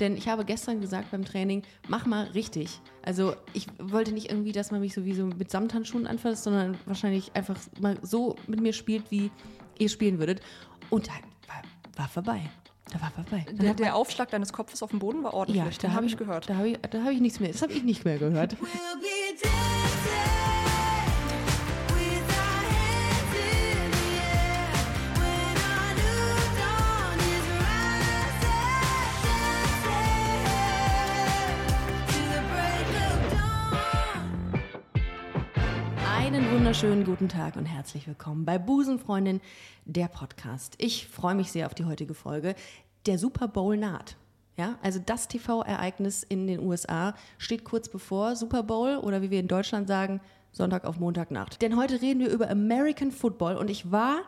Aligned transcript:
Denn 0.00 0.16
ich 0.16 0.28
habe 0.28 0.44
gestern 0.44 0.80
gesagt 0.80 1.10
beim 1.10 1.24
Training, 1.24 1.62
mach 1.88 2.06
mal 2.06 2.24
richtig. 2.28 2.80
Also 3.02 3.34
ich 3.52 3.66
wollte 3.78 4.12
nicht 4.12 4.30
irgendwie, 4.30 4.52
dass 4.52 4.70
man 4.70 4.80
mich 4.80 4.94
sowieso 4.94 5.26
mit 5.26 5.50
Samthandschuhen 5.50 6.06
anfasst, 6.06 6.44
sondern 6.44 6.76
wahrscheinlich 6.86 7.34
einfach 7.34 7.56
mal 7.80 7.96
so 8.02 8.36
mit 8.46 8.60
mir 8.60 8.72
spielt, 8.72 9.10
wie 9.10 9.30
ihr 9.78 9.88
spielen 9.88 10.18
würdet. 10.18 10.40
Und 10.90 11.08
da 11.08 11.12
war, 11.48 11.62
war 11.96 12.08
vorbei. 12.08 12.40
Da 12.92 13.00
war 13.00 13.10
vorbei. 13.10 13.44
Dann 13.46 13.56
Der, 13.58 13.70
hat 13.70 13.78
der 13.80 13.96
Aufschlag 13.96 14.30
deines 14.30 14.52
Kopfes 14.52 14.82
auf 14.82 14.90
dem 14.90 15.00
Boden 15.00 15.22
war 15.24 15.34
ordentlich. 15.34 15.62
ja, 15.64 15.88
den 15.88 15.92
habe 15.94 16.06
ich 16.06 16.16
gehört. 16.16 16.48
Da 16.48 16.56
habe 16.56 16.68
ich, 16.68 16.78
da 16.78 17.02
hab 17.02 17.10
ich 17.10 17.20
nichts 17.20 17.40
mehr. 17.40 17.50
Das 17.50 17.62
habe 17.62 17.72
ich 17.72 17.82
nicht 17.82 18.04
mehr 18.04 18.18
gehört. 18.18 18.54
We'll 18.54 19.65
wunderschönen 36.66 37.04
guten 37.04 37.28
Tag 37.28 37.54
und 37.54 37.64
herzlich 37.64 38.08
willkommen 38.08 38.44
bei 38.44 38.58
Busenfreundin, 38.58 39.40
der 39.84 40.08
Podcast. 40.08 40.74
Ich 40.78 41.06
freue 41.06 41.36
mich 41.36 41.52
sehr 41.52 41.66
auf 41.66 41.74
die 41.74 41.84
heutige 41.84 42.12
Folge. 42.12 42.56
Der 43.06 43.20
Super 43.20 43.46
Bowl 43.46 43.76
naht. 43.76 44.16
Ja, 44.56 44.76
also 44.82 44.98
das 44.98 45.28
TV-Ereignis 45.28 46.24
in 46.24 46.48
den 46.48 46.58
USA 46.58 47.14
steht 47.38 47.62
kurz 47.62 47.88
bevor 47.88 48.34
Super 48.34 48.64
Bowl 48.64 48.96
oder 48.96 49.22
wie 49.22 49.30
wir 49.30 49.38
in 49.38 49.46
Deutschland 49.46 49.86
sagen, 49.86 50.20
Sonntag 50.50 50.86
auf 50.86 50.98
Montagnacht. 50.98 51.62
Denn 51.62 51.76
heute 51.76 52.02
reden 52.02 52.18
wir 52.18 52.30
über 52.30 52.50
American 52.50 53.12
Football 53.12 53.58
und 53.58 53.70
ich 53.70 53.92
war 53.92 54.22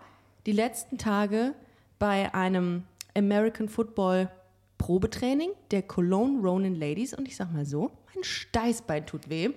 die 0.47 0.53
letzten 0.53 0.97
Tage 0.97 1.55
bei 1.99 2.33
einem 2.35 2.85
American 3.17 3.69
Football 3.69 4.31
Probetraining 4.79 5.51
der 5.73 5.83
Cologne 5.83 6.41
Ronin 6.41 6.77
Ladies 6.77 7.15
und 7.15 7.27
ich 7.27 7.35
sag 7.35 7.53
mal 7.53 7.67
so, 7.67 7.91
mein 8.15 8.23
Steißbein 8.23 9.07
tut 9.07 9.29
weh. 9.29 9.51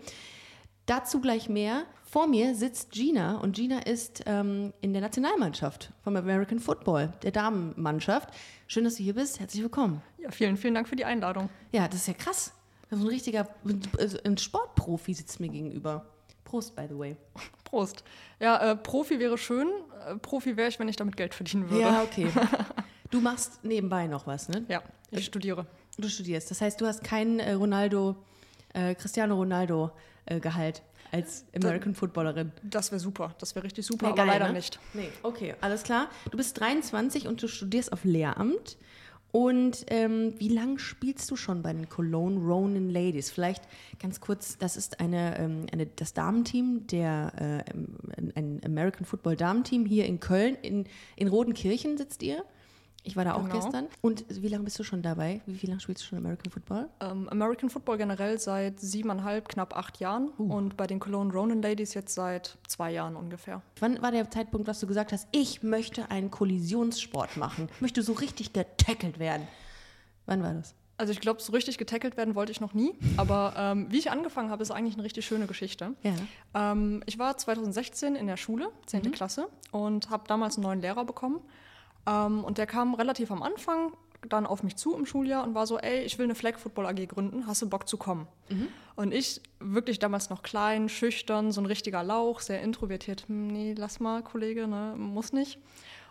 Dazu 0.92 1.22
gleich 1.22 1.48
mehr. 1.48 1.86
Vor 2.04 2.28
mir 2.28 2.54
sitzt 2.54 2.92
Gina 2.92 3.38
und 3.38 3.56
Gina 3.56 3.80
ist 3.80 4.24
ähm, 4.26 4.74
in 4.82 4.92
der 4.92 5.02
Nationalmannschaft 5.02 5.94
vom 6.04 6.18
American 6.18 6.60
Football, 6.60 7.14
der 7.24 7.32
Damenmannschaft. 7.32 8.28
Schön, 8.68 8.84
dass 8.84 8.96
du 8.96 9.04
hier 9.04 9.16
bist. 9.16 9.40
Herzlich 9.40 9.64
willkommen. 9.64 10.02
Ja, 10.18 10.30
vielen, 10.32 10.58
vielen 10.58 10.74
Dank 10.74 10.90
für 10.90 10.98
die 10.98 11.06
Einladung. 11.06 11.50
Ja, 11.72 11.88
das 11.88 12.02
ist 12.02 12.08
ja 12.10 12.14
krass. 12.14 12.52
Das 12.90 13.00
ist 13.00 13.06
ein 13.06 13.08
richtiger 13.08 13.48
also 13.98 14.18
ein 14.26 14.38
Sportprofi 14.38 15.14
sitzt 15.14 15.40
mir 15.40 15.48
gegenüber. 15.48 16.08
Prost, 16.44 16.76
by 16.76 16.88
the 16.90 17.00
way. 17.00 17.16
Prost. 17.64 18.04
Ja, 18.42 18.72
äh, 18.72 18.76
Profi 18.76 19.18
wäre 19.18 19.38
schön. 19.38 19.70
Äh, 20.06 20.18
Profi 20.18 20.58
wäre 20.58 20.68
ich, 20.68 20.78
wenn 20.78 20.90
ich 20.90 20.98
damit 20.98 21.16
Geld 21.16 21.34
verdienen 21.34 21.70
würde. 21.70 21.84
Ja, 21.84 22.04
okay. 22.04 22.28
Du 23.12 23.22
machst 23.22 23.64
nebenbei 23.64 24.08
noch 24.08 24.28
was, 24.28 24.50
ne? 24.50 24.66
Ja, 24.68 24.84
ich 25.10 25.26
studiere. 25.26 25.66
Du 25.98 26.10
studierst. 26.10 26.52
Das 26.52 26.60
heißt, 26.60 26.82
du 26.82 26.86
hast 26.86 27.02
keinen 27.02 27.40
äh, 27.40 27.54
Ronaldo, 27.54 28.18
äh, 28.74 28.94
Cristiano 28.96 29.36
Ronaldo 29.36 29.92
äh, 30.26 30.40
Gehalt 30.40 30.84
als 31.12 31.46
American 31.56 31.94
Footballerin. 31.94 32.52
Das 32.64 32.92
wäre 32.92 33.00
super. 33.00 33.36
Das 33.40 33.56
wäre 33.56 33.66
richtig 33.66 33.86
super, 33.86 34.08
Wär 34.08 34.10
aber 34.10 34.18
geil, 34.18 34.28
leider 34.28 34.48
ne? 34.48 34.54
nicht. 34.54 34.80
Nee, 34.94 35.10
okay, 35.24 35.56
alles 35.62 35.84
klar. 35.84 36.10
Du 36.30 36.38
bist 36.38 36.60
23 36.60 37.28
und 37.28 37.42
du 37.44 37.48
studierst 37.48 37.92
auf 37.92 38.04
Lehramt. 38.04 38.78
Und 39.32 39.86
ähm, 39.88 40.34
wie 40.40 40.50
lange 40.50 40.78
spielst 40.78 41.32
du 41.32 41.38
schon 41.38 41.62
bei 41.62 41.72
den 41.72 41.88
Cologne 41.88 42.38
Ronin 42.38 42.90
Ladies? 42.90 43.32
Vielleicht 43.32 43.64
ganz 43.98 44.20
kurz, 44.20 44.58
das 44.58 44.76
ist 44.76 45.00
eine, 45.00 45.38
ähm, 45.40 45.68
eine, 45.72 45.86
das 45.86 46.14
Damenteam, 46.14 46.86
der, 46.88 47.32
äh, 47.38 47.72
ähm, 47.72 48.34
ein 48.36 48.62
American 48.66 49.06
Football 49.06 49.38
Damenteam 49.38 49.86
hier 49.86 50.06
in 50.06 50.20
Köln. 50.20 50.56
In, 50.62 50.86
in 51.16 51.30
Rodenkirchen 51.30 51.98
sitzt 51.98 52.24
ihr. 52.24 52.44
Ich 53.04 53.16
war 53.16 53.26
da 53.26 53.34
auch 53.34 53.44
Genau. 53.44 53.56
gestern. 53.56 53.88
Und 54.02 54.26
wie 54.30 54.48
lange 54.48 54.64
bist 54.64 54.78
du 54.78 54.84
schon 54.84 55.02
dabei? 55.02 55.42
Wie, 55.48 55.60
wie 55.62 55.66
lange 55.68 55.80
spielst 55.80 56.04
du 56.04 56.08
schon 56.08 56.20
American 56.20 56.52
Football? 56.52 56.88
Ähm, 57.00 57.28
American 57.30 57.70
Football 57.72 57.98
generell 57.98 58.40
seit 58.40 58.80
siebeneinhalb, 58.80 59.50
knapp 59.50 59.76
acht 59.76 60.00
Jahren 60.00 60.30
Uh. 60.38 60.54
und 60.54 60.78
bei 60.78 60.86
den 60.86 61.00
Cologne 61.00 61.34
Ronin 61.34 61.62
Ladies 61.64 61.96
jetzt 61.96 62.14
seit 62.14 62.58
zwei 62.68 62.92
Jahren 62.92 63.16
ungefähr. 63.16 63.64
Wann 63.80 64.02
war 64.04 64.12
der 64.12 64.30
Zeitpunkt, 64.30 64.68
was 64.68 64.80
du 64.80 64.86
gesagt 64.88 65.12
hast, 65.14 65.28
ich 65.32 65.64
möchte 65.64 66.12
einen 66.12 66.30
Kollisionssport 66.30 67.38
machen, 67.38 67.70
ich 67.76 67.82
möchte 67.82 68.04
so 68.04 68.14
richtig 68.14 68.54
getackelt 68.54 69.18
werden? 69.18 69.48
Wann 70.28 70.44
war 70.44 70.54
das? 70.54 70.76
Also 70.98 71.12
ich 71.14 71.20
glaube, 71.20 71.42
so 71.42 71.52
richtig 71.54 71.80
getackelt 71.80 72.16
werden 72.16 72.36
wollte 72.36 72.52
ich 72.52 72.62
noch 72.62 72.76
nie, 72.76 72.94
aber 73.18 73.56
ähm, 73.58 73.88
wie 73.90 73.98
ich 73.98 74.12
angefangen 74.12 74.52
habe, 74.52 74.62
ist 74.62 74.70
eigentlich 74.70 74.94
eine 74.94 75.04
richtig 75.04 75.26
schöne 75.26 75.48
Geschichte. 75.48 75.96
Ja. 76.04 76.14
Ähm, 76.54 77.02
ich 77.08 77.18
war 77.18 77.36
2016 77.36 78.16
in 78.16 78.28
der 78.28 78.38
Schule, 78.38 78.70
10. 78.86 79.02
Mhm. 79.06 79.12
Klasse, 79.12 79.48
und 79.72 80.12
habe 80.12 80.26
damals 80.28 80.58
einen 80.58 80.64
neuen 80.66 80.82
Lehrer 80.82 81.04
bekommen. 81.04 81.40
Ähm, 82.08 82.44
und 82.44 82.58
der 82.58 82.68
kam 82.68 82.94
relativ 82.94 83.32
am 83.32 83.44
Anfang 83.44 83.94
dann 84.30 84.46
auf 84.46 84.62
mich 84.62 84.76
zu 84.76 84.96
im 84.96 85.06
Schuljahr 85.06 85.44
und 85.44 85.56
war 85.56 85.66
so, 85.66 85.80
ey, 85.80 86.04
ich 86.04 86.20
will 86.20 86.26
eine 86.26 86.36
Flag 86.36 86.58
Football 86.60 86.86
AG 86.86 87.08
gründen, 87.08 87.48
hast 87.48 87.62
du 87.64 87.70
Bock 87.70 87.88
zu 87.88 87.98
kommen? 87.98 88.28
Mhm. 88.50 88.68
Und 88.96 89.14
ich, 89.14 89.42
wirklich 89.60 89.98
damals 89.98 90.30
noch 90.30 90.44
klein, 90.44 90.90
schüchtern, 90.90 91.52
so 91.52 91.60
ein 91.60 91.66
richtiger 91.66 92.04
Lauch, 92.04 92.40
sehr 92.40 92.62
introvertiert, 92.62 93.28
hm, 93.28 93.48
nee, 93.48 93.74
lass 93.76 94.00
mal, 94.00 94.22
Kollege, 94.22 94.68
ne, 94.68 94.94
muss 94.96 95.34
nicht. 95.34 95.58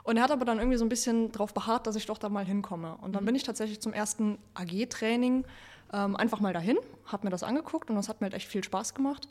Und 0.02 0.16
er 0.16 0.24
hat 0.24 0.32
aber 0.32 0.44
dann 0.44 0.58
irgendwie 0.58 0.78
so 0.78 0.84
ein 0.84 0.88
bisschen 0.88 1.30
darauf 1.30 1.54
beharrt, 1.54 1.86
dass 1.86 1.94
ich 1.94 2.06
doch 2.06 2.18
da 2.18 2.28
mal 2.28 2.44
hinkomme. 2.44 2.96
Und 3.00 3.10
Mhm. 3.10 3.12
dann 3.12 3.24
bin 3.26 3.34
ich 3.36 3.44
tatsächlich 3.44 3.80
zum 3.80 3.92
ersten 3.92 4.38
AG-Training 4.54 5.44
ähm, 5.92 6.16
einfach 6.16 6.40
mal 6.40 6.52
dahin, 6.52 6.78
habe 7.06 7.26
mir 7.26 7.30
das 7.30 7.42
angeguckt 7.44 7.90
und 7.90 7.96
das 7.96 8.08
hat 8.08 8.20
mir 8.20 8.24
halt 8.26 8.34
echt 8.34 8.48
viel 8.48 8.64
Spaß 8.64 8.94
gemacht. 8.94 9.28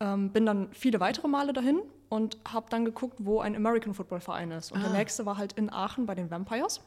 Ähm, 0.00 0.30
bin 0.30 0.46
dann 0.46 0.68
viele 0.72 1.00
weitere 1.00 1.26
Male 1.28 1.52
dahin 1.52 1.80
und 2.08 2.38
habe 2.52 2.66
dann 2.70 2.84
geguckt, 2.84 3.16
wo 3.20 3.40
ein 3.40 3.56
American 3.56 3.94
Football 3.94 4.20
Verein 4.20 4.50
ist. 4.52 4.70
Und 4.72 4.82
der 4.82 4.90
nächste 4.90 5.26
war 5.26 5.36
halt 5.38 5.54
in 5.54 5.72
Aachen 5.72 6.06
bei 6.06 6.14
den 6.14 6.30
Vampires. 6.30 6.80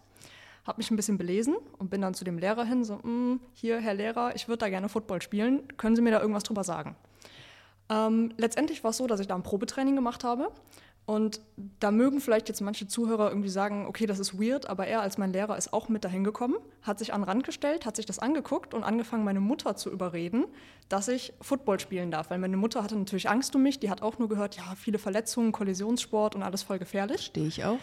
Habe 0.65 0.77
mich 0.77 0.91
ein 0.91 0.95
bisschen 0.95 1.17
belesen 1.17 1.55
und 1.79 1.89
bin 1.89 2.01
dann 2.01 2.13
zu 2.13 2.23
dem 2.23 2.37
Lehrer 2.37 2.63
hin, 2.63 2.83
so, 2.83 2.95
"Mm, 2.97 3.39
hier, 3.53 3.79
Herr 3.79 3.95
Lehrer, 3.95 4.35
ich 4.35 4.47
würde 4.47 4.59
da 4.59 4.69
gerne 4.69 4.89
Football 4.89 5.21
spielen. 5.21 5.67
Können 5.77 5.95
Sie 5.95 6.01
mir 6.01 6.11
da 6.11 6.21
irgendwas 6.21 6.43
drüber 6.43 6.63
sagen? 6.63 6.95
Ähm, 7.89 8.31
letztendlich 8.37 8.83
war 8.83 8.91
es 8.91 8.97
so, 8.97 9.07
dass 9.07 9.19
ich 9.19 9.27
da 9.27 9.35
ein 9.35 9.43
Probetraining 9.43 9.95
gemacht 9.95 10.23
habe. 10.23 10.49
Und 11.05 11.41
da 11.79 11.91
mögen 11.91 12.21
vielleicht 12.21 12.47
jetzt 12.47 12.61
manche 12.61 12.87
Zuhörer 12.87 13.29
irgendwie 13.29 13.49
sagen, 13.49 13.85
okay, 13.87 14.05
das 14.05 14.19
ist 14.19 14.39
weird, 14.39 14.69
aber 14.69 14.87
er 14.87 15.01
als 15.01 15.17
mein 15.17 15.33
Lehrer 15.33 15.57
ist 15.57 15.73
auch 15.73 15.89
mit 15.89 16.05
dahin 16.05 16.23
gekommen, 16.23 16.55
hat 16.83 16.99
sich 16.99 17.13
an 17.13 17.21
den 17.21 17.27
Rand 17.27 17.43
gestellt, 17.43 17.85
hat 17.85 17.95
sich 17.95 18.05
das 18.05 18.19
angeguckt 18.19 18.73
und 18.73 18.83
angefangen, 18.83 19.23
meine 19.23 19.41
Mutter 19.41 19.75
zu 19.75 19.91
überreden, 19.91 20.45
dass 20.89 21.07
ich 21.07 21.33
Football 21.41 21.79
spielen 21.79 22.11
darf. 22.11 22.29
Weil 22.29 22.37
meine 22.37 22.55
Mutter 22.55 22.83
hatte 22.83 22.95
natürlich 22.95 23.29
Angst 23.29 23.55
um 23.55 23.63
mich, 23.63 23.79
die 23.79 23.89
hat 23.89 24.01
auch 24.01 24.19
nur 24.19 24.29
gehört, 24.29 24.55
ja, 24.55 24.63
viele 24.77 24.99
Verletzungen, 24.99 25.51
Kollisionssport 25.51 26.35
und 26.35 26.43
alles 26.43 26.63
voll 26.63 26.79
gefährlich. 26.79 27.25
Stehe 27.25 27.47
ich 27.47 27.65
auch. 27.65 27.79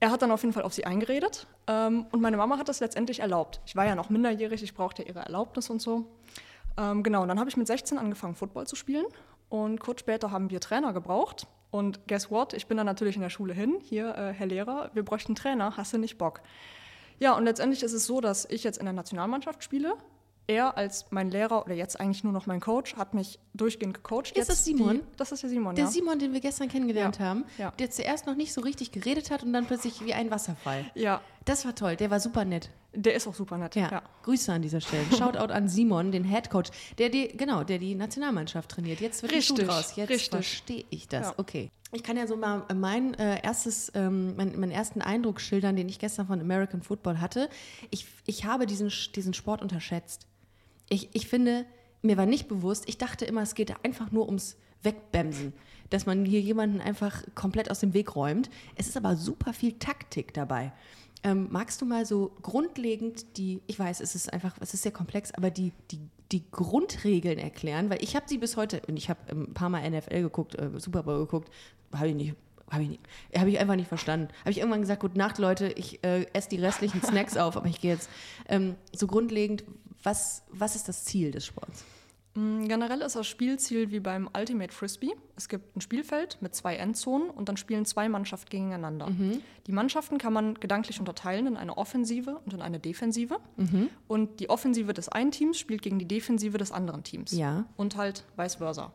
Er 0.00 0.12
hat 0.12 0.22
dann 0.22 0.30
auf 0.30 0.42
jeden 0.42 0.52
Fall 0.52 0.62
auf 0.62 0.74
sie 0.74 0.84
eingeredet 0.84 1.46
ähm, 1.66 2.06
und 2.12 2.20
meine 2.20 2.36
Mama 2.36 2.58
hat 2.58 2.68
das 2.68 2.78
letztendlich 2.78 3.20
erlaubt. 3.20 3.60
Ich 3.66 3.74
war 3.74 3.86
ja 3.86 3.96
noch 3.96 4.10
minderjährig, 4.10 4.62
ich 4.62 4.74
brauchte 4.74 5.02
ihre 5.02 5.20
Erlaubnis 5.20 5.70
und 5.70 5.82
so. 5.82 6.06
Ähm, 6.76 7.02
genau, 7.02 7.22
und 7.22 7.28
dann 7.28 7.40
habe 7.40 7.50
ich 7.50 7.56
mit 7.56 7.66
16 7.66 7.98
angefangen, 7.98 8.36
Football 8.36 8.68
zu 8.68 8.76
spielen 8.76 9.06
und 9.48 9.80
kurz 9.80 10.00
später 10.00 10.30
haben 10.30 10.50
wir 10.50 10.60
Trainer 10.60 10.92
gebraucht. 10.92 11.48
Und 11.70 12.06
guess 12.08 12.30
what? 12.30 12.54
Ich 12.54 12.66
bin 12.66 12.76
dann 12.76 12.86
natürlich 12.86 13.16
in 13.16 13.22
der 13.22 13.30
Schule 13.30 13.52
hin. 13.52 13.76
Hier, 13.82 14.14
äh, 14.16 14.32
Herr 14.32 14.46
Lehrer, 14.46 14.90
wir 14.94 15.04
bräuchten 15.04 15.34
Trainer, 15.34 15.76
hast 15.76 15.92
du 15.92 15.98
nicht 15.98 16.16
Bock? 16.18 16.40
Ja, 17.18 17.36
und 17.36 17.44
letztendlich 17.44 17.82
ist 17.82 17.92
es 17.92 18.06
so, 18.06 18.20
dass 18.20 18.46
ich 18.48 18.64
jetzt 18.64 18.78
in 18.78 18.84
der 18.84 18.92
Nationalmannschaft 18.94 19.62
spiele. 19.62 19.94
Er 20.46 20.78
als 20.78 21.04
mein 21.10 21.30
Lehrer 21.30 21.66
oder 21.66 21.74
jetzt 21.74 22.00
eigentlich 22.00 22.24
nur 22.24 22.32
noch 22.32 22.46
mein 22.46 22.60
Coach 22.60 22.96
hat 22.96 23.12
mich 23.12 23.38
durchgehend 23.52 23.92
gecoacht. 23.92 24.28
Ist 24.30 24.36
Jetzt 24.38 24.48
das 24.48 24.64
Simon? 24.64 25.00
Die, 25.00 25.16
das 25.18 25.30
ist 25.30 25.42
der 25.42 25.50
Simon, 25.50 25.74
Der 25.74 25.84
ja. 25.84 25.90
Simon, 25.90 26.18
den 26.18 26.32
wir 26.32 26.40
gestern 26.40 26.68
kennengelernt 26.68 27.18
Ja, 27.18 27.24
haben, 27.26 27.44
ja. 27.58 27.70
der 27.72 27.90
zuerst 27.90 28.26
noch 28.26 28.34
nicht 28.34 28.54
so 28.54 28.62
richtig 28.62 28.90
geredet 28.90 29.30
hat 29.30 29.42
und 29.42 29.52
dann 29.52 29.66
plötzlich 29.66 30.02
wie 30.02 30.14
ein 30.14 30.30
Wasserfall. 30.30 30.86
ja, 30.94 31.20
Das 31.48 31.64
war 31.64 31.74
toll, 31.74 31.96
der 31.96 32.10
war 32.10 32.20
super 32.20 32.44
nett. 32.44 32.68
der 32.92 33.14
ist 33.14 33.26
auch 33.26 33.34
super 33.34 33.56
nett. 33.56 33.74
Ja. 33.74 33.90
ja. 33.90 34.02
Grüße 34.22 34.52
an 34.52 34.60
dieser 34.60 34.82
Stelle. 34.82 35.04
Shoutout 35.16 35.50
an 35.50 35.66
Simon, 35.66 36.12
den 36.12 36.24
Head 36.24 36.50
Coach, 36.50 36.70
der 36.98 37.08
die, 37.08 37.28
genau, 37.28 37.64
der 37.64 37.78
die 37.78 37.94
Nationalmannschaft 37.94 38.70
trainiert. 38.70 39.00
Jetzt 39.00 39.22
wird 39.22 39.32
Richtig, 39.32 39.56
Schuh 39.56 39.64
draus. 39.64 39.96
Jetzt 39.96 40.10
richtig. 40.10 40.30
verstehe 40.30 40.84
ich 40.90 41.08
das. 41.08 41.28
Ja. 41.28 41.34
Okay. 41.38 41.70
Ich 41.92 42.02
kann 42.02 42.18
ja 42.18 42.26
so 42.26 42.36
mal 42.36 42.66
mein 42.74 43.14
äh, 43.14 43.42
erstes, 43.42 43.90
ähm, 43.94 44.36
mein, 44.36 44.60
meinen 44.60 44.72
ersten 44.72 45.00
Eindruck 45.00 45.40
schildern, 45.40 45.74
den 45.74 45.88
ich 45.88 45.98
gestern 45.98 46.26
von 46.26 46.38
American 46.38 46.82
Football 46.82 47.18
hatte. 47.18 47.48
Ich, 47.90 48.06
ich 48.26 48.44
habe 48.44 48.66
diesen, 48.66 48.92
diesen 49.14 49.32
Sport 49.32 49.62
unterschätzt. 49.62 50.26
Ich, 50.90 51.08
ich 51.14 51.28
finde, 51.28 51.64
mir 52.02 52.18
war 52.18 52.26
nicht 52.26 52.48
bewusst, 52.48 52.84
ich 52.88 52.98
dachte 52.98 53.24
immer, 53.24 53.40
es 53.40 53.54
geht 53.54 53.72
einfach 53.86 54.12
nur 54.12 54.26
ums 54.26 54.56
Wegbämsen, 54.82 55.54
dass 55.88 56.04
man 56.04 56.26
hier 56.26 56.42
jemanden 56.42 56.82
einfach 56.82 57.22
komplett 57.34 57.70
aus 57.70 57.80
dem 57.80 57.94
Weg 57.94 58.14
räumt. 58.14 58.50
Es 58.76 58.86
ist 58.86 58.98
aber 58.98 59.16
super 59.16 59.54
viel 59.54 59.78
Taktik 59.78 60.34
dabei. 60.34 60.72
Ähm, 61.24 61.48
magst 61.50 61.80
du 61.80 61.86
mal 61.86 62.06
so 62.06 62.30
grundlegend 62.42 63.36
die, 63.36 63.60
ich 63.66 63.78
weiß, 63.78 64.00
es 64.00 64.14
ist 64.14 64.32
einfach, 64.32 64.56
es 64.60 64.72
ist 64.74 64.82
sehr 64.82 64.92
komplex, 64.92 65.32
aber 65.32 65.50
die, 65.50 65.72
die, 65.90 65.98
die 66.30 66.44
Grundregeln 66.50 67.38
erklären, 67.38 67.90
weil 67.90 68.02
ich 68.02 68.14
habe 68.14 68.26
sie 68.28 68.38
bis 68.38 68.56
heute, 68.56 68.82
und 68.86 68.96
ich 68.96 69.10
habe 69.10 69.18
ein 69.30 69.52
paar 69.54 69.68
Mal 69.68 69.88
NFL 69.90 70.22
geguckt, 70.22 70.54
äh, 70.54 70.70
Super 70.78 71.02
Bowl 71.02 71.18
geguckt, 71.18 71.50
habe 71.92 72.08
ich 72.08 72.14
nicht, 72.14 72.34
habe 72.70 72.82
ich, 72.84 72.88
nicht- 72.90 73.02
hab 73.34 73.46
ich 73.48 73.58
einfach 73.58 73.74
nicht 73.76 73.88
verstanden. 73.88 74.28
Habe 74.40 74.50
ich 74.50 74.58
irgendwann 74.58 74.80
gesagt, 74.82 75.00
gute 75.00 75.18
Nacht, 75.18 75.38
Leute, 75.38 75.68
ich 75.72 76.04
äh, 76.04 76.26
esse 76.34 76.50
die 76.50 76.56
restlichen 76.60 77.02
Snacks 77.02 77.36
auf, 77.36 77.56
aber 77.56 77.66
ich 77.66 77.80
gehe 77.80 77.92
jetzt. 77.94 78.08
Ähm, 78.48 78.76
so 78.94 79.06
grundlegend, 79.06 79.64
was, 80.04 80.42
was 80.50 80.76
ist 80.76 80.88
das 80.88 81.04
Ziel 81.04 81.32
des 81.32 81.44
Sports? 81.46 81.84
Mm, 82.34 82.66
Generell 82.66 83.00
ist 83.00 83.16
das 83.16 83.26
Spielziel 83.26 83.90
wie 83.90 84.00
beim 84.00 84.28
Ultimate 84.36 84.72
Frisbee. 84.72 85.12
Es 85.36 85.48
gibt 85.48 85.76
ein 85.76 85.80
Spielfeld 85.80 86.38
mit 86.40 86.54
zwei 86.54 86.76
Endzonen 86.76 87.30
und 87.30 87.48
dann 87.48 87.56
spielen 87.56 87.84
zwei 87.84 88.08
Mannschaften 88.08 88.50
gegeneinander. 88.50 89.08
Die 89.66 89.72
Mannschaften 89.72 90.18
kann 90.18 90.32
man 90.32 90.54
gedanklich 90.54 90.98
unterteilen 90.98 91.46
in 91.46 91.56
eine 91.56 91.76
Offensive 91.76 92.40
und 92.44 92.54
in 92.54 92.62
eine 92.62 92.78
Defensive. 92.78 93.38
Und 94.06 94.40
die 94.40 94.50
Offensive 94.50 94.92
des 94.92 95.08
einen 95.08 95.30
Teams 95.30 95.58
spielt 95.58 95.82
gegen 95.82 95.98
die 95.98 96.08
Defensive 96.08 96.58
des 96.58 96.72
anderen 96.72 97.02
Teams. 97.04 97.32
Ja. 97.32 97.66
Und 97.76 97.96
halt 97.96 98.24
vice 98.36 98.56
versa. 98.56 98.92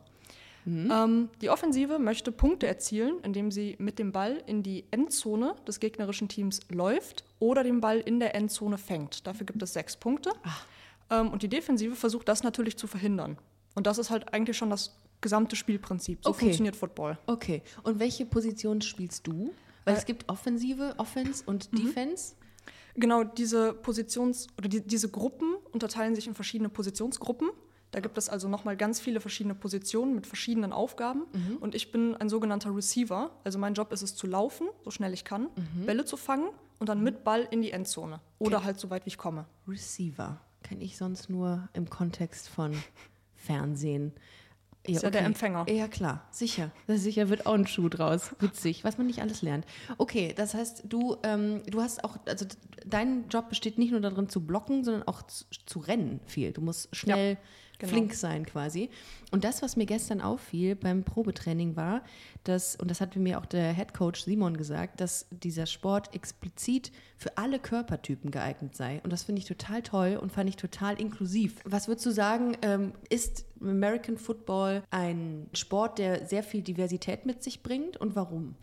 Ähm, 0.66 1.28
die 1.42 1.50
Offensive 1.50 1.98
möchte 1.98 2.32
Punkte 2.32 2.66
erzielen, 2.66 3.16
indem 3.22 3.50
sie 3.50 3.76
mit 3.78 3.98
dem 3.98 4.12
Ball 4.12 4.42
in 4.46 4.62
die 4.62 4.84
Endzone 4.90 5.54
des 5.66 5.78
gegnerischen 5.78 6.28
Teams 6.28 6.60
läuft 6.70 7.24
oder 7.38 7.62
den 7.62 7.80
Ball 7.80 8.00
in 8.00 8.18
der 8.18 8.34
Endzone 8.34 8.78
fängt. 8.78 9.26
Dafür 9.26 9.44
gibt 9.46 9.62
es 9.62 9.74
sechs 9.74 9.96
Punkte. 9.96 10.30
Ähm, 11.10 11.30
und 11.30 11.42
die 11.42 11.48
Defensive 11.48 11.94
versucht 11.96 12.28
das 12.28 12.42
natürlich 12.42 12.76
zu 12.76 12.86
verhindern. 12.86 13.38
Und 13.74 13.86
das 13.86 13.98
ist 13.98 14.10
halt 14.10 14.32
eigentlich 14.32 14.56
schon 14.56 14.70
das 14.70 14.96
gesamte 15.20 15.56
Spielprinzip. 15.56 16.20
So 16.22 16.30
Okay. 16.30 16.40
funktioniert 16.40 16.76
Football. 16.76 17.18
Okay. 17.26 17.62
Und 17.82 17.98
welche 17.98 18.26
Position 18.26 18.80
spielst 18.82 19.26
du? 19.26 19.52
Weil 19.84 19.94
Äh, 19.94 19.98
es 19.98 20.04
gibt 20.06 20.28
Offensive, 20.28 20.94
Offense 20.98 21.42
und 21.46 21.72
Mhm. 21.72 21.76
Defense. 21.76 22.34
Genau, 22.96 23.24
diese 23.24 23.72
Positions- 23.72 24.46
oder 24.56 24.68
die, 24.68 24.80
diese 24.80 25.08
Gruppen 25.10 25.54
unterteilen 25.72 26.14
sich 26.14 26.26
in 26.28 26.34
verschiedene 26.34 26.68
Positionsgruppen. 26.68 27.50
Da 27.90 28.00
gibt 28.00 28.16
es 28.18 28.28
also 28.28 28.48
nochmal 28.48 28.76
ganz 28.76 29.00
viele 29.00 29.20
verschiedene 29.20 29.54
Positionen 29.54 30.14
mit 30.14 30.26
verschiedenen 30.26 30.72
Aufgaben. 30.72 31.22
Und 31.60 31.74
ich 31.76 31.92
bin 31.92 32.16
ein 32.16 32.28
sogenannter 32.28 32.74
Receiver. 32.74 33.30
Also 33.44 33.58
mein 33.58 33.74
Job 33.74 33.92
ist 33.92 34.02
es 34.02 34.14
zu 34.16 34.26
laufen, 34.26 34.66
so 34.84 34.90
schnell 34.90 35.12
ich 35.12 35.24
kann, 35.24 35.48
Bälle 35.86 36.04
zu 36.04 36.16
fangen 36.16 36.48
und 36.80 36.88
dann 36.88 37.02
mit 37.02 37.22
Ball 37.24 37.46
in 37.52 37.62
die 37.62 37.70
Endzone. 37.70 38.20
Oder 38.40 38.64
halt 38.64 38.80
so 38.80 38.90
weit 38.90 39.06
wie 39.06 39.10
ich 39.10 39.18
komme. 39.18 39.46
Receiver. 39.68 40.40
Kenne 40.64 40.82
ich 40.82 40.96
sonst 40.96 41.30
nur 41.30 41.68
im 41.74 41.88
Kontext 41.88 42.48
von 42.48 42.74
Fernsehen. 43.36 44.12
Ist 44.86 45.02
ja 45.02 45.10
der 45.10 45.22
Empfänger. 45.22 45.66
Ja, 45.70 45.88
klar, 45.88 46.26
sicher. 46.30 46.70
Das 46.86 47.02
sicher 47.02 47.28
wird 47.30 47.46
auch 47.46 47.54
ein 47.54 47.66
Schuh 47.66 47.88
draus. 47.88 48.34
Witzig, 48.40 48.84
was 48.84 48.98
man 48.98 49.06
nicht 49.06 49.20
alles 49.20 49.40
lernt. 49.40 49.64
Okay, 49.96 50.34
das 50.36 50.52
heißt, 50.54 50.82
du, 50.86 51.16
ähm, 51.22 51.62
du 51.66 51.80
hast 51.80 52.04
auch, 52.04 52.18
also 52.26 52.44
dein 52.84 53.28
Job 53.28 53.48
besteht 53.48 53.78
nicht 53.78 53.92
nur 53.92 54.00
darin 54.00 54.28
zu 54.28 54.44
blocken, 54.44 54.84
sondern 54.84 55.04
auch 55.04 55.22
zu, 55.22 55.44
zu 55.64 55.78
rennen 55.78 56.20
viel. 56.26 56.52
Du 56.52 56.60
musst 56.60 56.94
schnell 56.94 57.38
genau. 57.84 57.96
flink 57.96 58.14
sein 58.14 58.46
quasi. 58.46 58.90
Und 59.30 59.44
das, 59.44 59.62
was 59.62 59.76
mir 59.76 59.86
gestern 59.86 60.20
auffiel 60.20 60.76
beim 60.76 61.04
Probetraining 61.04 61.76
war, 61.76 62.02
dass, 62.44 62.76
und 62.76 62.90
das 62.90 63.00
hat 63.00 63.16
mir 63.16 63.38
auch 63.38 63.46
der 63.46 63.72
Head 63.72 63.94
Coach 63.94 64.24
Simon 64.24 64.56
gesagt, 64.56 65.00
dass 65.00 65.26
dieser 65.30 65.66
Sport 65.66 66.14
explizit 66.14 66.92
für 67.16 67.36
alle 67.38 67.58
Körpertypen 67.58 68.30
geeignet 68.30 68.76
sei. 68.76 69.00
Und 69.02 69.12
das 69.12 69.24
finde 69.24 69.40
ich 69.40 69.46
total 69.46 69.82
toll 69.82 70.18
und 70.20 70.30
fand 70.30 70.48
ich 70.48 70.56
total 70.56 71.00
inklusiv. 71.00 71.60
Was 71.64 71.88
würdest 71.88 72.06
du 72.06 72.10
sagen, 72.10 72.56
ähm, 72.62 72.92
ist 73.08 73.46
American 73.60 74.18
Football 74.18 74.82
ein 74.90 75.48
Sport, 75.54 75.98
der 75.98 76.26
sehr 76.26 76.42
viel 76.42 76.62
Diversität 76.62 77.26
mit 77.26 77.42
sich 77.42 77.62
bringt 77.62 77.96
und 77.96 78.14
warum? 78.14 78.56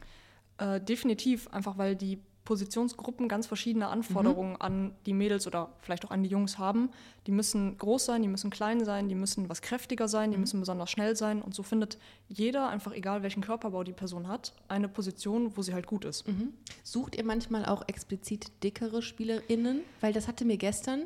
Äh, 0.58 0.80
definitiv, 0.80 1.48
einfach 1.48 1.78
weil 1.78 1.96
die 1.96 2.20
Positionsgruppen 2.44 3.28
ganz 3.28 3.46
verschiedene 3.46 3.88
Anforderungen 3.88 4.56
an 4.60 4.96
die 5.06 5.14
Mädels 5.14 5.46
oder 5.46 5.70
vielleicht 5.80 6.06
auch 6.06 6.12
an 6.12 6.24
die 6.24 6.30
Jungs 6.30 6.58
haben. 6.58 6.90
Die 7.28 7.32
müssen 7.32 7.78
groß 7.78 8.06
sein, 8.06 8.24
die 8.24 8.28
müssen 8.28 8.50
klein 8.50 8.84
sein, 8.84 9.10
die 9.10 9.16
müssen 9.16 9.48
was 9.48 9.62
kräftiger 9.62 10.08
sein, 10.08 10.32
die 10.32 10.38
müssen 10.38 10.60
besonders 10.60 10.90
schnell 10.90 11.16
sein. 11.16 11.42
Und 11.42 11.54
so 11.54 11.62
findet 11.62 12.00
jeder, 12.28 12.70
einfach 12.70 12.94
egal 12.94 13.22
welchen 13.22 13.42
Körperbau 13.42 13.84
die 13.84 13.94
Person 13.94 14.28
hat, 14.28 14.54
eine 14.68 14.88
Position, 14.88 15.56
wo 15.56 15.62
sie 15.62 15.74
halt 15.74 15.86
gut 15.86 16.04
ist. 16.04 16.26
Sucht 16.84 17.16
ihr 17.16 17.24
manchmal 17.24 17.66
auch 17.66 17.84
explizit 17.88 18.52
dickere 18.64 19.02
SpielerInnen? 19.02 19.82
Weil 20.00 20.14
das 20.14 20.28
hatte 20.28 20.44
mir 20.44 20.58
gestern 20.58 21.02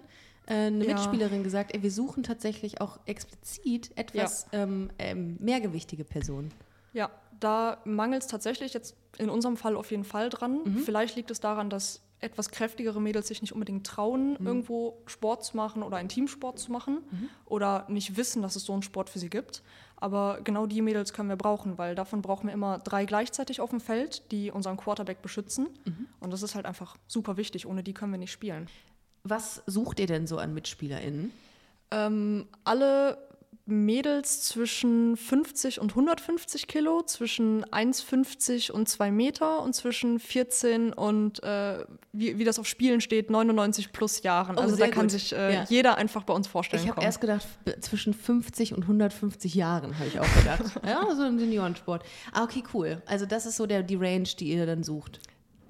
äh, 0.47 0.53
eine 0.53 0.85
Ja. 0.85 0.93
Mitspielerin 0.93 1.43
gesagt, 1.43 1.73
ey, 1.73 1.83
wir 1.83 1.91
suchen 1.91 2.23
tatsächlich 2.23 2.79
auch 2.79 2.99
explizit 3.05 3.91
etwas 3.97 4.47
ähm, 4.53 4.89
ähm, 4.99 5.35
mehrgewichtige 5.39 6.05
Personen. 6.05 6.51
Ja, 6.93 7.09
da 7.39 7.77
mangelt 7.85 8.23
es 8.23 8.27
tatsächlich 8.27 8.73
jetzt 8.73 8.95
in 9.17 9.29
unserem 9.29 9.57
Fall 9.57 9.75
auf 9.75 9.91
jeden 9.91 10.03
Fall 10.03 10.29
dran. 10.29 10.59
Mhm. 10.63 10.77
Vielleicht 10.79 11.15
liegt 11.15 11.31
es 11.31 11.39
daran, 11.39 11.69
dass 11.69 12.01
etwas 12.19 12.49
kräftigere 12.49 13.01
Mädels 13.01 13.27
sich 13.27 13.41
nicht 13.41 13.53
unbedingt 13.53 13.85
trauen, 13.85 14.37
Mhm. 14.39 14.47
irgendwo 14.47 14.97
Sport 15.05 15.43
zu 15.43 15.55
machen 15.57 15.83
oder 15.83 15.97
einen 15.97 16.09
Teamsport 16.09 16.57
zu 16.59 16.71
machen 16.71 16.99
oder 17.45 17.85
nicht 17.89 18.17
wissen, 18.17 18.41
dass 18.41 18.55
es 18.55 18.63
so 18.63 18.73
einen 18.73 18.81
Sport 18.83 19.09
für 19.09 19.19
sie 19.19 19.29
gibt. 19.29 19.61
Aber 19.97 20.39
genau 20.43 20.65
die 20.65 20.81
Mädels 20.81 21.13
können 21.13 21.29
wir 21.29 21.35
brauchen, 21.35 21.77
weil 21.77 21.93
davon 21.95 22.21
brauchen 22.21 22.47
wir 22.47 22.53
immer 22.53 22.79
drei 22.79 23.05
gleichzeitig 23.05 23.61
auf 23.61 23.69
dem 23.69 23.79
Feld, 23.79 24.31
die 24.31 24.51
unseren 24.51 24.77
Quarterback 24.77 25.21
beschützen. 25.21 25.67
Mhm. 25.85 26.07
Und 26.19 26.31
das 26.33 26.41
ist 26.41 26.55
halt 26.55 26.65
einfach 26.65 26.97
super 27.07 27.37
wichtig. 27.37 27.65
Ohne 27.67 27.83
die 27.83 27.93
können 27.93 28.11
wir 28.11 28.19
nicht 28.19 28.31
spielen. 28.31 28.67
Was 29.23 29.61
sucht 29.65 29.99
ihr 29.99 30.07
denn 30.07 30.27
so 30.27 30.37
an 30.37 30.53
MitspielerInnen? 30.53 31.31
Ähm, 31.91 32.47
alle 32.63 33.17
Mädels 33.67 34.41
zwischen 34.43 35.17
50 35.17 35.81
und 35.81 35.91
150 35.91 36.67
Kilo, 36.67 37.01
zwischen 37.01 37.65
1,50 37.65 38.71
und 38.71 38.87
2 38.87 39.11
Meter 39.11 39.61
und 39.63 39.73
zwischen 39.73 40.19
14 40.19 40.93
und, 40.93 41.41
äh, 41.43 41.83
wie, 42.11 42.37
wie 42.37 42.43
das 42.43 42.59
auf 42.59 42.67
Spielen 42.67 43.01
steht, 43.01 43.31
99 43.31 43.91
plus 43.91 44.21
Jahren. 44.21 44.57
Oh, 44.57 44.61
also 44.61 44.75
da 44.75 44.87
kann 44.87 45.03
gut. 45.05 45.11
sich 45.11 45.33
äh, 45.33 45.53
Ja. 45.55 45.65
jeder 45.67 45.97
einfach 45.97 46.23
bei 46.23 46.33
uns 46.33 46.47
vorstellen. 46.47 46.83
Ich 46.83 46.89
habe 46.89 47.01
erst 47.01 47.21
gedacht, 47.21 47.47
zwischen 47.81 48.13
50 48.13 48.73
und 48.75 48.83
150 48.83 49.55
Jahren, 49.55 49.97
habe 49.97 50.07
ich 50.09 50.19
auch 50.19 50.35
gedacht. 50.37 50.79
ja, 50.85 51.03
so 51.15 51.23
ein 51.23 51.39
Seniorensport. 51.39 52.03
Ah, 52.33 52.43
okay, 52.43 52.63
cool. 52.73 53.01
Also 53.07 53.25
das 53.25 53.47
ist 53.47 53.55
so 53.57 53.65
der, 53.65 53.81
die 53.81 53.95
Range, 53.95 54.29
die 54.39 54.49
ihr 54.49 54.65
dann 54.67 54.83
sucht. 54.83 55.19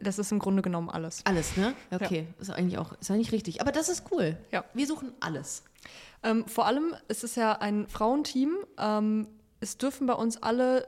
das 0.02 0.20
ist 0.20 0.32
im 0.34 0.40
Grunde 0.40 0.62
genommen 0.62 0.90
alles. 0.90 1.22
Alles, 1.26 1.56
ne? 1.56 1.74
Okay, 1.92 2.28
ist 2.40 2.52
eigentlich 2.52 2.78
auch, 2.78 2.92
ist 3.00 3.10
eigentlich 3.10 3.32
richtig. 3.32 3.62
Aber 3.62 3.72
das 3.72 3.88
ist 3.88 4.04
cool. 4.12 4.38
Ja. 4.52 4.66
Wir 4.74 4.86
suchen 4.86 5.14
alles. 5.22 5.64
Ähm, 6.26 6.46
vor 6.48 6.66
allem 6.66 6.96
ist 7.08 7.24
es 7.24 7.36
ja 7.36 7.54
ein 7.54 7.88
Frauenteam. 7.88 8.58
Ähm, 8.78 9.28
es 9.62 9.78
dürfen 9.78 10.08
bei 10.08 10.14
uns 10.14 10.42
alle 10.42 10.88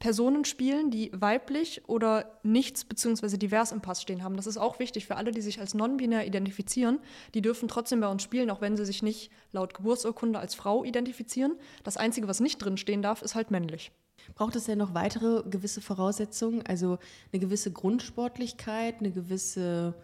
Personen 0.00 0.46
spielen, 0.46 0.90
die 0.90 1.10
weiblich 1.14 1.82
oder 1.86 2.38
nichts 2.42 2.84
bzw. 2.86 3.36
divers 3.36 3.70
im 3.70 3.82
Pass 3.82 4.00
stehen 4.00 4.24
haben. 4.24 4.36
Das 4.36 4.46
ist 4.46 4.56
auch 4.56 4.78
wichtig 4.78 5.06
für 5.06 5.16
alle, 5.16 5.30
die 5.30 5.42
sich 5.42 5.60
als 5.60 5.74
non-binär 5.74 6.26
identifizieren. 6.26 7.00
Die 7.34 7.42
dürfen 7.42 7.68
trotzdem 7.68 8.00
bei 8.00 8.08
uns 8.08 8.22
spielen, 8.22 8.50
auch 8.50 8.62
wenn 8.62 8.76
sie 8.78 8.86
sich 8.86 9.02
nicht 9.02 9.30
laut 9.52 9.74
Geburtsurkunde 9.74 10.38
als 10.38 10.54
Frau 10.54 10.84
identifizieren. 10.84 11.54
Das 11.84 11.98
Einzige, 11.98 12.28
was 12.28 12.40
nicht 12.40 12.58
drin 12.58 12.78
stehen 12.78 13.02
darf, 13.02 13.20
ist 13.22 13.34
halt 13.34 13.50
männlich. 13.50 13.92
Braucht 14.34 14.56
es 14.56 14.64
denn 14.64 14.78
noch 14.78 14.94
weitere 14.94 15.42
gewisse 15.48 15.82
Voraussetzungen? 15.82 16.64
Also 16.66 16.98
eine 17.32 17.40
gewisse 17.40 17.70
Grundsportlichkeit, 17.70 19.00
eine 19.00 19.10
gewisse, 19.10 19.94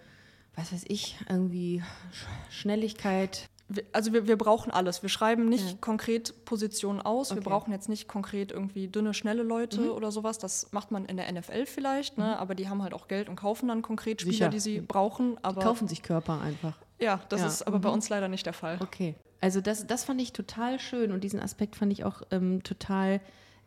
was 0.55 0.73
weiß 0.73 0.85
ich, 0.89 1.17
irgendwie 1.29 1.83
Sch- 2.13 2.53
Schnelligkeit? 2.53 3.49
Wir- 3.69 3.85
Also 3.93 4.13
wir, 4.13 4.29
wir 4.29 4.37
brauchen 4.39 4.71
alles. 4.71 5.03
Wir 5.03 5.09
schreiben 5.09 5.49
nicht 5.49 5.71
Ja. 5.71 5.77
konkret 5.81 6.45
Positionen 6.45 7.01
aus. 7.01 7.31
Wir 7.31 7.39
Okay. 7.39 7.49
brauchen 7.51 7.73
jetzt 7.73 7.89
nicht 7.89 8.07
konkret 8.07 8.53
irgendwie 8.53 8.87
dünne, 8.89 9.13
schnelle 9.13 9.43
Leute 9.43 9.93
oder 9.93 10.13
sowas. 10.13 10.39
Das 10.39 10.71
macht 10.73 10.91
man 10.93 11.05
in 11.07 11.17
der 11.17 11.29
NFL 11.33 11.67
vielleicht, 11.67 12.17
ne? 12.19 12.39
aber 12.39 12.55
die 12.55 12.69
haben 12.69 12.83
halt 12.83 12.95
auch 12.95 13.09
Geld 13.09 13.29
und 13.29 13.35
kaufen 13.37 13.67
dann 13.69 13.83
konkret 13.83 14.21
Spieler, 14.21 14.33
Sicher. 14.35 14.49
die 14.51 14.61
sie 14.61 14.81
brauchen. 14.81 15.37
Aber 15.43 15.63
Kaufen 15.63 15.89
sich 15.89 16.03
Körper 16.03 16.41
einfach. 16.41 16.79
ja, 17.01 17.21
das 17.29 17.41
Ja. 17.41 17.47
ist 17.49 17.63
aber 17.67 17.81
bei 17.81 17.89
uns 17.89 18.09
leider 18.09 18.29
nicht 18.29 18.47
der 18.47 18.53
Fall. 18.53 18.79
Okay. 18.81 19.17
Also 19.41 19.61
das, 19.61 19.87
das 19.87 20.05
fand 20.05 20.21
ich 20.21 20.33
total 20.33 20.79
schön 20.79 21.11
und 21.13 21.23
diesen 21.25 21.41
Aspekt 21.41 21.77
fand 21.77 21.93
ich 21.93 22.05
auch 22.05 22.23
ähm, 22.31 22.63
total 22.63 23.21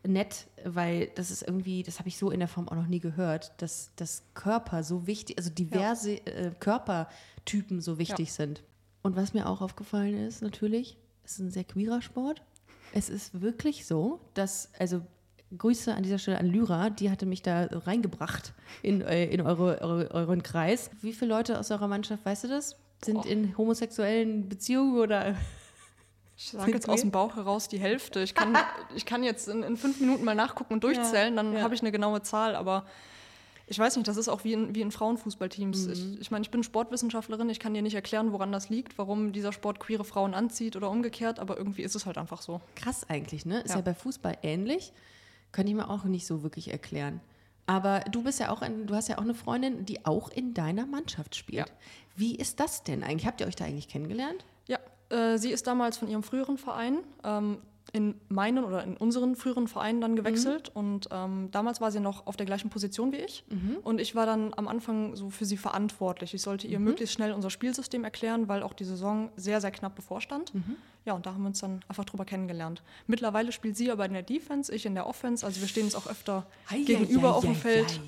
nett, 0.07 0.47
weil 0.63 1.07
das 1.15 1.29
ist 1.29 1.43
irgendwie, 1.43 1.83
das 1.83 1.99
habe 1.99 2.07
ich 2.07 2.17
so 2.17 2.31
in 2.31 2.39
der 2.39 2.47
Form 2.47 2.69
auch 2.69 2.75
noch 2.75 2.87
nie 2.87 2.99
gehört, 3.01 3.51
dass, 3.61 3.91
dass 3.97 4.23
Körper 4.33 4.81
so 4.83 5.05
wichtig, 5.07 5.37
also 5.37 5.49
diverse 5.49 6.13
äh, 6.25 6.51
Körpertypen 6.57 7.81
so 7.81 7.97
wichtig 7.99 8.31
sind. 8.31 8.63
Und 9.01 9.15
was 9.15 9.33
mir 9.33 9.47
auch 9.47 9.61
aufgefallen 9.61 10.27
ist, 10.27 10.41
natürlich, 10.41 10.97
es 11.23 11.33
ist 11.33 11.39
ein 11.39 11.51
sehr 11.51 11.63
queerer 11.63 12.01
Sport. 12.01 12.41
Es 12.91 13.09
ist 13.09 13.41
wirklich 13.41 13.85
so, 13.85 14.19
dass, 14.33 14.71
also 14.77 15.01
Grüße 15.57 15.93
an 15.93 16.03
dieser 16.03 16.19
Stelle 16.19 16.37
an 16.37 16.45
Lyra, 16.45 16.89
die 16.89 17.09
hatte 17.09 17.25
mich 17.25 17.41
da 17.41 17.65
reingebracht 17.71 18.53
in, 18.83 19.01
äh, 19.01 19.25
in 19.25 19.41
eure, 19.41 19.81
eure, 19.81 20.11
euren 20.11 20.43
Kreis. 20.43 20.91
Wie 21.01 21.13
viele 21.13 21.33
Leute 21.33 21.59
aus 21.59 21.71
eurer 21.71 21.87
Mannschaft, 21.87 22.25
weißt 22.25 22.43
du 22.43 22.47
das? 22.49 22.75
Sind 23.03 23.17
Oh. 23.17 23.27
in 23.27 23.57
homosexuellen 23.57 24.49
Beziehungen 24.49 24.97
oder 24.97 25.35
Ich 26.37 26.51
sage 26.51 26.71
jetzt 26.71 26.89
aus 26.89 27.01
dem 27.01 27.11
Bauch 27.11 27.35
heraus 27.35 27.67
die 27.67 27.79
Hälfte. 27.79 28.21
Ich 28.21 28.35
kann, 28.35 28.57
ich 28.95 29.05
kann 29.05 29.23
jetzt 29.23 29.47
in, 29.47 29.63
in 29.63 29.77
fünf 29.77 29.99
Minuten 29.99 30.23
mal 30.23 30.35
nachgucken 30.35 30.73
und 30.73 30.83
durchzählen, 30.83 31.35
dann 31.35 31.53
ja. 31.53 31.61
habe 31.61 31.73
ich 31.73 31.81
eine 31.81 31.91
genaue 31.91 32.21
Zahl, 32.21 32.55
aber 32.55 32.85
ich 33.69 33.77
weiß 33.79 33.95
nicht, 33.95 34.07
das 34.07 34.17
ist 34.17 34.27
auch 34.27 34.43
wie 34.43 34.53
in, 34.53 34.73
wie 34.75 34.81
in 34.81 34.91
Frauenfußballteams. 34.91 35.85
Mhm. 35.87 35.91
Ich, 35.93 36.21
ich 36.21 36.31
meine, 36.31 36.41
ich 36.43 36.51
bin 36.51 36.63
Sportwissenschaftlerin, 36.63 37.49
ich 37.49 37.59
kann 37.59 37.73
dir 37.73 37.81
nicht 37.81 37.95
erklären, 37.95 38.31
woran 38.33 38.51
das 38.51 38.69
liegt, 38.69 38.97
warum 38.97 39.31
dieser 39.31 39.53
Sport 39.53 39.79
queere 39.79 40.03
Frauen 40.03 40.33
anzieht 40.33 40.75
oder 40.75 40.89
umgekehrt, 40.89 41.39
aber 41.39 41.57
irgendwie 41.57 41.83
ist 41.83 41.95
es 41.95 42.05
halt 42.05 42.17
einfach 42.17 42.41
so. 42.41 42.61
krass 42.75 43.09
eigentlich, 43.09 43.45
ne? 43.45 43.61
Ist 43.61 43.69
ja, 43.71 43.75
Ja. 43.77 43.81
bei 43.81 43.93
Fußball 43.93 44.37
ähnlich. 44.43 44.91
Könnte 45.51 45.71
ich 45.71 45.75
mir 45.75 45.89
auch 45.89 46.03
nicht 46.03 46.27
so 46.27 46.43
wirklich 46.43 46.71
erklären. 46.71 47.21
Aber 47.65 47.99
du 48.11 48.23
bist 48.23 48.39
ja 48.39 48.49
auch 48.51 48.61
ein, 48.63 48.87
du 48.87 48.95
hast 48.95 49.09
ja 49.09 49.17
auch 49.19 49.23
eine 49.23 49.35
Freundin, 49.35 49.85
die 49.85 50.05
auch 50.05 50.29
in 50.29 50.53
deiner 50.55 50.85
Mannschaft 50.87 51.35
spielt. 51.35 51.67
Ja. 51.69 51.73
Wie 52.15 52.35
ist 52.35 52.59
das 52.59 52.83
denn 52.83 53.03
eigentlich? 53.03 53.27
Habt 53.27 53.41
ihr 53.41 53.47
euch 53.47 53.55
da 53.55 53.65
eigentlich 53.65 53.87
kennengelernt? 53.87 54.43
Ja, 54.67 54.79
äh, 55.09 55.37
sie 55.37 55.51
ist 55.51 55.67
damals 55.67 55.97
von 55.97 56.07
ihrem 56.07 56.23
früheren 56.23 56.57
Verein 56.57 56.97
ähm, 57.23 57.59
in 57.91 58.15
meinen 58.29 58.63
oder 58.63 58.83
in 58.83 58.95
unseren 58.97 59.35
früheren 59.35 59.67
Vereinen 59.67 59.99
dann 60.01 60.15
gewechselt 60.15 60.69
und 60.73 61.07
ähm, 61.11 61.49
damals 61.51 61.81
war 61.81 61.91
sie 61.91 61.99
noch 61.99 62.27
auf 62.27 62.37
der 62.37 62.45
gleichen 62.45 62.69
Position 62.69 63.11
wie 63.11 63.17
ich 63.17 63.43
und 63.83 63.99
ich 63.99 64.13
war 64.15 64.25
dann 64.25 64.53
am 64.55 64.67
Anfang 64.67 65.15
so 65.15 65.29
für 65.29 65.45
sie 65.45 65.57
verantwortlich. 65.57 66.33
Ich 66.33 66.41
sollte 66.41 66.67
ihr 66.67 66.79
möglichst 66.79 67.13
schnell 67.15 67.31
unser 67.33 67.49
Spielsystem 67.49 68.03
erklären, 68.03 68.47
weil 68.47 68.61
auch 68.63 68.73
die 68.73 68.83
Saison 68.85 69.29
sehr, 69.35 69.59
sehr 69.61 69.71
knapp 69.71 69.95
bevorstand. 69.95 70.51
Ja, 71.05 71.13
und 71.13 71.25
da 71.25 71.33
haben 71.33 71.41
wir 71.41 71.47
uns 71.47 71.59
dann 71.59 71.79
einfach 71.87 72.05
drüber 72.05 72.25
kennengelernt. 72.25 72.83
Mittlerweile 73.07 73.51
spielt 73.51 73.75
sie 73.77 73.89
aber 73.89 74.05
in 74.05 74.13
der 74.13 74.21
Defense, 74.23 74.73
ich 74.73 74.85
in 74.85 74.93
der 74.93 75.07
Offense, 75.07 75.45
also 75.45 75.59
wir 75.61 75.67
stehen 75.67 75.85
uns 75.85 75.95
auch 75.95 76.07
öfter 76.07 76.45
Ei, 76.69 76.83
gegenüber 76.83 77.29
ei, 77.29 77.31
auf 77.31 77.41
dem 77.43 77.51
ei, 77.51 77.55
Feld. 77.55 78.01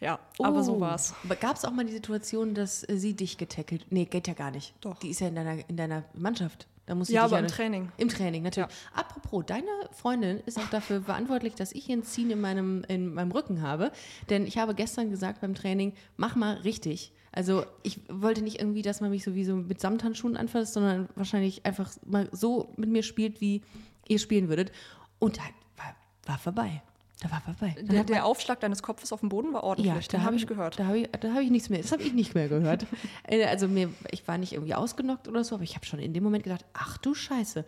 Ja, 0.00 0.18
aber 0.40 0.62
so 0.64 0.74
Oh. 0.76 0.80
war's. 0.80 1.14
Aber 1.24 1.36
gab 1.36 1.56
es 1.56 1.64
auch 1.64 1.70
mal 1.70 1.84
die 1.84 1.92
Situation, 1.92 2.54
dass 2.54 2.86
äh, 2.88 2.96
sie 2.98 3.14
dich 3.14 3.38
getackelt? 3.38 3.86
Nee, 3.90 4.04
geht 4.06 4.26
ja 4.26 4.34
gar 4.34 4.50
nicht. 4.50 4.74
Doch. 4.80 4.98
Die 4.98 5.08
ist 5.10 5.20
ja 5.20 5.28
in 5.28 5.34
deiner, 5.36 5.68
in 5.68 5.76
deiner 5.76 6.04
Mannschaft. 6.14 6.66
Da 6.86 6.94
muss 6.94 7.08
sie 7.08 7.14
Ja, 7.14 7.24
aber 7.24 7.38
im 7.38 7.46
Training. 7.46 7.90
Im 7.96 8.08
Training, 8.08 8.42
natürlich. 8.42 8.68
Apropos, 8.94 9.44
deine 9.46 9.68
Freundin 9.92 10.40
ist 10.40 10.58
auch 10.58 10.68
dafür 10.68 11.02
verantwortlich, 11.02 11.54
dass 11.54 11.72
ich 11.72 11.86
hier 11.86 11.96
ein 11.96 12.02
Ziehen 12.02 12.30
in 12.30 12.40
meinem, 12.40 12.84
in 12.88 13.14
meinem 13.14 13.32
Rücken 13.32 13.62
habe. 13.62 13.90
Denn 14.28 14.46
ich 14.46 14.58
habe 14.58 14.74
gestern 14.74 15.10
gesagt 15.10 15.40
beim 15.40 15.54
Training, 15.54 15.94
mach 16.16 16.36
mal 16.36 16.54
richtig. 16.58 17.12
Also 17.32 17.64
ich 17.82 18.00
wollte 18.08 18.42
nicht 18.42 18.60
irgendwie, 18.60 18.82
dass 18.82 19.00
man 19.00 19.10
mich 19.10 19.24
sowieso 19.24 19.56
mit 19.56 19.80
Samthandschuhen 19.80 20.36
anfasst, 20.36 20.74
sondern 20.74 21.08
wahrscheinlich 21.16 21.66
einfach 21.66 21.90
mal 22.04 22.28
so 22.32 22.72
mit 22.76 22.90
mir 22.90 23.02
spielt, 23.02 23.40
wie 23.40 23.62
ihr 24.06 24.18
spielen 24.18 24.48
würdet. 24.48 24.70
Und 25.18 25.38
da 25.38 25.42
war, 25.76 25.96
war 26.26 26.38
vorbei. 26.38 26.82
Da 27.24 27.30
war 27.30 27.40
vorbei. 27.40 27.72
Dann 27.76 27.86
Der, 27.86 28.00
hat 28.00 28.08
der 28.10 28.26
Aufschlag 28.26 28.60
deines 28.60 28.82
Kopfes 28.82 29.10
auf 29.10 29.20
dem 29.20 29.30
Boden 29.30 29.54
war 29.54 29.64
ordentlich, 29.64 30.08
den 30.08 30.20
da 30.20 30.24
habe 30.24 30.34
hab 30.34 30.40
ich 30.40 30.46
gehört. 30.46 30.78
Da 30.78 30.86
habe 30.86 30.98
ich, 30.98 31.10
da 31.10 31.32
hab 31.32 31.40
ich 31.40 31.50
nichts 31.50 31.70
mehr. 31.70 31.80
Das 31.80 31.90
habe 31.90 32.02
ich 32.02 32.12
nicht 32.12 32.34
mehr 32.34 32.48
gehört. 32.48 32.86
Äh, 33.26 33.46
also 33.46 33.68
mir, 33.68 33.90
ich 34.10 34.26
war 34.28 34.36
nicht 34.36 34.52
irgendwie 34.52 34.74
ausgenockt 34.74 35.28
oder 35.28 35.44
so, 35.44 35.54
aber 35.54 35.64
ich 35.64 35.76
habe 35.76 35.86
schon 35.86 35.98
in 35.98 36.12
dem 36.12 36.22
Moment 36.22 36.44
gedacht, 36.44 36.64
ach 36.74 36.98
du 36.98 37.14
Scheiße. 37.14 37.64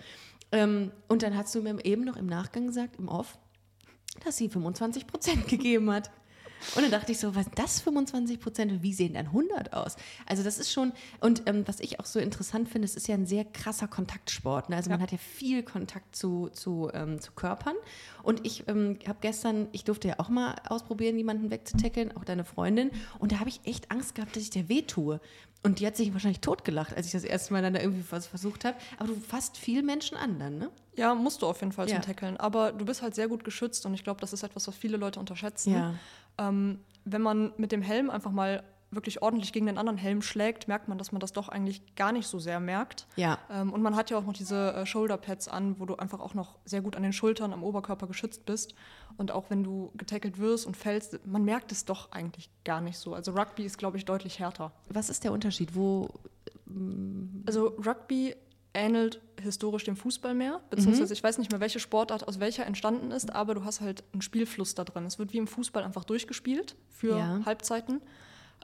Ähm, 0.52 0.90
und 1.08 1.22
dann 1.22 1.34
hast 1.34 1.54
du 1.54 1.62
mir 1.62 1.82
eben 1.84 2.04
noch 2.04 2.16
im 2.16 2.26
Nachgang 2.26 2.66
gesagt, 2.66 2.96
im 2.98 3.08
Off, 3.08 3.38
dass 4.24 4.36
sie 4.36 4.50
25 4.50 5.06
Prozent 5.06 5.48
gegeben 5.48 5.90
hat. 5.90 6.10
Und 6.74 6.82
dann 6.82 6.90
dachte 6.90 7.12
ich 7.12 7.18
so, 7.18 7.34
was 7.34 7.46
das 7.54 7.80
25 7.80 8.40
Prozent 8.40 8.72
und 8.72 8.82
wie 8.82 8.92
sehen 8.92 9.14
dann 9.14 9.26
100 9.26 9.72
aus? 9.72 9.96
Also 10.26 10.42
das 10.42 10.58
ist 10.58 10.72
schon, 10.72 10.92
und 11.20 11.42
ähm, 11.46 11.62
was 11.66 11.80
ich 11.80 12.00
auch 12.00 12.06
so 12.06 12.18
interessant 12.18 12.68
finde, 12.68 12.86
es 12.86 12.96
ist 12.96 13.08
ja 13.08 13.14
ein 13.14 13.26
sehr 13.26 13.44
krasser 13.44 13.88
Kontaktsport. 13.88 14.68
Ne? 14.70 14.76
Also 14.76 14.90
man 14.90 14.98
Ja. 14.98 15.02
hat 15.04 15.12
ja 15.12 15.18
viel 15.18 15.62
Kontakt 15.62 16.16
zu, 16.16 16.48
zu, 16.48 16.90
ähm, 16.94 17.20
zu 17.20 17.32
Körpern. 17.32 17.76
Und 18.22 18.44
ich 18.46 18.66
ähm, 18.68 18.98
habe 19.06 19.18
gestern, 19.20 19.68
ich 19.72 19.84
durfte 19.84 20.08
ja 20.08 20.14
auch 20.18 20.28
mal 20.28 20.56
ausprobieren, 20.68 21.16
jemanden 21.16 21.50
wegzutackeln, 21.50 22.16
auch 22.16 22.24
deine 22.24 22.44
Freundin. 22.44 22.90
Und 23.18 23.32
da 23.32 23.38
habe 23.40 23.48
ich 23.48 23.60
echt 23.64 23.90
Angst 23.90 24.14
gehabt, 24.14 24.34
dass 24.36 24.42
ich 24.42 24.50
der 24.50 24.68
weh 24.68 24.82
tue. 24.82 25.20
Und 25.62 25.80
die 25.80 25.86
hat 25.86 25.96
sich 25.96 26.12
wahrscheinlich 26.12 26.40
totgelacht, 26.40 26.96
als 26.96 27.06
ich 27.06 27.12
das 27.12 27.24
erste 27.24 27.52
Mal 27.52 27.60
dann 27.62 27.74
da 27.74 27.80
irgendwie 27.80 28.04
was 28.10 28.26
versucht 28.26 28.64
habe. 28.64 28.76
Aber 28.98 29.08
du 29.08 29.14
fasst 29.18 29.56
viel 29.56 29.82
Menschen 29.82 30.16
an 30.16 30.38
dann, 30.38 30.58
ne? 30.58 30.70
Ja, 30.96 31.14
musst 31.14 31.42
du 31.42 31.46
auf 31.46 31.60
jeden 31.60 31.72
Fall 31.72 31.88
Ja. 31.88 31.96
zum 31.96 32.02
Tackeln. 32.02 32.36
Aber 32.36 32.72
du 32.72 32.84
bist 32.84 33.02
halt 33.02 33.14
sehr 33.14 33.26
gut 33.28 33.42
geschützt 33.44 33.84
und 33.84 33.92
ich 33.94 34.04
glaube, 34.04 34.20
das 34.20 34.32
ist 34.32 34.42
etwas, 34.44 34.66
was 34.68 34.76
viele 34.76 34.96
Leute 34.96 35.18
unterschätzen. 35.20 35.72
Ja. 35.74 35.94
Ähm, 36.38 36.80
wenn 37.04 37.22
man 37.22 37.52
mit 37.56 37.72
dem 37.72 37.82
Helm 37.82 38.10
einfach 38.10 38.32
mal 38.32 38.62
wirklich 38.90 39.20
ordentlich 39.20 39.52
gegen 39.52 39.66
den 39.66 39.78
anderen 39.78 39.98
Helm 39.98 40.22
schlägt, 40.22 40.68
merkt 40.68 40.88
man, 40.88 40.96
dass 40.96 41.12
man 41.12 41.20
das 41.20 41.32
doch 41.32 41.48
eigentlich 41.48 41.94
gar 41.96 42.12
nicht 42.12 42.26
so 42.26 42.38
sehr 42.38 42.60
merkt. 42.60 43.06
Ja. 43.16 43.38
Ähm, 43.50 43.72
und 43.72 43.82
man 43.82 43.96
hat 43.96 44.10
ja 44.10 44.18
auch 44.18 44.24
noch 44.24 44.32
diese 44.32 44.74
äh, 44.74 44.86
Shoulderpads 44.86 45.48
an, 45.48 45.78
wo 45.80 45.86
du 45.86 45.96
einfach 45.96 46.20
auch 46.20 46.34
noch 46.34 46.58
sehr 46.64 46.82
gut 46.82 46.96
an 46.96 47.02
den 47.02 47.12
Schultern, 47.12 47.52
am 47.52 47.62
Oberkörper 47.62 48.06
geschützt 48.06 48.46
bist. 48.46 48.74
Und 49.16 49.32
auch 49.32 49.50
wenn 49.50 49.64
du 49.64 49.92
getackelt 49.96 50.38
wirst 50.38 50.66
und 50.66 50.76
fällst, 50.76 51.26
man 51.26 51.44
merkt 51.44 51.72
es 51.72 51.84
doch 51.84 52.12
eigentlich 52.12 52.50
gar 52.64 52.80
nicht 52.80 52.98
so. 52.98 53.14
Also 53.14 53.32
Rugby 53.32 53.64
ist, 53.64 53.78
glaube 53.78 53.96
ich, 53.96 54.04
deutlich 54.04 54.38
härter. 54.38 54.72
Was 54.88 55.10
ist 55.10 55.24
der 55.24 55.32
Unterschied? 55.32 55.74
Wo, 55.74 56.08
Also 57.46 57.68
Rugby 57.84 58.34
ähnelt 58.76 59.20
historisch 59.40 59.84
dem 59.84 59.96
Fußball 59.96 60.34
mehr, 60.34 60.60
beziehungsweise 60.70 61.12
ich 61.12 61.22
weiß 61.22 61.38
nicht 61.38 61.50
mehr, 61.50 61.60
welche 61.60 61.80
Sportart 61.80 62.26
aus 62.28 62.40
welcher 62.40 62.66
entstanden 62.66 63.10
ist, 63.10 63.32
aber 63.34 63.54
du 63.54 63.64
hast 63.64 63.80
halt 63.80 64.04
einen 64.12 64.22
Spielfluss 64.22 64.74
da 64.74 64.84
drin. 64.84 65.04
Es 65.06 65.18
wird 65.18 65.32
wie 65.32 65.38
im 65.38 65.46
Fußball 65.46 65.82
einfach 65.82 66.04
durchgespielt 66.04 66.76
für 66.88 67.16
Ja. 67.16 67.40
Halbzeiten. 67.44 68.00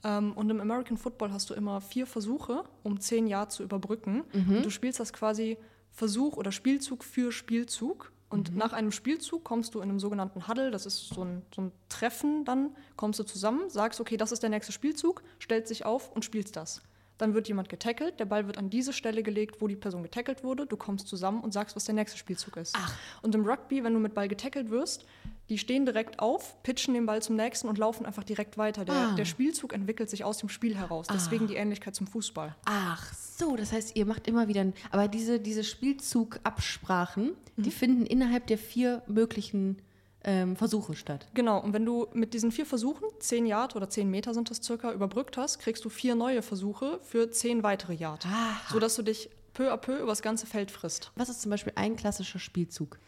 Ähm, 0.04 0.32
und 0.32 0.50
im 0.50 0.60
American 0.60 0.96
Football 0.96 1.32
hast 1.32 1.50
du 1.50 1.54
immer 1.54 1.80
vier 1.80 2.06
Versuche, 2.06 2.64
um 2.82 3.00
zehn 3.00 3.26
Jahre 3.26 3.48
zu 3.48 3.62
überbrücken. 3.62 4.22
Und 4.32 4.64
du 4.64 4.70
spielst 4.70 5.00
das 5.00 5.12
quasi 5.12 5.58
Versuch 5.90 6.36
oder 6.36 6.52
Spielzug 6.52 7.04
für 7.04 7.32
Spielzug. 7.32 8.12
Und 8.30 8.56
nach 8.56 8.72
einem 8.72 8.92
Spielzug 8.92 9.44
kommst 9.44 9.74
du 9.74 9.80
in 9.80 9.90
einem 9.90 10.00
sogenannten 10.00 10.48
Huddle, 10.48 10.70
das 10.70 10.86
ist 10.86 11.08
so 11.08 11.22
ein, 11.22 11.42
so 11.54 11.62
ein 11.62 11.72
Treffen, 11.90 12.46
dann 12.46 12.74
kommst 12.96 13.20
du 13.20 13.24
zusammen, 13.24 13.68
sagst, 13.68 14.00
okay, 14.00 14.16
das 14.16 14.32
ist 14.32 14.42
der 14.42 14.48
nächste 14.48 14.72
Spielzug, 14.72 15.22
stellst 15.38 15.70
dich 15.70 15.84
auf 15.84 16.10
und 16.10 16.24
spielst 16.24 16.56
das. 16.56 16.80
Dann 17.18 17.34
wird 17.34 17.46
jemand 17.46 17.68
getackelt, 17.68 18.18
der 18.18 18.24
Ball 18.24 18.46
wird 18.46 18.58
an 18.58 18.68
diese 18.70 18.92
Stelle 18.92 19.22
gelegt, 19.22 19.60
wo 19.60 19.68
die 19.68 19.76
Person 19.76 20.02
getackelt 20.02 20.42
wurde. 20.42 20.66
Du 20.66 20.76
kommst 20.76 21.06
zusammen 21.06 21.40
und 21.40 21.52
sagst, 21.52 21.76
was 21.76 21.84
der 21.84 21.94
nächste 21.94 22.18
Spielzug 22.18 22.56
ist. 22.56 22.74
Ach. 22.76 22.96
Und 23.22 23.34
im 23.34 23.44
Rugby, 23.44 23.84
wenn 23.84 23.92
du 23.94 24.00
mit 24.00 24.14
Ball 24.14 24.26
getackelt 24.28 24.70
wirst, 24.70 25.04
die 25.48 25.58
stehen 25.58 25.84
direkt 25.84 26.18
auf, 26.20 26.60
pitchen 26.62 26.94
den 26.94 27.04
Ball 27.06 27.22
zum 27.22 27.36
nächsten 27.36 27.68
und 27.68 27.78
laufen 27.78 28.06
einfach 28.06 28.24
direkt 28.24 28.56
weiter. 28.58 28.84
Der, 28.84 28.94
Ah. 28.94 29.14
der 29.14 29.24
Spielzug 29.26 29.72
entwickelt 29.72 30.08
sich 30.10 30.24
aus 30.24 30.38
dem 30.38 30.48
Spiel 30.48 30.74
heraus. 30.76 31.06
Deswegen 31.12 31.46
die 31.46 31.56
Ähnlichkeit 31.56 31.94
zum 31.94 32.06
Fußball. 32.06 32.56
Ach 32.64 33.12
so, 33.14 33.56
das 33.56 33.72
heißt, 33.72 33.94
ihr 33.96 34.06
macht 34.06 34.26
immer 34.26 34.48
wieder, 34.48 34.62
ein, 34.62 34.72
aber 34.90 35.06
diese, 35.08 35.38
diese 35.38 35.62
Spielzugabsprachen, 35.64 37.32
die 37.56 37.70
finden 37.70 38.06
innerhalb 38.06 38.46
der 38.46 38.58
vier 38.58 39.02
möglichen 39.06 39.76
ähm, 40.24 40.56
Versuche 40.56 40.94
statt. 40.94 41.26
Genau, 41.34 41.58
und 41.60 41.72
wenn 41.72 41.84
du 41.84 42.06
mit 42.12 42.34
diesen 42.34 42.52
vier 42.52 42.66
Versuchen, 42.66 43.04
10 43.18 43.46
Yard 43.46 43.74
oder 43.76 43.88
10 43.90 44.08
Meter 44.10 44.34
sind 44.34 44.50
das 44.50 44.58
circa, 44.62 44.92
überbrückt 44.92 45.36
hast, 45.36 45.58
kriegst 45.58 45.84
du 45.84 45.88
vier 45.88 46.14
neue 46.14 46.42
Versuche 46.42 47.00
für 47.02 47.30
10 47.30 47.62
weitere 47.62 47.94
Yard. 47.94 48.24
Aha. 48.26 48.72
Sodass 48.72 48.94
du 48.96 49.02
dich 49.02 49.30
peu 49.54 49.72
à 49.72 49.76
peu 49.76 49.98
übers 49.98 50.22
ganze 50.22 50.46
Feld 50.46 50.70
frisst. 50.70 51.10
Was 51.16 51.28
ist 51.28 51.42
zum 51.42 51.50
Beispiel 51.50 51.72
ein 51.76 51.96
klassischer 51.96 52.38
Spielzug? 52.38 52.98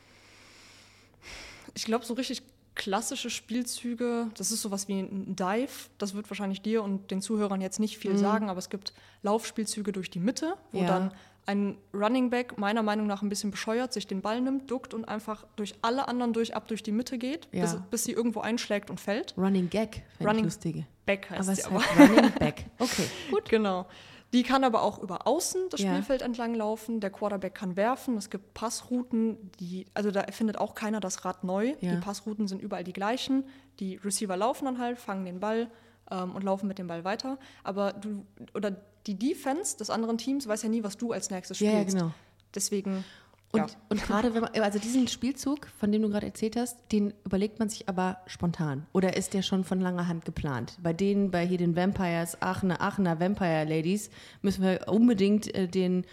Ich 1.75 1.85
glaube, 1.85 2.04
so 2.04 2.14
richtig 2.14 2.42
klassische 2.75 3.30
Spielzüge, 3.30 4.28
das 4.37 4.50
ist 4.50 4.61
sowas 4.62 4.88
wie 4.88 4.99
ein 5.00 5.37
Dive. 5.37 5.88
Das 5.99 6.14
wird 6.14 6.28
wahrscheinlich 6.28 6.61
dir 6.61 6.83
und 6.83 7.11
den 7.11 7.23
Zuhörern 7.23 7.61
jetzt 7.61 7.78
nicht 7.78 7.99
viel 7.99 8.16
sagen, 8.18 8.49
aber 8.50 8.59
es 8.59 8.68
gibt 8.68 8.92
Laufspielzüge 9.23 9.92
durch 9.92 10.11
die 10.11 10.18
Mitte, 10.18 10.54
wo 10.73 10.80
Ja. 10.80 10.87
dann 10.87 11.12
ein 11.47 11.77
Running 11.93 12.31
Back 12.31 12.59
meiner 12.59 12.83
Meinung 12.83 13.07
nach 13.07 13.23
ein 13.23 13.29
bisschen 13.29 13.51
bescheuert 13.51 13.93
sich 13.93 14.07
den 14.07 14.23
Ball 14.23 14.41
nimmt, 14.41 14.71
duckt 14.71 14.95
und 14.95 15.05
einfach 15.07 15.45
durch 15.57 15.75
alle 15.83 16.09
anderen 16.09 16.33
durch 16.33 16.57
ab 16.57 16.67
durch 16.69 16.83
die 16.83 16.93
Mitte 16.93 17.19
geht, 17.19 17.49
Ja. 17.53 17.63
bis, 17.63 17.77
bis 17.91 18.05
sie 18.05 18.13
irgendwo 18.13 18.41
einschlägt 18.41 18.89
und 18.91 18.99
fällt. 19.01 19.35
Running 19.37 19.69
Gag, 19.69 20.03
Running 20.21 20.45
lustige. 20.45 20.87
Back 21.07 21.29
heißt 21.31 21.41
Aber 21.43 21.53
es 21.53 21.59
sie 21.59 21.65
aber. 21.65 21.85
halt 21.85 22.11
Running 22.11 22.33
Back. 22.39 22.65
Okay. 22.79 23.05
Gut. 23.31 23.49
Genau. 23.51 23.87
Die 24.33 24.43
kann 24.43 24.65
aber 24.65 24.83
auch 24.83 24.99
über 25.01 25.29
außen 25.29 25.69
das 25.71 25.81
Ja. 25.81 25.91
Spielfeld 25.93 26.23
entlang 26.23 26.55
laufen. 26.55 26.99
Der 26.99 27.11
Quarterback 27.11 27.55
kann 27.55 27.77
werfen. 27.77 28.17
Es 28.17 28.31
gibt 28.31 28.53
Passrouten, 28.55 29.53
die, 29.61 29.87
also 29.95 30.11
da 30.11 30.23
erfindet 30.23 30.59
auch 30.59 30.75
keiner 30.75 30.99
das 30.99 31.25
Rad 31.25 31.45
neu. 31.45 31.75
Ja. 31.81 31.95
Die 31.95 32.01
Passrouten 32.01 32.49
sind 32.49 32.61
überall 32.61 32.83
die 32.85 32.93
gleichen. 32.93 33.45
Die 33.79 33.97
Receiver 33.97 34.37
laufen 34.37 34.65
dann 34.65 34.79
halt, 34.79 34.99
fangen 34.99 35.25
den 35.25 35.39
Ball 35.39 35.71
ähm, 36.11 36.35
und 36.35 36.43
laufen 36.43 36.67
mit 36.67 36.79
dem 36.79 36.89
Ball 36.89 37.05
weiter. 37.05 37.39
Aber 37.63 37.93
du, 37.93 38.27
oder 38.55 38.75
die 39.06 39.18
Defense 39.18 39.76
des 39.76 39.90
anderen 39.90 40.18
Teams 40.18 40.46
weiß 40.46 40.62
ja 40.62 40.68
nie, 40.68 40.82
was 40.82 40.96
du 40.96 41.12
als 41.12 41.30
nächstes 41.30 41.58
spielst. 41.58 41.75
ja, 41.75 41.84
genau. 41.84 42.14
Deswegen, 42.54 43.04
Und, 43.52 43.61
ja. 43.61 43.66
und 43.88 44.02
gerade 44.02 44.34
wenn 44.34 44.42
man, 44.42 44.50
also 44.61 44.78
diesen 44.78 45.06
Spielzug, 45.06 45.68
von 45.78 45.92
dem 45.92 46.02
du 46.02 46.08
gerade 46.08 46.26
erzählt 46.26 46.56
hast, 46.56 46.76
den 46.90 47.14
überlegt 47.25 47.58
man 47.58 47.68
sich 47.68 47.88
aber 47.88 48.18
spontan. 48.26 48.87
Oder 48.92 49.16
ist 49.16 49.34
der 49.34 49.42
schon 49.42 49.64
von 49.64 49.80
langer 49.80 50.08
Hand 50.08 50.25
geplant? 50.25 50.78
Bei 50.82 50.92
denen, 50.92 51.30
bei 51.30 51.46
hier 51.46 51.58
den 51.58 51.76
Vampires, 51.76 52.40
Aachener, 52.42 52.80
Aachener 52.80 53.20
Vampire 53.20 53.64
Ladies, 53.64 54.11
müssen 54.42 54.62
wir 54.62 54.88
unbedingt 54.88 55.54
äh, 55.54 55.68
den 55.68 56.04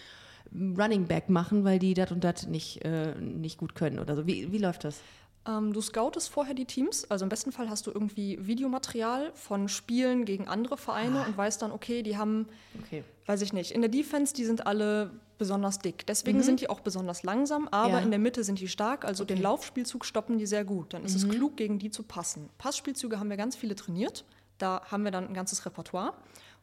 Running 0.53 1.07
Back 1.07 1.29
machen, 1.29 1.63
weil 1.63 1.79
die 1.79 1.93
das 1.93 2.11
und 2.11 2.23
das 2.23 2.45
nicht, 2.45 2.83
äh, 2.83 3.15
nicht 3.15 3.57
gut 3.57 3.73
können 3.73 3.99
oder 3.99 4.15
so. 4.15 4.27
Wie, 4.27 4.51
wie 4.51 4.57
läuft 4.57 4.83
das? 4.83 4.99
Ähm, 5.47 5.73
du 5.73 5.81
scoutest 5.81 6.29
vorher 6.29 6.53
die 6.53 6.65
Teams, 6.65 7.09
also 7.09 7.25
im 7.25 7.29
besten 7.29 7.51
Fall 7.51 7.69
hast 7.69 7.87
du 7.87 7.91
irgendwie 7.91 8.37
Videomaterial 8.45 9.31
von 9.33 9.67
Spielen 9.67 10.23
gegen 10.25 10.47
andere 10.47 10.77
Vereine 10.77 11.23
und 11.25 11.35
weißt 11.35 11.61
dann, 11.61 11.71
okay, 11.71 12.03
die 12.03 12.15
haben, 12.17 12.47
Okay. 12.83 13.03
weiß 13.25 13.41
ich 13.41 13.51
nicht, 13.51 13.71
in 13.71 13.81
der 13.81 13.89
Defense, 13.89 14.33
die 14.35 14.45
sind 14.45 14.67
alle 14.67 15.09
besonders 15.39 15.79
dick. 15.79 16.05
Deswegen 16.05 16.43
sind 16.43 16.61
die 16.61 16.69
auch 16.69 16.81
besonders 16.81 17.23
langsam, 17.23 17.67
aber 17.69 17.87
Mhm. 17.87 17.93
Ja. 17.93 17.99
in 18.01 18.11
der 18.11 18.19
Mitte 18.19 18.43
sind 18.43 18.59
die 18.59 18.67
stark, 18.67 19.03
also 19.05 19.23
den 19.25 19.37
Okay. 19.37 19.39
Mhm. 19.39 19.43
Laufspielzug 19.45 20.05
stoppen 20.05 20.37
die 20.37 20.45
sehr 20.45 20.63
gut. 20.63 20.93
Dann 20.93 21.03
ist 21.03 21.15
es 21.15 21.27
klug, 21.27 21.57
gegen 21.57 21.79
die 21.79 21.89
zu 21.89 22.03
passen. 22.03 22.49
Passspielzüge 22.59 23.19
haben 23.19 23.31
wir 23.31 23.37
ganz 23.37 23.55
viele 23.55 23.75
trainiert, 23.75 24.23
da 24.59 24.83
haben 24.91 25.03
wir 25.03 25.09
dann 25.11 25.27
ein 25.27 25.33
ganzes 25.33 25.65
Repertoire. 25.65 26.13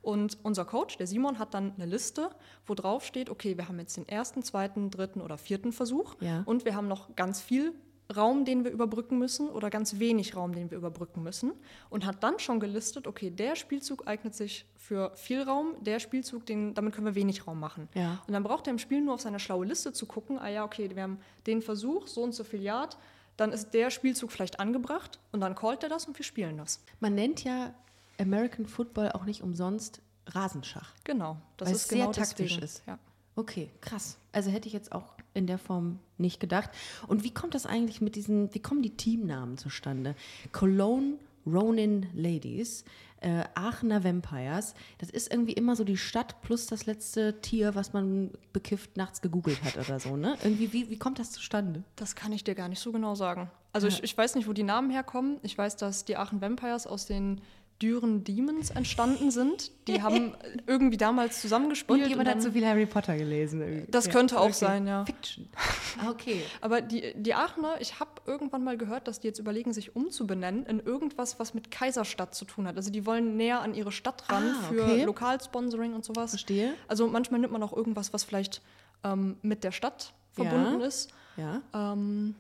Und 0.01 0.39
unser 0.45 0.65
Coach, 0.65 0.97
der 0.99 1.09
Simon, 1.09 1.41
hat 1.41 1.55
dann 1.55 1.73
eine 1.75 1.85
Liste, 1.87 2.31
wo 2.67 2.75
drauf 2.75 3.05
steht, 3.05 3.29
okay, 3.31 3.57
wir 3.59 3.67
haben 3.67 3.81
jetzt 3.81 3.97
den 3.97 4.07
ersten, 4.09 4.45
zweiten, 4.45 4.91
dritten 4.93 5.21
oder 5.21 5.37
vierten 5.37 5.73
Versuch 5.73 6.15
Ja. 6.21 6.43
und 6.47 6.65
wir 6.65 6.77
haben 6.77 6.87
noch 6.87 7.17
ganz 7.17 7.41
viel 7.41 7.75
Raum, 8.15 8.47
den 8.47 8.65
wir 8.65 8.71
überbrücken 8.71 9.19
müssen 9.19 9.51
oder 9.51 9.69
ganz 9.69 9.99
wenig 9.99 10.35
Raum, 10.35 10.55
den 10.55 10.71
wir 10.71 10.79
überbrücken 10.79 11.23
müssen 11.23 11.53
und 11.91 12.07
hat 12.07 12.23
dann 12.23 12.39
schon 12.39 12.59
gelistet, 12.59 13.07
okay, 13.07 13.31
der 13.31 13.55
Spielzug 13.55 14.07
eignet 14.07 14.35
sich 14.35 14.65
für 14.77 15.13
viel 15.15 15.43
Raum, 15.43 15.75
der 15.83 16.01
Spielzug, 16.01 16.47
den, 16.47 16.73
damit 16.73 16.95
können 16.95 17.07
wir 17.07 17.15
wenig 17.15 17.47
Raum 17.47 17.61
machen. 17.61 17.89
Ja. 17.95 18.23
Und 18.27 18.33
dann 18.33 18.43
braucht 18.43 18.67
er 18.67 18.71
im 18.71 18.79
Spiel 18.79 19.03
nur 19.03 19.15
auf 19.15 19.21
seine 19.21 19.39
schlaue 19.39 19.67
Liste 19.67 19.93
zu 19.93 20.07
gucken, 20.07 20.39
ah 20.39 20.49
ja, 20.49 20.65
okay, 20.65 20.89
wir 20.95 21.03
haben 21.03 21.19
den 21.47 21.61
Versuch, 21.61 22.07
so 22.07 22.23
und 22.23 22.33
so 22.33 22.45
viel 22.45 22.63
Yard, 22.63 22.97
dann 23.37 23.53
ist 23.53 23.75
der 23.75 23.91
Spielzug 23.91 24.33
vielleicht 24.33 24.59
angebracht 24.59 25.21
und 25.33 25.41
dann 25.41 25.55
callt 25.55 25.83
er 25.83 25.91
das 25.91 26.07
und 26.07 26.19
wir 26.19 26.25
spielen 26.25 26.57
das. 26.57 26.83
Man 27.01 27.15
nennt 27.15 27.45
ja 27.45 27.75
American 28.19 28.67
Football 28.67 29.13
auch 29.13 29.27
nicht 29.27 29.43
umsonst 29.43 30.01
Rasenschach. 30.29 30.95
Genau, 31.05 31.37
das 31.59 31.69
Weil 31.69 31.75
ist 31.75 31.83
es 31.83 31.89
genau 31.89 32.13
sehr 32.13 32.25
taktisch 32.25 32.47
deswegen. 32.49 32.65
ist. 32.65 32.83
Ja. 32.87 32.99
Okay, 33.37 33.71
krass. 33.81 34.19
Also 34.33 34.51
hätte 34.51 34.67
ich 34.67 34.73
jetzt 34.73 34.93
auch 34.93 35.15
in 35.39 35.47
der 35.47 35.59
Form 35.59 35.99
nicht 36.19 36.41
gedacht. 36.41 36.71
Und 37.07 37.25
wie 37.25 37.33
kommt 37.33 37.55
das 37.55 37.65
eigentlich 37.65 38.01
mit 38.01 38.17
diesen, 38.17 38.53
wie 38.55 38.61
kommen 38.61 38.83
die 38.83 38.97
Teamnamen 38.97 39.57
zustande? 39.57 40.15
Cologne 40.53 41.15
Ronin 41.47 42.07
Ladies, 42.15 42.85
äh, 43.21 43.45
Aachener 43.55 44.05
Vampires. 44.05 44.75
Das 44.99 45.11
ist 45.11 45.33
irgendwie 45.33 45.53
immer 45.53 45.77
so 45.77 45.85
die 45.85 45.97
Stadt 45.97 46.41
plus 46.43 46.67
das 46.67 46.87
letzte 46.87 47.41
Tier, 47.41 47.75
was 47.75 47.93
man 47.93 48.31
bekifft 48.53 48.97
nachts 48.97 49.21
gegoogelt 49.21 49.63
hat 49.65 49.77
oder 49.77 49.99
so, 49.99 50.17
ne? 50.17 50.37
Irgendwie, 50.43 50.73
wie, 50.73 50.91
wie 50.91 50.99
kommt 50.99 51.19
das 51.19 51.33
zustande? 51.33 51.83
Das 51.97 52.15
kann 52.15 52.33
ich 52.33 52.45
dir 52.45 52.55
gar 52.55 52.69
nicht 52.69 52.81
so 52.81 52.93
genau 52.93 53.15
sagen. 53.15 53.51
Also 53.73 53.87
ich, 53.87 54.03
ich 54.03 54.17
weiß 54.17 54.35
nicht, 54.35 54.49
wo 54.49 54.53
die 54.53 54.63
Namen 54.63 54.91
herkommen. 54.91 55.39
Ich 55.43 55.57
weiß, 55.57 55.77
dass 55.77 56.05
die 56.05 56.17
Aachen 56.17 56.41
Vampires 56.41 56.87
aus 56.87 57.07
den 57.07 57.41
Düren 57.81 58.25
Demons 58.25 58.71
entstanden 58.71 59.31
sind. 59.31 59.71
Die 59.87 60.03
haben 60.03 60.35
irgendwie 60.67 60.97
damals 60.97 61.41
zusammengespielt. 61.41 62.03
Und 62.03 62.09
jemand 62.09 62.29
dann- 62.29 62.37
hat 62.37 62.43
so 62.43 62.51
viel 62.53 62.67
Harry 62.67 62.87
Potter 62.87 63.17
gelesen. 63.17 63.61
irgendwie. 63.61 63.91
Das 63.91 64.09
könnte 64.11 64.41
auch 64.41 64.53
sein, 64.53 64.87
ja. 64.87 65.05
Fiction. 65.05 65.49
Ah, 66.01 66.11
okay. 66.11 66.43
Aber 66.61 66.81
die, 66.81 67.13
die 67.17 67.35
Aachener, 67.35 67.81
ich 67.81 67.99
habe 67.99 68.11
irgendwann 68.25 68.63
mal 68.63 68.77
gehört, 68.79 69.09
dass 69.09 69.19
die 69.19 69.27
jetzt 69.27 69.41
überlegen, 69.41 69.73
sich 69.73 69.97
umzubenennen 69.97 70.65
in 70.67 70.79
irgendwas, 70.79 71.41
was 71.41 71.55
mit 71.55 71.73
Kaiserstadt 71.73 72.37
zu 72.37 72.45
tun 72.45 72.69
hat. 72.69 72.77
Also 72.77 72.91
die 72.93 73.05
wollen 73.05 73.37
näher 73.37 73.61
an 73.63 73.75
ihre 73.75 73.91
Stadt 73.91 74.23
ran 74.31 74.45
Ah, 74.57 74.63
für 74.69 74.83
okay. 74.85 75.05
Lokalsponsoring 75.05 75.95
und 75.95 76.05
sowas. 76.05 76.31
Verstehe. 76.31 76.75
Also 76.87 77.09
manchmal 77.09 77.41
nimmt 77.41 77.53
man 77.53 77.63
auch 77.65 77.73
irgendwas, 77.73 78.13
was 78.13 78.23
vielleicht 78.23 78.63
ähm, 79.03 79.39
mit 79.43 79.65
der 79.65 79.73
Stadt 79.73 80.13
verbunden 80.35 80.81
Ja. 80.81 80.87
ist. 80.87 81.11
Ja. 81.37 81.63
Ähm, 81.75 82.37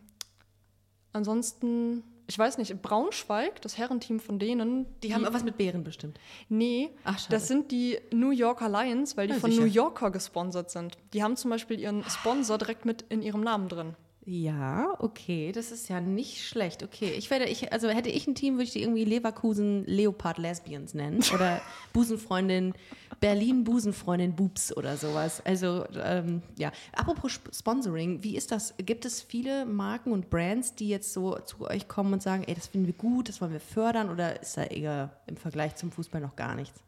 ansonsten, 1.12 2.02
ich 2.28 2.38
weiß 2.38 2.58
nicht, 2.58 2.80
Braunschweig, 2.82 3.60
das 3.62 3.78
Herrenteam 3.78 4.20
von 4.20 4.38
denen, 4.38 4.86
Die 5.02 5.14
haben 5.14 5.26
was 5.32 5.42
mit 5.44 5.56
Bären 5.56 5.82
bestimmt. 5.82 6.20
Nee, 6.50 6.90
Ach, 7.02 7.18
das 7.28 7.48
sind 7.48 7.70
die 7.72 7.98
New 8.12 8.30
Yorker 8.30 8.68
Lions, 8.68 9.16
weil 9.16 9.26
die 9.28 9.32
Ja, 9.34 9.40
von 9.40 9.50
sicher. 9.50 9.62
New 9.62 9.68
Yorker 9.68 10.10
gesponsert 10.10 10.70
sind. 10.70 10.98
Die 11.14 11.22
haben 11.22 11.36
zum 11.36 11.50
Beispiel 11.50 11.80
ihren 11.80 12.04
Sponsor 12.04 12.58
direkt 12.58 12.84
mit 12.84 13.02
in 13.08 13.22
ihrem 13.22 13.40
Namen 13.40 13.68
drin. 13.68 13.96
Ja, 14.30 14.94
okay, 14.98 15.52
das 15.52 15.72
ist 15.72 15.88
ja 15.88 16.02
nicht 16.02 16.46
schlecht. 16.46 16.82
Okay, 16.82 17.12
ich 17.16 17.30
werde, 17.30 17.46
ich, 17.46 17.72
also 17.72 17.88
hätte 17.88 18.10
ich 18.10 18.26
ein 18.26 18.34
Team, 18.34 18.56
würde 18.56 18.64
ich 18.64 18.72
die 18.72 18.82
irgendwie 18.82 19.06
Leverkusen 19.06 19.86
Leopard 19.86 20.36
Lesbians 20.36 20.92
nennen 20.92 21.20
oder 21.34 21.62
Busenfreundin 21.94 22.74
Berlin 23.20 23.64
Busenfreundin 23.64 24.36
Boobs 24.36 24.76
oder 24.76 24.98
sowas. 24.98 25.40
Also 25.46 25.86
ähm, 26.04 26.42
ja. 26.58 26.72
Apropos 26.92 27.32
Sp- 27.40 27.48
Sponsoring, 27.56 28.22
wie 28.22 28.36
ist 28.36 28.52
das? 28.52 28.74
Gibt 28.76 29.06
es 29.06 29.22
viele 29.22 29.64
Marken 29.64 30.12
und 30.12 30.28
Brands, 30.28 30.74
die 30.74 30.90
jetzt 30.90 31.14
so 31.14 31.38
zu 31.38 31.62
euch 31.62 31.88
kommen 31.88 32.12
und 32.12 32.22
sagen, 32.22 32.44
ey, 32.46 32.54
das 32.54 32.66
finden 32.66 32.86
wir 32.86 32.94
gut, 32.94 33.30
das 33.30 33.40
wollen 33.40 33.52
wir 33.52 33.60
fördern 33.60 34.10
oder 34.10 34.42
ist 34.42 34.58
da 34.58 34.64
eher 34.64 35.10
im 35.26 35.38
Vergleich 35.38 35.76
zum 35.76 35.90
Fußball 35.90 36.20
noch 36.20 36.36
gar 36.36 36.54
nichts? 36.54 36.82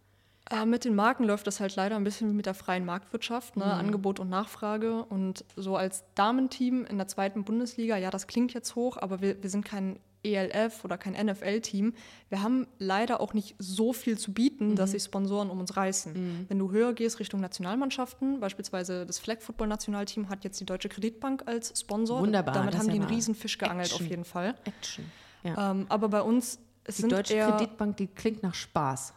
Äh, 0.50 0.66
mit 0.66 0.84
den 0.84 0.94
Marken 0.96 1.24
läuft 1.24 1.46
das 1.46 1.60
halt 1.60 1.76
leider 1.76 1.96
ein 1.96 2.04
bisschen 2.04 2.28
wie 2.30 2.34
mit 2.34 2.46
der 2.46 2.54
freien 2.54 2.84
Marktwirtschaft, 2.84 3.56
Mhm. 3.56 3.62
ne? 3.62 3.72
Angebot 3.72 4.18
und 4.20 4.28
Nachfrage. 4.28 5.04
Und 5.04 5.44
so 5.56 5.76
als 5.76 6.04
Damenteam 6.16 6.84
in 6.86 6.98
der 6.98 7.06
zweiten 7.08 7.44
Bundesliga, 7.44 7.96
ja, 7.96 8.10
das 8.10 8.26
klingt 8.26 8.52
jetzt 8.52 8.74
hoch, 8.74 8.96
aber 8.96 9.20
wir, 9.20 9.42
wir 9.42 9.48
sind 9.50 9.64
kein 9.64 9.98
ELF 10.22 10.84
oder 10.84 10.98
kein 10.98 11.14
NFL-Team. 11.14 11.94
Wir 12.28 12.42
haben 12.42 12.66
leider 12.78 13.20
auch 13.22 13.32
nicht 13.32 13.54
so 13.58 13.94
viel 13.94 14.18
zu 14.18 14.34
bieten, 14.34 14.70
Mhm. 14.72 14.76
dass 14.76 14.90
sich 14.90 15.02
Sponsoren 15.04 15.48
um 15.48 15.60
uns 15.60 15.76
reißen. 15.78 16.44
Wenn 16.48 16.58
du 16.58 16.70
höher 16.72 16.92
gehst 16.92 17.20
Richtung 17.20 17.40
Nationalmannschaften, 17.40 18.38
beispielsweise 18.40 19.06
das 19.06 19.18
Flag 19.18 19.40
Football 19.40 19.68
Nationalteam 19.68 20.28
hat 20.28 20.44
jetzt 20.44 20.60
die 20.60 20.66
Deutsche 20.66 20.90
Kreditbank 20.90 21.44
als 21.46 21.80
Sponsor. 21.80 22.20
Wunderbar, 22.20 22.52
Damit 22.52 22.74
haben 22.76 22.82
die 22.82 22.88
ja 22.88 22.94
einen 22.96 23.04
mal 23.04 23.14
riesen 23.14 23.34
Fisch 23.34 23.56
geangelt 23.56 23.86
Action. 23.92 24.04
auf 24.04 24.10
jeden 24.10 24.24
Fall. 24.26 24.54
Action. 24.64 25.10
Ja. 25.42 25.70
Ähm, 25.70 25.86
aber 25.88 26.08
bei 26.10 26.20
uns 26.20 26.58
es 26.84 26.96
Die 26.96 27.02
sind 27.02 27.12
Deutsche 27.12 27.34
eher, 27.34 27.52
Kreditbank, 27.52 27.96
die 27.98 28.06
klingt 28.08 28.42
nach 28.42 28.54
Spaß. 28.54 29.14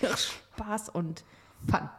Spaß 0.60 0.88
und 0.90 1.24
Fun. 1.70 1.90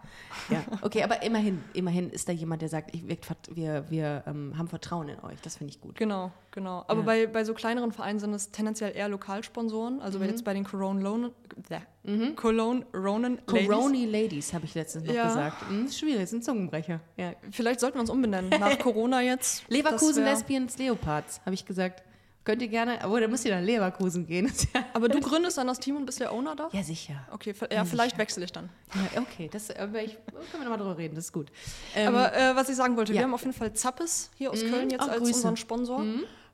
Ja, 0.50 0.64
okay, 0.82 1.04
aber 1.04 1.22
immerhin, 1.22 1.64
immerhin 1.74 2.10
ist 2.10 2.28
da 2.28 2.32
jemand, 2.32 2.64
der 2.64 2.70
sagt, 2.70 2.96
ich, 2.96 3.04
wir, 3.08 3.92
wir, 3.92 4.24
ähm, 4.26 4.58
haben 4.58 4.68
Vertrauen 4.68 5.08
in 5.08 5.20
euch. 5.20 5.40
Das 5.42 5.58
finde 5.58 5.70
ich 5.72 5.80
gut. 5.80 5.96
Genau, 6.00 6.32
genau. 6.50 6.84
Aber 6.88 7.02
Ja. 7.02 7.06
bei, 7.06 7.28
bei 7.28 7.44
so 7.44 7.54
kleineren 7.54 7.92
Vereinen 7.92 8.18
sind 8.20 8.34
es 8.34 8.50
tendenziell 8.50 8.96
eher 8.96 9.08
Lokalsponsoren. 9.08 10.02
Also 10.02 10.18
Mhm. 10.18 10.24
wenn 10.24 10.30
jetzt 10.32 10.46
bei 10.46 10.56
den 10.56 10.64
Cologne 10.64 11.08
Ronan, 11.08 11.32
äh, 11.70 12.32
Cologne 12.36 12.86
Ronan 12.92 13.38
Ladies. 13.46 13.68
Coroni 13.68 14.06
Ladies, 14.08 14.52
habe 14.56 14.66
ich 14.66 14.74
letztens 14.74 15.06
noch 15.06 15.14
Ja. 15.14 15.28
gesagt. 15.28 15.62
Hm, 15.70 15.86
ist 15.86 16.00
schwierig, 16.00 16.32
ein 16.32 16.42
Zungenbrecher. 16.42 17.00
Ja. 17.18 17.34
Vielleicht 17.52 17.82
sollten 17.82 17.98
wir 17.98 18.02
uns 18.02 18.10
umbenennen. 18.10 18.50
Nach 18.60 18.80
Corona 18.80 19.22
jetzt. 19.22 19.64
Leverkusen 19.70 20.24
Lesbians 20.24 20.76
Leopards, 20.80 21.40
habe 21.46 21.54
ich 21.54 21.68
gesagt. 21.68 22.02
Könnt 22.44 22.62
ihr 22.64 22.68
gerne, 22.70 23.04
aber 23.04 23.22
da 23.22 23.28
müsst 23.28 23.46
ihr 23.46 23.56
nach 23.56 23.64
Leverkusen 23.64 24.26
gehen. 24.26 24.52
Ja, 24.74 24.84
Aber 24.94 25.10
du 25.10 25.20
gründest 25.22 25.58
dann 25.60 25.68
das 25.68 25.80
Team 25.80 25.96
und 25.98 26.06
bist 26.06 26.20
der 26.20 26.34
Owner 26.34 26.56
da? 26.56 26.70
ja, 26.72 26.82
sicher. 26.82 27.14
Okay, 27.32 27.54
v- 27.54 27.68
ja, 27.72 27.86
vielleicht 27.86 28.18
wechsle 28.18 28.44
ich 28.46 28.52
dann. 28.52 28.70
Ja, 29.14 29.22
okay, 29.22 29.48
das 29.52 29.70
äh, 29.70 29.86
ich, 30.04 30.18
können 30.26 30.46
wir 30.54 30.60
nochmal 30.62 30.78
drüber 30.80 30.98
reden, 30.98 31.14
das 31.16 31.26
ist 31.26 31.34
gut. 31.34 31.52
Ähm, 31.96 32.08
Aber 32.16 32.36
äh, 32.36 32.56
was 32.56 32.68
ich 32.70 32.76
sagen 32.76 32.98
wollte, 32.98 33.14
ja. 33.14 33.20
wir 33.20 33.24
haben 33.26 33.34
auf 33.36 33.42
jeden 33.42 33.54
Fall 33.54 33.74
Zappes 33.74 34.32
hier 34.38 34.50
aus 34.52 34.62
Köln 34.62 34.90
jetzt 34.90 35.02
als 35.08 35.20
Grüße. 35.20 35.34
unseren 35.36 35.58
Sponsor. 35.58 36.04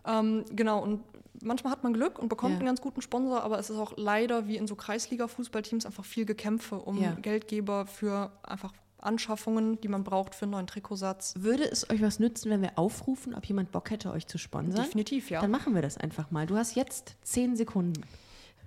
Ähm, 0.06 0.44
genau, 0.52 0.84
und 0.84 1.04
manchmal 1.42 1.72
hat 1.72 1.84
man 1.84 1.94
Glück 1.94 2.20
und 2.20 2.28
bekommt 2.28 2.54
Ja. 2.54 2.58
einen 2.60 2.66
ganz 2.66 2.82
guten 2.82 3.02
Sponsor, 3.02 3.42
aber 3.44 3.58
es 3.58 3.70
ist 3.70 3.78
auch 3.78 3.94
leider 3.96 4.48
wie 4.48 4.58
in 4.58 4.68
so 4.68 4.76
Kreisliga-Fußballteams 4.76 5.86
einfach 5.86 6.04
viel 6.06 6.26
Gekämpfe 6.26 6.76
um 6.80 7.02
Ja. 7.02 7.12
Geldgeber 7.14 7.86
für 7.86 8.32
einfach 8.44 8.74
Anschaffungen, 9.00 9.80
die 9.82 9.88
man 9.88 10.04
braucht 10.04 10.36
für 10.36 10.44
einen 10.44 10.52
neuen 10.52 10.68
Trikotsatz. 10.68 11.34
würde 11.38 11.70
es 11.70 11.90
euch 11.90 12.02
was 12.02 12.20
nützen, 12.20 12.50
wenn 12.50 12.62
wir 12.62 12.78
aufrufen, 12.78 13.36
ob 13.36 13.46
jemand 13.46 13.72
Bock 13.72 13.90
hätte, 13.92 14.12
euch 14.12 14.28
zu 14.28 14.38
sponsern? 14.38 14.84
Definitiv, 14.84 15.30
ja. 15.30 15.42
Dann 15.42 15.52
machen 15.52 15.76
wir 15.76 15.82
das 15.82 15.98
einfach 15.98 16.32
mal. 16.32 16.46
Du 16.48 16.56
hast 16.58 16.76
jetzt 16.76 17.16
zehn 17.22 17.56
Sekunden. 17.56 18.02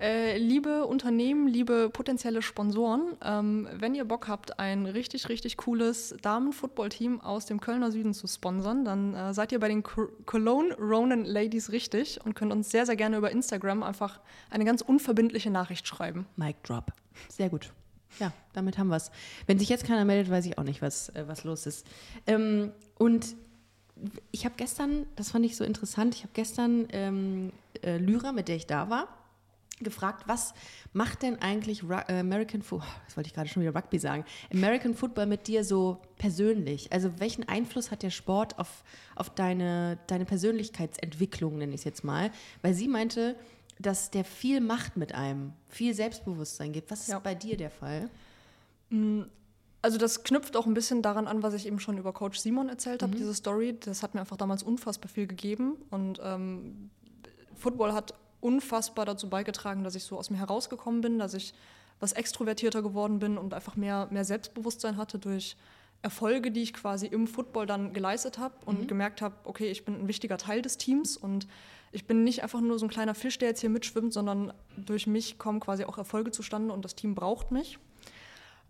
Äh, 0.03 0.39
liebe 0.39 0.87
Unternehmen, 0.87 1.47
liebe 1.47 1.91
potenzielle 1.91 2.41
Sponsoren, 2.41 3.19
ähm, 3.23 3.69
wenn 3.75 3.95
ihr 3.95 4.07
Bock 4.07 4.29
habt, 4.29 4.59
ein 4.59 4.87
richtig, 4.87 5.29
richtig 5.29 5.59
cooles 5.59 6.17
Damen-Football-Team 6.23 7.21
aus 7.21 7.45
dem 7.45 7.61
Kölner 7.61 7.93
Süden 7.93 8.15
zu 8.15 8.27
sponsern, 8.27 8.87
dann 8.87 9.15
äh, 9.15 9.35
seid 9.35 9.53
ihr 9.53 9.61
bei 9.61 9.69
den 9.69 9.83
Co- 9.83 10.09
Cologne 10.25 10.75
Ronan 10.77 11.27
Ladies 11.27 11.71
richtig 11.71 12.19
und 12.25 12.35
könnt 12.35 12.51
uns 12.51 12.71
sehr, 12.71 12.87
sehr 12.87 12.97
gerne 12.97 13.19
über 13.19 13.31
Instagram 13.31 13.83
einfach 13.83 14.21
eine 14.49 14.65
ganz 14.65 14.81
unverbindliche 14.81 15.51
Nachricht 15.51 15.87
schreiben. 15.87 16.25
Mic 16.37 16.57
drop. 16.63 16.93
Sehr 17.29 17.51
gut. 17.51 17.71
Ja, 18.19 18.33
damit 18.53 18.79
haben 18.79 18.89
wir 18.89 18.97
es. 18.97 19.11
Wenn 19.47 19.59
sich 19.59 19.69
jetzt 19.69 19.85
keiner 19.85 20.05
meldet, 20.05 20.31
weiß 20.31 20.45
ich 20.47 20.59
auch 20.59 20.65
nicht, 20.65 20.83
was, 20.83 21.11
äh, 21.11 21.25
was 21.27 21.45
los 21.45 21.67
ist. 21.67 21.87
Ähm, 22.27 22.73
und 22.99 23.37
ich 24.31 24.45
habe 24.45 24.55
gestern, 24.57 25.07
das 25.17 25.31
fand 25.31 25.45
ich 25.45 25.57
so 25.57 25.65
interessant, 25.65 26.15
ich 26.15 26.23
habe 26.23 26.33
gestern 26.35 26.89
ähm, 26.93 27.53
äh, 27.83 27.99
Lyra, 27.99 28.33
mit 28.33 28.49
der 28.49 28.57
ich 28.57 28.67
da 28.67 28.91
war, 28.91 29.09
gefragt, 29.81 30.25
was 30.27 30.55
macht 30.93 31.23
denn 31.23 31.41
eigentlich 31.41 31.83
Ru 31.83 31.95
äh, 32.09 32.21
American 32.21 32.63
Football, 32.63 32.89
das 33.07 33.17
wollte 33.17 33.29
ich 33.29 33.35
gerade 33.35 33.49
schon 33.49 33.63
wieder 33.63 33.75
Rugby 33.75 33.99
sagen, 33.99 34.25
American 34.53 34.95
Football 34.95 35.27
mit 35.27 35.47
dir 35.49 35.65
so 35.65 35.99
persönlich? 36.17 36.93
Also 36.93 37.19
welchen 37.19 37.49
Einfluss 37.49 37.91
hat 37.91 38.03
der 38.03 38.11
Sport 38.11 38.59
auf, 38.59 38.85
auf 39.17 39.31
deine, 39.31 39.99
deine 40.07 40.25
Persönlichkeitsentwicklung, 40.25 41.59
nenne 41.59 41.75
ich 41.75 41.81
es 41.81 41.85
jetzt 41.85 42.05
mal? 42.05 42.31
Weil 42.63 42.75
sie 42.75 42.89
meinte, 42.89 43.37
dass 43.81 44.11
der 44.11 44.25
viel 44.25 44.61
macht 44.61 44.97
mit 44.97 45.15
einem, 45.15 45.53
viel 45.69 45.95
Selbstbewusstsein 45.95 46.73
gibt. 46.73 46.91
Was 46.91 47.01
ist 47.03 47.09
Ja. 47.09 47.19
bei 47.19 47.35
dir 47.35 47.57
der 47.57 47.71
Fall? 47.71 48.11
Also 49.83 49.97
das 49.97 50.25
knüpft 50.25 50.57
auch 50.57 50.67
ein 50.67 50.75
bisschen 50.75 51.01
daran 51.01 51.27
an, 51.27 51.43
was 51.43 51.55
ich 51.55 51.67
eben 51.67 51.81
schon 51.81 51.97
über 51.97 52.13
Coach 52.13 52.39
Simon 52.39 52.69
erzählt 52.69 53.03
habe, 53.03 53.17
diese 53.17 53.35
Story. 53.35 53.77
Das 53.81 54.03
hat 54.03 54.15
mir 54.15 54.21
einfach 54.21 54.37
damals 54.37 54.63
unfassbar 54.63 55.09
viel 55.09 55.27
gegeben. 55.27 55.77
Und 55.91 56.21
ähm, 56.23 56.91
Football 57.57 57.93
hat 57.95 58.15
unfassbar 58.41 59.07
dazu 59.07 59.29
beigetragen, 59.31 59.85
dass 59.85 59.95
ich 59.95 60.05
so 60.05 60.19
aus 60.19 60.29
mir 60.31 60.39
herausgekommen 60.39 61.01
bin, 61.01 61.19
dass 61.19 61.35
ich 61.35 61.55
was 62.01 62.13
extrovertierter 62.13 62.83
geworden 62.83 63.19
bin 63.19 63.39
und 63.39 63.55
einfach 63.55 63.77
mehr, 63.77 64.09
mehr 64.11 64.25
Selbstbewusstsein 64.25 64.97
hatte 64.97 65.19
durch 65.19 65.57
Erfolge, 66.03 66.51
die 66.51 66.63
ich 66.63 66.73
quasi 66.73 67.07
im 67.07 67.27
Football 67.27 67.67
dann 67.67 67.93
geleistet 67.93 68.39
habe 68.39 68.55
und 68.65 68.89
gemerkt 68.89 69.21
habe, 69.21 69.35
okay, 69.45 69.71
ich 69.71 69.85
bin 69.85 70.01
ein 70.01 70.09
wichtiger 70.09 70.39
Teil 70.39 70.63
des 70.63 70.79
Teams 70.79 71.17
und 71.19 71.47
ich 71.93 72.07
bin 72.07 72.25
nicht 72.25 72.43
einfach 72.43 72.61
nur 72.61 72.79
so 72.79 72.87
ein 72.87 72.91
kleiner 72.91 73.15
Fisch, 73.15 73.39
der 73.39 73.49
jetzt 73.49 73.61
hier 73.61 73.71
mitschwimmt, 73.71 74.13
sondern 74.13 74.53
durch 74.77 75.07
mich 75.07 75.39
kommen 75.39 75.61
quasi 75.61 75.85
auch 75.85 75.99
Erfolge 75.99 76.31
zustande 76.31 76.73
und 76.73 76.85
das 76.85 76.95
Team 76.95 77.15
braucht 77.15 77.51
mich. 77.51 77.79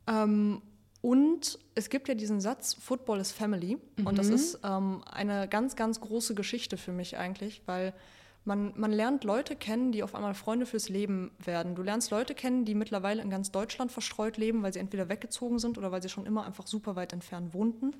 Ähm, 0.06 0.62
und 1.02 1.58
es 1.74 1.88
gibt 1.88 2.08
ja 2.08 2.14
diesen 2.14 2.40
Satz, 2.40 2.74
Football 2.74 3.20
is 3.20 3.32
Family. 3.32 3.78
Und 4.04 4.18
das 4.18 4.28
ist 4.28 4.60
ähm, 4.64 5.02
eine 5.10 5.48
ganz, 5.48 5.76
ganz 5.76 6.00
große 6.00 6.34
Geschichte 6.34 6.76
für 6.76 6.92
mich 6.92 7.16
eigentlich, 7.16 7.62
weil 7.66 7.94
man, 8.44 8.72
man 8.76 8.90
lernt 8.90 9.24
Leute 9.24 9.56
kennen, 9.56 9.92
die 9.92 10.02
auf 10.02 10.14
einmal 10.14 10.34
Freunde 10.34 10.66
fürs 10.66 10.88
Leben 10.88 11.30
werden. 11.38 11.74
Du 11.74 11.82
lernst 11.82 12.10
Leute 12.10 12.34
kennen, 12.34 12.64
die 12.64 12.74
mittlerweile 12.74 13.22
in 13.22 13.30
ganz 13.30 13.50
Deutschland 13.50 13.92
verstreut 13.92 14.36
leben, 14.36 14.62
weil 14.62 14.72
sie 14.72 14.78
entweder 14.78 15.08
weggezogen 15.08 15.58
sind 15.58 15.78
oder 15.78 15.92
weil 15.92 16.02
sie 16.02 16.08
schon 16.08 16.26
immer 16.26 16.44
einfach 16.44 16.66
super 16.66 16.96
weit 16.96 17.12
entfernt 17.12 17.54
wohnten. 17.54 17.94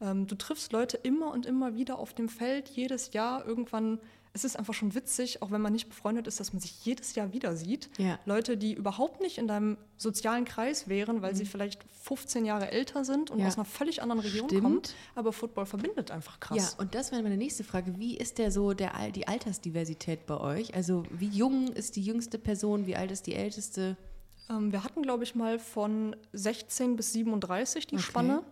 Ähm, 0.00 0.26
du 0.26 0.34
triffst 0.34 0.72
Leute 0.72 0.96
immer 0.98 1.32
und 1.32 1.46
immer 1.46 1.74
wieder 1.74 1.98
auf 1.98 2.12
dem 2.14 2.28
Feld, 2.28 2.68
jedes 2.68 3.12
Jahr. 3.12 3.46
Irgendwann, 3.46 3.98
es 4.34 4.44
ist 4.44 4.58
einfach 4.58 4.74
schon 4.74 4.94
witzig, 4.94 5.40
auch 5.40 5.50
wenn 5.50 5.62
man 5.62 5.72
nicht 5.72 5.88
befreundet 5.88 6.26
ist, 6.26 6.38
dass 6.38 6.52
man 6.52 6.60
sich 6.60 6.84
jedes 6.84 7.14
Jahr 7.14 7.32
wieder 7.32 7.56
sieht. 7.56 7.88
Ja. 7.96 8.18
Leute, 8.26 8.58
die 8.58 8.74
überhaupt 8.74 9.22
nicht 9.22 9.38
in 9.38 9.48
deinem 9.48 9.78
sozialen 9.96 10.44
Kreis 10.44 10.88
wären, 10.88 11.22
weil 11.22 11.34
sie 11.34 11.46
vielleicht 11.46 11.82
15 12.02 12.44
Jahre 12.44 12.70
älter 12.70 13.06
sind 13.06 13.30
und 13.30 13.38
Mhm. 13.38 13.42
Ja. 13.44 13.48
aus 13.48 13.56
einer 13.56 13.64
völlig 13.64 14.02
anderen 14.02 14.20
Region 14.20 14.48
Stimmt. 14.50 14.62
kommen. 14.62 14.82
Aber 15.14 15.32
Football 15.32 15.64
verbindet 15.64 16.10
einfach 16.10 16.38
krass. 16.40 16.58
Ja, 16.76 16.82
und 16.82 16.94
das 16.94 17.12
wäre 17.12 17.22
meine 17.22 17.38
nächste 17.38 17.64
Frage. 17.64 17.98
Wie 17.98 18.18
ist 18.18 18.36
der 18.36 18.50
so 18.50 18.74
der, 18.74 18.92
die 19.12 19.26
Altersdiversität 19.26 20.26
bei 20.26 20.38
euch? 20.38 20.74
Also 20.74 21.04
wie 21.10 21.28
jung 21.28 21.68
ist 21.68 21.96
die 21.96 22.02
jüngste 22.02 22.38
Person, 22.38 22.86
wie 22.86 22.96
alt 22.96 23.10
ist 23.10 23.26
die 23.26 23.34
älteste? 23.34 23.96
Ähm, 24.50 24.70
wir 24.70 24.84
hatten, 24.84 25.00
glaube 25.00 25.24
ich, 25.24 25.34
mal 25.34 25.58
von 25.58 26.14
16 26.34 26.96
bis 26.96 27.14
37 27.14 27.86
die 27.86 27.94
Okay. 27.94 28.04
Spanne. 28.04 28.42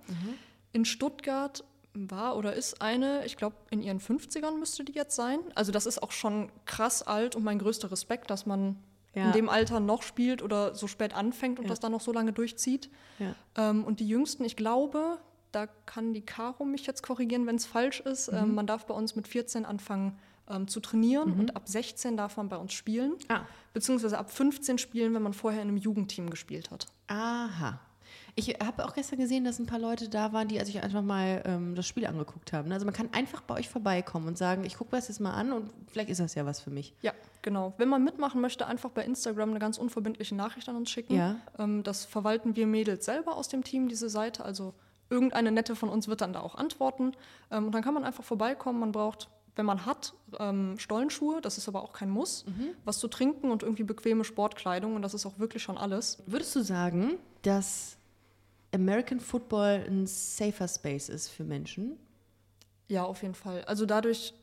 In 0.74 0.84
Stuttgart 0.84 1.64
war 1.94 2.36
oder 2.36 2.54
ist 2.54 2.82
eine, 2.82 3.24
ich 3.24 3.36
glaube, 3.36 3.56
in 3.70 3.80
ihren 3.80 4.00
50ern 4.00 4.58
müsste 4.58 4.84
die 4.84 4.92
jetzt 4.92 5.14
sein. 5.16 5.38
Also 5.54 5.72
das 5.72 5.86
ist 5.86 6.02
auch 6.02 6.10
schon 6.12 6.50
krass 6.66 7.02
alt 7.02 7.36
und 7.36 7.44
mein 7.44 7.58
größter 7.58 7.90
Respekt, 7.90 8.28
dass 8.30 8.44
man 8.46 8.76
Ja. 9.14 9.26
in 9.26 9.32
dem 9.32 9.48
Alter 9.48 9.78
noch 9.78 10.02
spielt 10.02 10.42
oder 10.42 10.74
so 10.74 10.88
spät 10.88 11.14
anfängt 11.14 11.60
und 11.60 11.66
Ja. 11.66 11.68
das 11.70 11.78
dann 11.78 11.92
noch 11.92 12.00
so 12.00 12.12
lange 12.12 12.32
durchzieht. 12.32 12.90
Ja. 13.20 13.34
Ähm, 13.56 13.84
und 13.84 14.00
die 14.00 14.08
jüngsten, 14.08 14.44
ich 14.44 14.56
glaube, 14.56 15.18
da 15.52 15.68
kann 15.86 16.12
die 16.14 16.22
Caro 16.22 16.64
mich 16.64 16.84
jetzt 16.84 17.02
korrigieren, 17.04 17.46
wenn 17.46 17.54
es 17.54 17.64
falsch 17.64 18.00
ist. 18.00 18.32
Mhm. 18.32 18.38
Ähm, 18.38 18.54
man 18.56 18.66
darf 18.66 18.86
bei 18.86 18.94
uns 18.94 19.14
mit 19.14 19.28
14 19.28 19.64
anfangen 19.64 20.18
ähm, 20.50 20.66
zu 20.66 20.80
trainieren 20.80 21.32
und 21.38 21.54
ab 21.54 21.68
16 21.68 22.16
darf 22.16 22.36
man 22.36 22.48
bei 22.48 22.56
uns 22.56 22.72
spielen. 22.72 23.12
Ah. 23.28 23.42
Beziehungsweise 23.72 24.18
ab 24.18 24.32
15 24.32 24.78
spielen, 24.78 25.14
wenn 25.14 25.22
man 25.22 25.32
vorher 25.32 25.62
in 25.62 25.68
einem 25.68 25.76
Jugendteam 25.76 26.28
gespielt 26.28 26.72
hat. 26.72 26.88
Aha. 27.06 27.78
Ich 28.36 28.48
habe 28.48 28.84
auch 28.84 28.94
gestern 28.94 29.20
gesehen, 29.20 29.44
dass 29.44 29.60
ein 29.60 29.66
paar 29.66 29.78
Leute 29.78 30.08
da 30.08 30.32
waren, 30.32 30.48
die 30.48 30.58
sich 30.64 30.82
einfach 30.82 31.02
mal 31.02 31.42
ähm, 31.46 31.76
das 31.76 31.86
Spiel 31.86 32.04
angeguckt 32.04 32.52
haben. 32.52 32.72
Also 32.72 32.84
man 32.84 32.94
kann 32.94 33.08
einfach 33.12 33.42
bei 33.42 33.54
euch 33.54 33.68
vorbeikommen 33.68 34.26
und 34.26 34.36
sagen, 34.36 34.64
ich 34.64 34.76
gucke 34.76 34.94
mir 34.94 34.98
das 34.98 35.08
jetzt 35.08 35.20
mal 35.20 35.34
an 35.34 35.52
und 35.52 35.70
vielleicht 35.86 36.10
ist 36.10 36.20
das 36.20 36.34
ja 36.34 36.44
was 36.44 36.60
für 36.60 36.70
mich. 36.70 36.94
Ja, 37.02 37.12
genau. 37.42 37.74
Wenn 37.78 37.88
man 37.88 38.02
mitmachen 38.02 38.40
möchte, 38.40 38.66
einfach 38.66 38.90
bei 38.90 39.04
Instagram 39.04 39.50
eine 39.50 39.60
ganz 39.60 39.78
unverbindliche 39.78 40.34
Nachricht 40.34 40.68
an 40.68 40.74
uns 40.74 40.90
schicken. 40.90 41.14
Ja. 41.14 41.36
Ähm, 41.58 41.84
das 41.84 42.04
verwalten 42.04 42.56
wir 42.56 42.66
Mädels 42.66 43.04
selber 43.04 43.36
aus 43.36 43.46
dem 43.46 43.62
Team, 43.62 43.88
diese 43.88 44.08
Seite. 44.08 44.44
Also 44.44 44.74
irgendeine 45.10 45.52
nette 45.52 45.76
von 45.76 45.88
uns 45.88 46.08
wird 46.08 46.20
dann 46.20 46.32
da 46.32 46.40
auch 46.40 46.56
antworten. 46.56 47.12
Ähm, 47.52 47.66
und 47.66 47.72
dann 47.72 47.82
kann 47.84 47.94
man 47.94 48.02
einfach 48.02 48.24
vorbeikommen. 48.24 48.80
Man 48.80 48.90
braucht, 48.90 49.28
wenn 49.54 49.66
man 49.66 49.86
hat, 49.86 50.12
ähm, 50.40 50.74
Stollenschuhe, 50.76 51.40
das 51.40 51.56
ist 51.56 51.68
aber 51.68 51.84
auch 51.84 51.92
kein 51.92 52.10
Muss, 52.10 52.44
was 52.84 52.98
zu 52.98 53.06
trinken 53.06 53.52
und 53.52 53.62
irgendwie 53.62 53.84
bequeme 53.84 54.24
Sportkleidung. 54.24 54.96
Und 54.96 55.02
das 55.02 55.14
ist 55.14 55.24
auch 55.24 55.38
wirklich 55.38 55.62
schon 55.62 55.78
alles. 55.78 56.20
Würdest 56.26 56.56
du 56.56 56.62
sagen, 56.62 57.18
dass 57.42 57.96
American 58.74 59.20
Football 59.20 59.84
ein 59.88 60.06
safer 60.06 60.68
Space 60.68 61.08
ist 61.08 61.28
für 61.28 61.44
Menschen? 61.44 61.96
Ja, 62.88 63.04
auf 63.04 63.22
jeden 63.22 63.34
Fall. 63.34 63.64
Also 63.64 63.86
dadurch, 63.86 64.34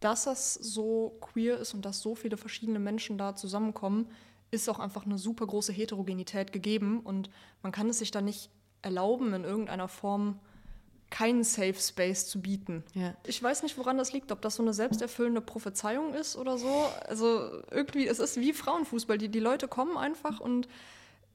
dass 0.00 0.24
das 0.24 0.54
so 0.54 1.16
queer 1.20 1.58
ist 1.58 1.74
und 1.74 1.84
dass 1.84 2.00
so 2.00 2.14
viele 2.14 2.36
verschiedene 2.36 2.78
Menschen 2.78 3.18
da 3.18 3.34
zusammenkommen, 3.34 4.06
ist 4.50 4.68
auch 4.68 4.78
einfach 4.78 5.06
eine 5.06 5.18
super 5.18 5.46
große 5.46 5.72
Heterogenität 5.72 6.52
gegeben 6.52 7.00
und 7.00 7.30
man 7.62 7.72
kann 7.72 7.88
es 7.88 7.98
sich 7.98 8.10
da 8.10 8.20
nicht 8.20 8.50
erlauben, 8.82 9.32
in 9.32 9.44
irgendeiner 9.44 9.88
Form 9.88 10.38
keinen 11.10 11.42
Safe 11.42 11.74
Space 11.74 12.28
zu 12.28 12.40
bieten. 12.40 12.84
Ja. 12.94 13.14
Ich 13.26 13.42
weiß 13.42 13.62
nicht, 13.64 13.76
woran 13.78 13.98
das 13.98 14.12
liegt, 14.12 14.30
ob 14.30 14.40
das 14.42 14.56
so 14.56 14.62
eine 14.62 14.72
selbsterfüllende 14.72 15.40
Prophezeiung 15.40 16.14
ist 16.14 16.36
oder 16.36 16.56
so. 16.56 16.84
Also 17.08 17.62
irgendwie, 17.70 18.06
es 18.06 18.20
ist 18.20 18.36
wie 18.36 18.52
Frauenfußball. 18.52 19.18
Die, 19.18 19.28
die 19.28 19.40
Leute 19.40 19.66
kommen 19.66 19.96
einfach 19.96 20.38
und 20.38 20.68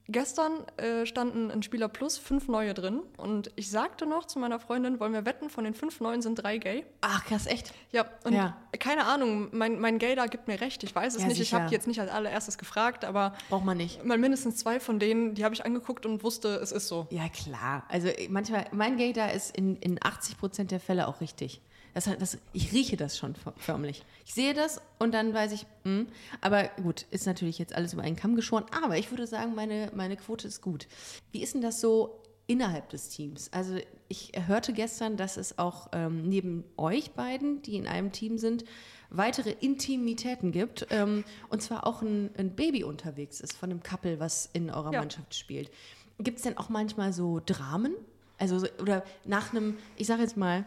gestern 0.08 0.52
äh, 0.76 1.04
standen 1.06 1.50
in 1.50 1.62
Spieler 1.62 1.88
Plus 1.88 2.16
fünf 2.18 2.48
neue 2.48 2.74
drin 2.74 3.00
und 3.16 3.50
ich 3.56 3.70
sagte 3.70 4.06
noch 4.06 4.24
zu 4.26 4.38
meiner 4.38 4.60
Freundin, 4.60 5.00
wollen 5.00 5.12
wir 5.12 5.24
wetten, 5.26 5.50
von 5.50 5.64
den 5.64 5.74
fünf 5.74 6.00
neuen 6.00 6.22
sind 6.22 6.36
drei 6.36 6.58
gay. 6.58 6.86
Ach, 7.00 7.24
krass, 7.24 7.46
echt? 7.46 7.72
Ja, 7.92 8.06
und 8.24 8.32
Ja. 8.32 8.56
keine 8.78 9.04
Ahnung, 9.06 9.48
mein, 9.52 9.80
mein 9.80 9.98
Gay 9.98 10.14
da 10.14 10.26
gibt 10.26 10.46
mir 10.48 10.60
recht. 10.60 10.82
Ich 10.84 10.94
weiß 10.94 11.14
es 11.16 11.22
Ja, 11.22 11.28
nicht. 11.28 11.40
Ich 11.40 11.52
habe 11.52 11.64
sicher. 11.64 11.72
jetzt 11.72 11.86
nicht 11.86 12.00
als 12.00 12.10
allererstes 12.10 12.58
gefragt, 12.58 13.04
aber 13.04 13.32
Braucht 13.48 13.64
man 13.64 13.76
nicht. 13.76 14.04
mal 14.04 14.18
mindestens 14.18 14.56
zwei 14.56 14.78
von 14.80 14.98
denen, 14.98 15.34
die 15.34 15.44
habe 15.44 15.54
ich 15.54 15.64
angeguckt 15.64 16.06
und 16.06 16.22
wusste, 16.22 16.48
es 16.56 16.72
ist 16.72 16.88
so. 16.88 17.06
Ja, 17.10 17.28
klar. 17.28 17.84
Also 17.88 18.08
manchmal, 18.28 18.66
mein 18.72 18.96
Gator 18.96 19.30
ist 19.30 19.56
in, 19.56 19.76
in 19.76 19.98
80 20.02 20.38
Prozent 20.38 20.70
der 20.70 20.80
Fälle 20.80 21.08
auch 21.08 21.20
richtig. 21.20 21.60
Das, 21.96 22.10
das, 22.18 22.36
ich 22.52 22.74
rieche 22.74 22.98
das 22.98 23.16
schon 23.16 23.34
för- 23.34 23.54
förmlich. 23.56 24.04
Ich 24.26 24.34
sehe 24.34 24.52
das 24.52 24.82
und 24.98 25.14
dann 25.14 25.32
weiß 25.32 25.52
ich, 25.52 25.64
hm. 25.84 26.08
aber 26.42 26.64
gut, 26.82 27.06
ist 27.10 27.24
natürlich 27.26 27.58
jetzt 27.58 27.74
alles 27.74 27.94
über 27.94 28.02
einen 28.02 28.16
Kamm 28.16 28.36
geschoren. 28.36 28.66
Aber 28.84 28.98
ich 28.98 29.10
würde 29.10 29.26
sagen, 29.26 29.54
meine, 29.54 29.90
meine 29.94 30.18
Quote 30.18 30.46
ist 30.46 30.60
gut. 30.60 30.88
Wie 31.32 31.42
ist 31.42 31.54
denn 31.54 31.62
das 31.62 31.80
so 31.80 32.20
innerhalb 32.46 32.90
des 32.90 33.08
Teams? 33.08 33.50
Also 33.50 33.78
ich 34.08 34.32
hörte 34.46 34.74
gestern, 34.74 35.16
dass 35.16 35.38
es 35.38 35.58
auch 35.58 35.88
ähm, 35.92 36.28
neben 36.28 36.64
euch 36.76 37.12
beiden, 37.12 37.62
die 37.62 37.76
in 37.76 37.86
einem 37.88 38.12
Team 38.12 38.36
sind, 38.36 38.66
weitere 39.08 39.52
Intimitäten 39.52 40.52
gibt. 40.52 40.86
Ähm, 40.90 41.24
und 41.48 41.62
zwar 41.62 41.86
auch 41.86 42.02
ein, 42.02 42.28
ein 42.36 42.54
Baby 42.54 42.84
unterwegs 42.84 43.40
ist 43.40 43.54
von 43.56 43.70
einem 43.70 43.82
Couple, 43.82 44.20
was 44.20 44.50
in 44.52 44.68
eurer 44.68 44.92
Ja. 44.92 44.98
Mannschaft 45.00 45.34
spielt. 45.34 45.70
Gibt 46.18 46.36
es 46.36 46.42
denn 46.44 46.58
auch 46.58 46.68
manchmal 46.68 47.14
so 47.14 47.40
Dramen? 47.46 47.94
Also, 48.36 48.58
so- 48.58 48.68
oder 48.82 49.02
nach 49.24 49.52
einem, 49.52 49.78
ich 49.96 50.06
sage 50.06 50.20
jetzt 50.20 50.36
mal, 50.36 50.66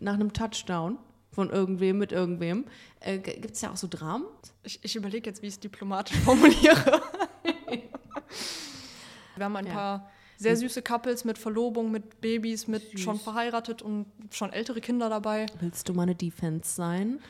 nach 0.00 0.14
einem 0.14 0.32
Touchdown 0.32 0.98
von 1.32 1.50
irgendwem 1.50 1.98
mit 1.98 2.10
irgendwem, 2.12 2.64
äh, 3.00 3.18
gibt 3.18 3.54
es 3.54 3.60
da 3.60 3.70
auch 3.70 3.76
so 3.76 3.86
Dramen? 3.88 4.24
Ich, 4.64 4.80
ich 4.82 4.96
überlege 4.96 5.30
jetzt, 5.30 5.42
wie 5.42 5.46
ich 5.46 5.54
es 5.54 5.60
diplomatisch 5.60 6.16
formuliere. 6.24 7.00
Wir 9.36 9.44
haben 9.44 9.56
ein 9.56 9.66
Ja. 9.66 9.72
paar 9.72 10.10
sehr 10.36 10.56
süße 10.56 10.82
Couples 10.82 11.24
mit 11.24 11.38
Verlobung, 11.38 11.90
mit 11.90 12.20
Babys, 12.20 12.66
mit 12.66 12.90
Süß. 12.92 13.00
schon 13.00 13.18
verheiratet 13.20 13.82
und 13.82 14.06
schon 14.30 14.52
ältere 14.52 14.80
Kinder 14.80 15.08
dabei. 15.08 15.46
Willst 15.60 15.88
du 15.88 15.92
mal 15.94 16.02
eine 16.04 16.14
Defense 16.14 16.74
sein? 16.74 17.20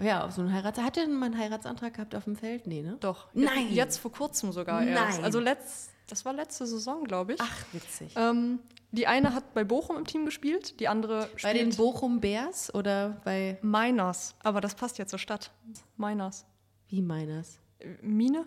Ja, 0.00 0.30
so 0.30 0.42
ein 0.42 0.52
Heirats 0.52 0.78
hat 0.80 0.96
er 0.96 1.04
denn 1.04 1.14
mal 1.14 1.26
einen 1.26 1.38
Heiratsantrag 1.38 1.94
gehabt 1.94 2.14
auf 2.14 2.24
dem 2.24 2.34
Feld? 2.36 2.66
Nee, 2.66 2.82
ne? 2.82 2.96
Doch. 3.00 3.28
Nein. 3.34 3.68
Jetzt 3.70 3.98
vor 3.98 4.10
kurzem 4.12 4.50
sogar 4.52 4.82
erst. 4.84 5.16
Nein. 5.18 5.24
Also 5.24 5.38
letzt, 5.38 5.91
das 6.08 6.24
war 6.24 6.32
letzte 6.32 6.66
Saison, 6.66 7.04
glaube 7.04 7.34
ich. 7.34 7.40
Ach, 7.40 7.64
witzig. 7.72 8.12
Ähm, 8.16 8.58
die 8.90 9.06
eine 9.06 9.34
hat 9.34 9.54
bei 9.54 9.64
Bochum 9.64 9.96
im 9.96 10.06
Team 10.06 10.26
gespielt, 10.26 10.78
die 10.78 10.86
andere 10.88 11.28
bei 11.32 11.38
spielt 11.38 11.56
den 11.56 11.76
Bochum 11.76 12.20
Bears 12.20 12.74
oder 12.74 13.20
bei, 13.24 13.58
Miners. 13.62 14.34
Aber 14.42 14.60
das 14.60 14.74
passt 14.74 14.98
ja 14.98 15.06
zur 15.06 15.18
Stadt. 15.18 15.50
Miners. 15.96 16.44
wie 16.88 17.00
meiners? 17.00 17.58
Äh, 17.78 17.88
Mine? 18.02 18.44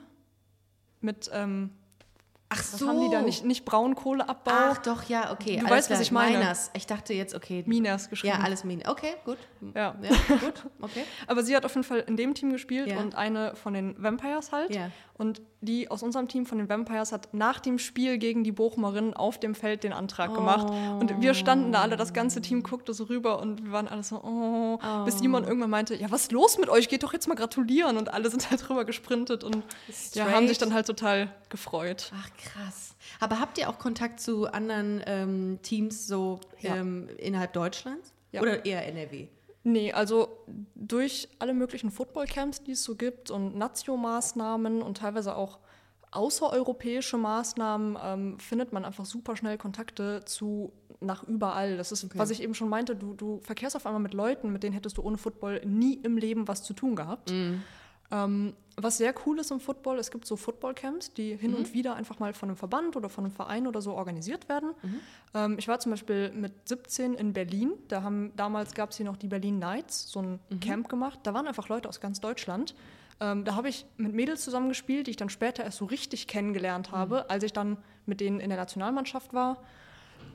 Mit, 1.01 1.29
ähm, 1.33 1.71
Ach 2.49 2.59
was 2.59 2.81
haben 2.81 3.01
die 3.01 3.09
da? 3.09 3.21
Nicht, 3.23 3.43
nicht 3.43 3.65
Braunkohleabbau, 3.65 4.51
Ach 4.51 4.77
doch, 4.77 5.03
ja, 5.05 5.31
okay. 5.31 5.57
Du 5.57 5.63
weißt, 5.65 5.89
was 5.89 5.97
klar. 5.97 6.01
ich 6.01 6.11
meine. 6.11 6.37
Miners. 6.37 6.69
Ich 6.75 6.85
dachte 6.85 7.13
jetzt, 7.13 7.33
okay. 7.33 7.63
Miners 7.65 8.09
geschrieben. 8.09 8.37
Ja, 8.37 8.43
alles 8.43 8.63
Mine. 8.63 8.83
Okay, 8.87 9.15
gut. 9.25 9.39
Ja. 9.73 9.95
Ja, 10.01 10.37
gut, 10.39 10.63
okay. 10.79 11.03
Aber 11.27 11.41
sie 11.43 11.55
hat 11.55 11.65
auf 11.65 11.73
jeden 11.73 11.83
Fall 11.85 11.99
in 12.01 12.17
dem 12.17 12.35
Team 12.35 12.51
gespielt 12.51 12.87
Ja. 12.87 12.99
und 12.99 13.15
eine 13.15 13.55
von 13.55 13.73
den 13.73 13.95
Vampires 14.01 14.51
halt. 14.51 14.73
Ja. 14.73 14.91
Und 15.17 15.41
die 15.61 15.89
aus 15.89 16.03
unserem 16.03 16.27
Team 16.27 16.45
von 16.45 16.57
den 16.57 16.67
Vampires 16.67 17.13
hat 17.13 17.33
nach 17.33 17.61
dem 17.61 17.79
Spiel 17.79 18.17
gegen 18.17 18.43
die 18.43 18.51
Bochumerinnen 18.51 19.13
auf 19.13 19.39
dem 19.39 19.55
Feld 19.55 19.85
den 19.85 19.93
Antrag 19.93 20.33
gemacht. 20.33 20.69
Und 20.99 21.21
wir 21.21 21.33
standen 21.33 21.71
da 21.71 21.81
alle, 21.81 21.95
das 21.95 22.13
ganze 22.13 22.41
Team 22.41 22.63
guckte 22.63 22.93
so 22.93 23.05
rüber 23.05 23.39
und 23.39 23.63
wir 23.63 23.71
waren 23.71 23.87
alle 23.87 24.03
so, 24.03 24.21
oh. 24.21 24.77
Bis 25.05 25.19
Simon 25.19 25.45
irgendwann 25.45 25.69
meinte, 25.69 25.95
ja, 25.95 26.11
was 26.11 26.23
ist 26.23 26.31
los 26.33 26.57
mit 26.57 26.67
euch? 26.67 26.89
Geht 26.89 27.03
doch 27.03 27.13
jetzt 27.13 27.27
mal 27.29 27.35
gratulieren. 27.35 27.95
Und 27.95 28.13
alle 28.13 28.29
sind 28.29 28.49
halt 28.51 28.67
drüber 28.67 28.83
gesprintet 28.83 29.45
und 29.45 29.63
ja, 30.13 30.29
haben 30.29 30.49
sich 30.49 30.57
dann 30.57 30.73
halt 30.73 30.85
total 30.85 31.29
gefreut. 31.49 32.11
Ach, 32.13 32.29
krass. 32.35 32.95
Aber 33.21 33.39
habt 33.39 33.57
ihr 33.57 33.69
auch 33.69 33.79
Kontakt 33.79 34.19
zu 34.19 34.47
anderen 34.51 35.01
ähm, 35.05 35.59
Teams 35.61 36.07
so 36.07 36.41
Ja. 36.59 36.75
ähm, 36.75 37.07
innerhalb 37.17 37.53
Deutschlands? 37.53 38.11
Ja. 38.33 38.41
Oder 38.41 38.65
eher 38.65 38.85
NRW? 38.85 39.27
Nee, 39.67 39.91
also 39.91 40.45
durch 40.75 41.27
alle 41.39 41.55
möglichen 41.55 41.89
Footballcamps, 41.89 42.61
die 42.61 42.73
es 42.73 42.83
so 42.83 42.95
gibt 42.95 43.31
und 43.31 43.57
Nazio-Maßnahmen 43.57 44.83
und 44.83 44.97
teilweise 44.97 45.35
auch 45.35 45.57
außereuropäische 46.11 47.17
Maßnahmen, 47.17 47.97
ähm, 48.01 48.39
findet 48.39 48.73
man 48.73 48.85
einfach 48.85 49.05
super 49.05 49.35
schnell 49.35 49.57
Kontakte 49.57 50.23
zu 50.25 50.71
nach 51.01 51.23
überall. 51.23 51.77
Das 51.77 51.91
ist, 51.91 52.15
was 52.15 52.29
ich 52.29 52.43
eben 52.43 52.53
schon 52.53 52.69
meinte, 52.69 52.95
du, 52.95 53.15
du 53.15 53.39
verkehrst 53.39 53.75
auf 53.75 53.87
einmal 53.87 54.01
mit 54.01 54.13
Leuten, 54.13 54.51
mit 54.53 54.61
denen 54.61 54.73
hättest 54.73 54.97
du 54.97 55.01
ohne 55.01 55.17
Football 55.17 55.61
nie 55.65 55.95
im 55.95 56.17
Leben 56.17 56.47
was 56.47 56.63
zu 56.63 56.73
tun 56.73 56.95
gehabt. 56.95 57.31
Ähm, 58.11 58.53
was 58.77 58.97
sehr 58.97 59.13
cool 59.25 59.39
ist 59.39 59.51
im 59.51 59.59
Football, 59.59 59.99
es 59.99 60.11
gibt 60.11 60.25
so 60.25 60.35
Footballcamps, 60.35 61.13
die 61.13 61.35
hin 61.35 61.53
und 61.53 61.73
wieder 61.73 61.95
einfach 61.95 62.19
mal 62.19 62.33
von 62.33 62.49
einem 62.49 62.57
Verband 62.57 62.95
oder 62.95 63.09
von 63.09 63.25
einem 63.25 63.33
Verein 63.33 63.67
oder 63.67 63.81
so 63.81 63.93
organisiert 63.93 64.49
werden. 64.49 64.71
Ähm, 65.33 65.55
ich 65.57 65.67
war 65.67 65.79
zum 65.79 65.91
Beispiel 65.91 66.31
mit 66.31 66.67
17 66.67 67.13
in 67.13 67.33
Berlin. 67.33 67.73
Da 67.87 68.03
haben, 68.03 68.33
damals 68.35 68.73
gab 68.73 68.91
es 68.91 68.97
hier 68.97 69.05
noch 69.05 69.17
die 69.17 69.27
Berlin 69.27 69.57
Knights, 69.57 70.11
so 70.11 70.21
ein 70.21 70.39
Camp 70.59 70.89
gemacht. 70.89 71.19
Da 71.23 71.33
waren 71.33 71.47
einfach 71.47 71.69
Leute 71.69 71.87
aus 71.87 72.01
ganz 72.01 72.19
Deutschland. 72.19 72.75
Ähm, 73.21 73.45
da 73.45 73.55
habe 73.55 73.69
ich 73.69 73.85
mit 73.97 74.13
Mädels 74.13 74.43
zusammengespielt, 74.43 75.07
die 75.07 75.11
ich 75.11 75.17
dann 75.17 75.29
später 75.29 75.63
erst 75.63 75.77
so 75.77 75.85
richtig 75.85 76.27
kennengelernt 76.27 76.91
habe, 76.91 77.29
als 77.29 77.43
ich 77.43 77.53
dann 77.53 77.77
mit 78.05 78.19
denen 78.19 78.39
in 78.39 78.49
der 78.49 78.57
Nationalmannschaft 78.57 79.33
war. 79.33 79.63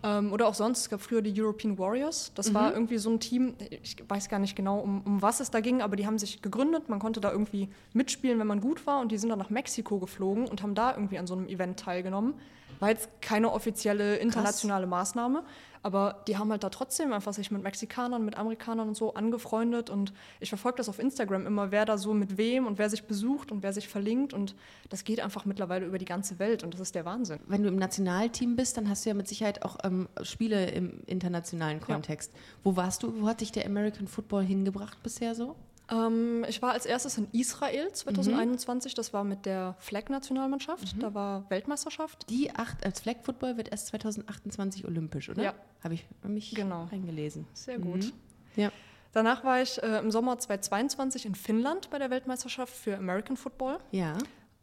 Ähm, 0.03 0.33
oder 0.33 0.47
auch 0.47 0.55
sonst, 0.55 0.81
es 0.81 0.91
gab 0.91 1.01
früher 1.01 1.23
die 1.23 1.41
European 1.41 1.79
Warriors. 1.79 2.33
Das 2.35 2.55
war 2.55 2.73
irgendwie 2.73 2.99
so 2.99 3.11
ein 3.11 3.21
Team, 3.21 3.55
ich 3.83 3.97
weiß 4.09 4.29
gar 4.29 4.39
nicht 4.39 4.57
genau, 4.57 4.79
um, 4.79 5.03
um 5.03 5.23
was 5.23 5.41
es 5.41 5.51
da 5.51 5.61
ging, 5.61 5.83
aber 5.83 5.97
die 5.97 6.07
haben 6.07 6.19
sich 6.19 6.43
gegründet. 6.43 6.89
Man 6.89 6.99
konnte 6.99 7.21
da 7.21 7.31
irgendwie 7.31 7.69
mitspielen, 7.93 8.39
wenn 8.39 8.47
man 8.47 8.61
gut 8.61 8.87
war. 8.87 9.01
Und 9.01 9.13
die 9.13 9.19
sind 9.19 9.29
dann 9.29 9.39
nach 9.39 9.51
Mexiko 9.51 9.99
geflogen 9.99 10.47
und 10.47 10.63
haben 10.63 10.75
da 10.75 10.95
irgendwie 10.95 11.19
an 11.19 11.27
so 11.27 11.35
einem 11.35 11.49
Event 11.49 11.81
teilgenommen. 11.81 12.35
War 12.79 12.89
jetzt 12.89 13.11
keine 13.21 13.53
offizielle 13.53 14.17
internationale 14.17 14.87
Maßnahme, 14.87 15.43
aber 15.83 16.23
die 16.29 16.37
haben 16.37 16.51
halt 16.51 16.63
da 16.63 16.69
trotzdem 16.69 17.13
einfach 17.13 17.33
sich 17.33 17.51
mit 17.51 17.63
Mexikanern, 17.63 18.25
mit 18.25 18.37
Amerikanern 18.37 18.89
und 18.89 18.97
so 18.97 19.15
angefreundet. 19.15 19.89
Und 19.89 20.13
ich 20.39 20.49
verfolge 20.49 20.77
das 20.77 20.89
auf 20.89 20.99
Instagram 20.99 21.47
immer, 21.47 21.71
wer 21.71 21.85
da 21.85 21.97
so 21.97 22.13
mit 22.13 22.37
wem 22.37 22.67
und 22.67 22.79
wer 22.79 22.91
sich 22.91 23.05
besucht 23.05 23.51
und 23.51 23.63
wer 23.63 23.73
sich 23.73 23.89
verlinkt. 23.89 24.35
Und 24.35 24.55
das 24.89 25.05
geht 25.05 25.21
einfach 25.21 25.45
mittlerweile 25.45 25.87
über 25.87 25.99
die 25.99 26.05
ganze 26.05 26.39
Welt 26.39 26.63
und 26.63 26.75
das 26.75 26.81
ist 26.81 26.95
der 26.95 27.05
Wahnsinn. 27.05 27.41
Wenn 27.47 27.63
du 27.63 27.69
im 27.69 27.77
Nationalteam 27.77 28.57
bist, 28.57 28.77
dann 28.77 28.89
hast 28.89 29.05
du 29.05 29.11
ja 29.11 29.15
mit 29.15 29.29
Sicherheit 29.29 29.65
auch 29.65 29.79
ähm, 29.85 30.09
Spiele 30.23 30.71
im 30.71 31.01
internationalen 31.07 31.81
Kontext. 31.81 32.33
Wo 32.63 32.77
warst 32.77 33.03
du? 33.03 33.21
Wo 33.21 33.27
hat 33.27 33.41
dich 33.41 33.53
der 33.53 33.67
American 33.67 34.07
Football 34.07 34.45
hingebracht 34.45 35.03
bisher 35.03 35.35
so? 35.35 35.57
Ähm, 35.91 36.45
ich 36.49 36.63
war 36.63 36.73
als 36.73 36.87
erstes 36.87 37.19
in 37.19 37.29
Israel 37.33 37.91
2021. 37.93 38.95
Das 38.95 39.13
war 39.13 39.25
mit 39.25 39.47
der 39.47 39.75
Flag-Nationalmannschaft. 39.79 41.03
Da 41.03 41.15
war 41.15 41.49
Weltmeisterschaft. 41.51 42.29
Die 42.31 42.55
acht, 42.55 42.85
als 42.85 43.01
Flag 43.01 43.17
Football 43.23 43.57
wird 43.57 43.71
erst 43.71 43.89
2028 43.89 44.85
olympisch, 44.87 45.29
oder? 45.29 45.43
Ja. 45.43 45.55
Habe 45.83 45.95
ich 45.95 46.07
mich 46.23 46.55
Genau. 46.55 46.85
reingelesen. 46.85 47.47
Sehr 47.55 47.79
gut. 47.79 48.13
Ja. 48.57 48.71
Danach 49.13 49.43
war 49.43 49.61
ich 49.61 49.83
äh, 49.83 49.99
im 49.99 50.11
Sommer 50.13 50.39
2022 50.39 51.27
in 51.27 51.35
Finnland 51.35 51.91
bei 51.91 51.99
der 51.99 52.11
Weltmeisterschaft 52.11 52.73
für 52.73 52.97
American 52.97 53.37
Football. 53.37 53.79
Ja. 53.91 54.17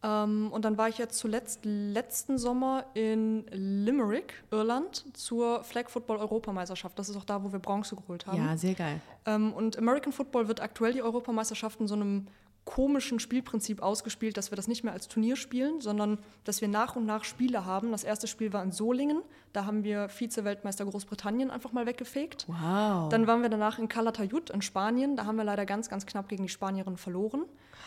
Ähm, 0.03 0.51
und 0.51 0.63
dann 0.65 0.77
war 0.77 0.89
ich 0.89 0.97
jetzt 0.97 1.17
zuletzt 1.17 1.61
letzten 1.63 2.37
Sommer 2.37 2.85
in 2.93 3.45
Limerick, 3.51 4.43
Irland, 4.51 5.05
zur 5.13 5.63
Flag 5.63 5.89
Football 5.89 6.17
Europameisterschaft. 6.17 6.97
Das 6.99 7.09
ist 7.09 7.17
auch 7.17 7.25
da, 7.25 7.43
wo 7.43 7.51
wir 7.51 7.59
Bronze 7.59 7.95
geholt 7.95 8.27
haben. 8.27 8.37
Ja, 8.37 8.57
sehr 8.57 8.75
geil. 8.75 9.01
Ähm, 9.25 9.53
und 9.53 9.77
American 9.77 10.13
Football 10.13 10.47
wird 10.47 10.61
aktuell 10.61 10.93
die 10.93 11.01
Europameisterschaft 11.01 11.79
in 11.79 11.87
so 11.87 11.95
einem 11.95 12.27
komischen 12.67 13.19
Spielprinzip 13.19 13.81
ausgespielt, 13.81 14.35
dass 14.35 14.51
wir 14.51 14.57
das 14.57 14.67
nicht 14.67 14.83
mehr 14.83 14.91
als 14.91 15.07
Turnier 15.07 15.37
spielen, 15.37 15.79
sondern 15.79 16.19
dass 16.43 16.59
wir 16.59 16.67
nach 16.67 16.97
und 16.97 17.05
nach 17.05 17.23
Spiele 17.23 17.63
haben. 17.65 17.91
Das 17.91 18.03
erste 18.03 18.27
Spiel 18.27 18.51
war 18.51 18.61
in 18.61 18.73
Solingen. 18.73 19.21
Da 19.53 19.63
haben 19.63 19.85
wir 19.85 20.09
Vize-Weltmeister 20.09 20.83
Großbritannien 20.83 21.49
einfach 21.49 21.71
mal 21.71 21.85
weggefegt. 21.85 22.45
Wow. 22.47 23.07
Dann 23.07 23.25
waren 23.25 23.41
wir 23.41 23.49
danach 23.49 23.79
in 23.79 23.87
Calatayud 23.87 24.49
in 24.49 24.61
Spanien. 24.61 25.15
Da 25.15 25.25
haben 25.25 25.37
wir 25.37 25.45
leider 25.45 25.65
ganz, 25.65 25.87
ganz 25.87 26.05
knapp 26.05 26.27
gegen 26.27 26.43
die 26.43 26.49
Spanierinnen 26.49 26.97
verloren. 26.97 27.45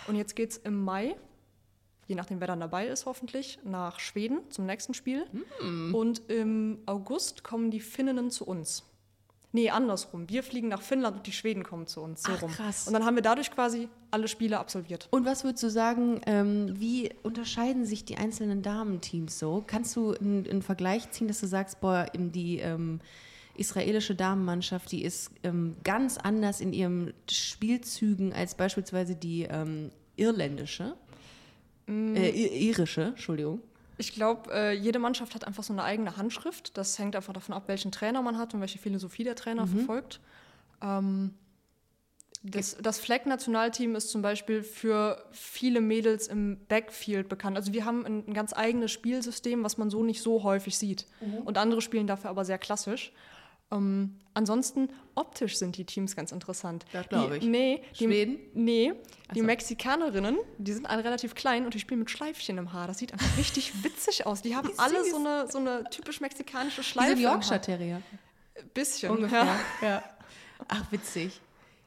Und 0.09 0.16
jetzt 0.16 0.35
geht 0.35 0.53
es 0.53 0.57
im 0.57 0.83
Mai, 0.83 1.14
je 2.11 2.16
nachdem, 2.16 2.40
wer 2.40 2.49
dann 2.49 2.61
dabei 2.61 2.88
ist, 2.88 3.07
hoffentlich, 3.07 3.61
nach 3.64 4.01
Schweden 4.01 4.40
zum 4.51 4.66
nächsten 4.66 4.94
Spiel. 4.94 5.25
Und 5.94 6.23
im 6.29 6.81
August 6.85 7.44
kommen 7.44 7.70
die 7.70 7.81
Finninnen 7.81 8.31
zu 8.31 8.44
uns. 8.44 8.83
Nee, 9.53 9.70
andersrum. 9.70 10.29
Wir 10.29 10.42
fliegen 10.42 10.68
nach 10.68 10.83
Finnland 10.83 11.18
und 11.18 11.27
die 11.27 11.33
Schweden 11.33 11.62
kommen 11.62 11.87
zu 11.87 12.01
uns. 12.01 12.23
So 12.23 12.33
Ach, 12.33 12.42
rum. 12.42 12.51
krass. 12.51 12.87
Und 12.87 12.92
dann 12.94 13.05
haben 13.05 13.14
wir 13.16 13.23
dadurch 13.23 13.51
quasi 13.51 13.88
alle 14.11 14.29
Spiele 14.29 14.59
absolviert. 14.59 15.09
Und 15.11 15.25
was 15.25 15.44
würdest 15.44 15.62
du 15.62 15.70
sagen, 15.70 16.20
ähm, 16.27 16.79
wie 16.79 17.11
unterscheiden 17.23 17.85
sich 17.85 18.05
die 18.05 18.16
einzelnen 18.16 18.62
Damenteams 18.62 19.38
so? 19.38 19.62
Kannst 19.66 19.94
du 19.96 20.12
einen, 20.14 20.62
Vergleich 20.62 21.11
ziehen, 21.12 21.29
dass 21.29 21.40
du 21.40 21.46
sagst, 21.46 21.81
boah, 21.81 22.07
die 22.12 22.59
ähm, 22.59 23.01
israelische 23.57 24.14
Damenmannschaft, 24.16 24.90
die 24.90 25.03
ist 25.05 25.31
ähm, 25.42 25.77
ganz 25.85 26.18
anders 26.18 26.61
in 26.61 26.73
ihren 26.73 27.12
Spielzügen 27.31 28.33
als 28.33 28.57
beispielsweise 28.57 29.14
die 29.14 29.42
ähm, 29.51 29.90
irländische? 31.90 32.37
Äh, 32.37 32.59
irische, 32.59 33.03
Entschuldigung. 33.03 33.61
Ich 33.98 34.14
glaube, 34.14 34.50
äh, 34.53 34.72
jede 34.72 34.98
Mannschaft 34.98 35.35
hat 35.35 35.46
einfach 35.46 35.62
so 35.62 35.72
eine 35.74 35.83
eigene 35.83 36.16
Handschrift. 36.16 36.76
Das 36.79 36.98
hängt 36.98 37.14
einfach 37.16 37.35
davon 37.35 37.55
ab, 37.55 37.64
welchen 37.66 37.92
Trainer 37.92 38.22
man 38.22 38.38
hat 38.38 38.55
und 38.55 38.61
welche 38.61 38.79
Philosophie 38.79 39.24
der 39.24 39.37
Trainer 39.37 39.66
verfolgt. 39.66 40.20
Ähm, 40.81 41.35
das 42.42 42.79
das 42.81 42.98
Flag-Nationalteam 42.98 43.94
ist 43.96 44.09
zum 44.09 44.22
Beispiel 44.22 44.62
für 44.62 45.22
viele 45.31 45.83
Mädels 45.83 46.26
im 46.26 46.57
Backfield 46.68 47.29
bekannt. 47.29 47.59
Also 47.59 47.74
wir 47.74 47.85
haben 47.85 48.07
ein, 48.07 48.24
ein 48.26 48.33
ganz 48.33 48.55
eigenes 48.55 48.90
Spielsystem, 48.90 49.62
was 49.62 49.76
man 49.76 49.90
so 49.90 50.03
nicht 50.03 50.22
so 50.22 50.42
häufig 50.42 50.79
sieht. 50.79 51.07
Und 51.44 51.59
andere 51.59 51.83
spielen 51.83 52.07
dafür 52.07 52.31
aber 52.31 52.46
sehr 52.46 52.57
klassisch. 52.57 53.12
Ähm, 53.72 54.16
ansonsten, 54.35 54.88
optisch 55.14 55.56
sind 55.56 55.76
die 55.76 55.85
Teams 55.85 56.16
ganz 56.16 56.33
interessant. 56.33 56.85
Das 56.92 57.09
glaub 57.09 57.30
Die- 57.30 57.37
ich. 57.38 57.44
Nee, 57.44 57.83
die, 57.98 58.04
Schweden? 58.04 58.38
Nee, 58.54 58.92
die 59.35 59.40
so. 59.40 59.46
Mexikanerinnen, 59.46 60.38
die 60.59 60.72
sind 60.72 60.87
alle 60.88 61.04
relativ 61.04 61.35
klein 61.35 61.64
und 61.64 61.74
die 61.74 61.78
spielen 61.78 62.00
mit 62.00 62.11
Schleifchen 62.11 62.59
im 62.59 62.72
Haar. 62.72 62.87
Das 62.88 62.98
sieht 62.98 63.12
einfach 63.12 63.37
richtig 63.38 63.72
witzig 63.85 64.26
aus. 64.26 64.42
Die 64.42 64.56
haben 64.56 64.68
Wie 64.68 64.78
alle 64.78 65.04
so 65.09 65.16
eine, 65.18 65.46
so 65.50 65.59
eine 65.59 65.85
typisch 65.90 66.20
mexikanische 66.20 66.80
Wie 66.80 66.85
Schleife. 66.85 67.11
so 67.12 67.16
ein. 67.16 67.22
Yorkshire 67.22 67.61
Terrier. 67.61 68.02
Bisschen. 68.74 69.11
Ungefähr. 69.12 69.44
Ja. 69.80 69.88
Ja. 69.88 70.02
Ach, 70.68 70.90
witzig. 70.92 71.40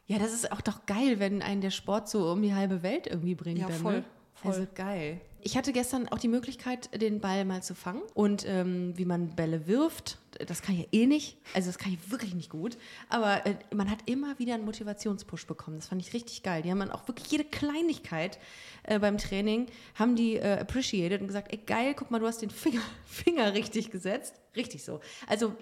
Ja, 0.08 0.20
das 0.20 0.34
ist 0.34 0.52
auch 0.52 0.62
doch 0.62 0.86
geil, 0.86 1.20
wenn 1.20 1.42
einen 1.42 1.62
der 1.62 1.70
Sport 1.72 2.10
so 2.10 2.32
um 2.32 2.42
die 2.42 2.54
halbe 2.54 2.82
Welt 2.84 3.08
irgendwie 3.08 3.36
bringt. 3.36 3.60
Ja, 3.60 3.68
dann, 3.68 3.80
voll, 3.80 3.94
Ne? 4.00 4.04
voll. 4.36 4.52
Also 4.52 4.68
geil. 4.76 5.22
Ich 5.46 5.58
hatte 5.58 5.74
gestern 5.74 6.08
auch 6.08 6.20
die 6.20 6.30
Möglichkeit, 6.30 6.90
den 7.02 7.20
Ball 7.20 7.44
mal 7.44 7.62
zu 7.62 7.76
fangen 7.76 8.02
und 8.14 8.46
ähm, 8.48 8.98
wie 8.98 9.04
man 9.04 9.36
Bälle 9.36 9.68
wirft. 9.68 10.18
Das 10.48 10.62
kann 10.62 10.76
ich 10.76 10.82
ja 10.82 10.88
eh 10.94 11.06
nicht. 11.06 11.38
Also 11.54 11.68
das 11.68 11.78
kann 11.78 11.92
ich 11.92 12.10
wirklich 12.10 12.34
nicht 12.34 12.50
gut. 12.50 12.78
Aber 13.10 13.46
äh, 13.46 13.56
man 13.76 13.92
hat 13.92 14.00
immer 14.06 14.40
wieder 14.40 14.54
einen 14.54 14.64
Motivationspush 14.64 15.46
bekommen. 15.46 15.78
Das 15.78 15.88
fand 15.88 16.02
ich 16.02 16.14
richtig 16.14 16.44
geil. 16.44 16.62
Die 16.62 16.72
haben 16.72 16.80
dann 16.80 16.92
auch 16.92 17.10
wirklich 17.10 17.30
jede 17.30 17.44
Kleinigkeit 17.44 18.40
äh, 18.84 19.00
beim 19.00 19.18
Training 19.18 19.68
haben 19.96 20.16
die 20.16 20.38
äh, 20.38 20.60
appreciated 20.60 21.20
und 21.20 21.28
gesagt, 21.28 21.52
ey 21.52 21.60
geil, 21.66 21.94
guck 21.94 22.10
mal, 22.10 22.20
du 22.20 22.28
hast 22.28 22.42
den 22.42 22.50
Finger, 22.50 22.82
Finger 23.06 23.54
richtig 23.54 23.92
gesetzt. 23.92 24.40
Richtig 24.56 24.86
so. 24.86 25.02
Also 25.28 25.54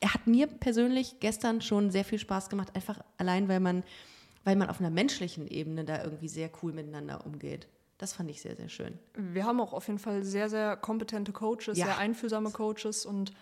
er 0.00 0.12
hat 0.12 0.26
mir 0.26 0.48
persönlich 0.48 1.20
gestern 1.20 1.60
schon 1.60 1.92
sehr 1.92 2.04
viel 2.04 2.18
Spaß 2.18 2.48
gemacht, 2.48 2.74
einfach 2.74 2.98
allein, 3.16 3.48
weil 3.48 3.60
man, 3.60 3.84
weil 4.42 4.56
man 4.56 4.68
auf 4.68 4.80
einer 4.80 4.90
menschlichen 4.90 5.46
Ebene 5.46 5.84
da 5.84 6.02
irgendwie 6.02 6.28
sehr 6.28 6.50
cool 6.62 6.72
miteinander 6.72 7.24
umgeht. 7.24 7.68
Das 8.04 8.12
fand 8.12 8.30
ich 8.30 8.42
sehr, 8.42 8.54
sehr 8.54 8.68
schön. 8.68 8.98
Wir 9.16 9.46
haben 9.46 9.58
auch 9.62 9.72
auf 9.72 9.86
jeden 9.86 9.98
Fall 9.98 10.24
sehr, 10.24 10.50
sehr 10.50 10.76
kompetente 10.76 11.32
Coaches, 11.32 11.78
Ja. 11.78 11.86
sehr 11.86 11.96
einfühlsame 11.98 12.50
Coaches 12.50 13.06
und 13.06 13.32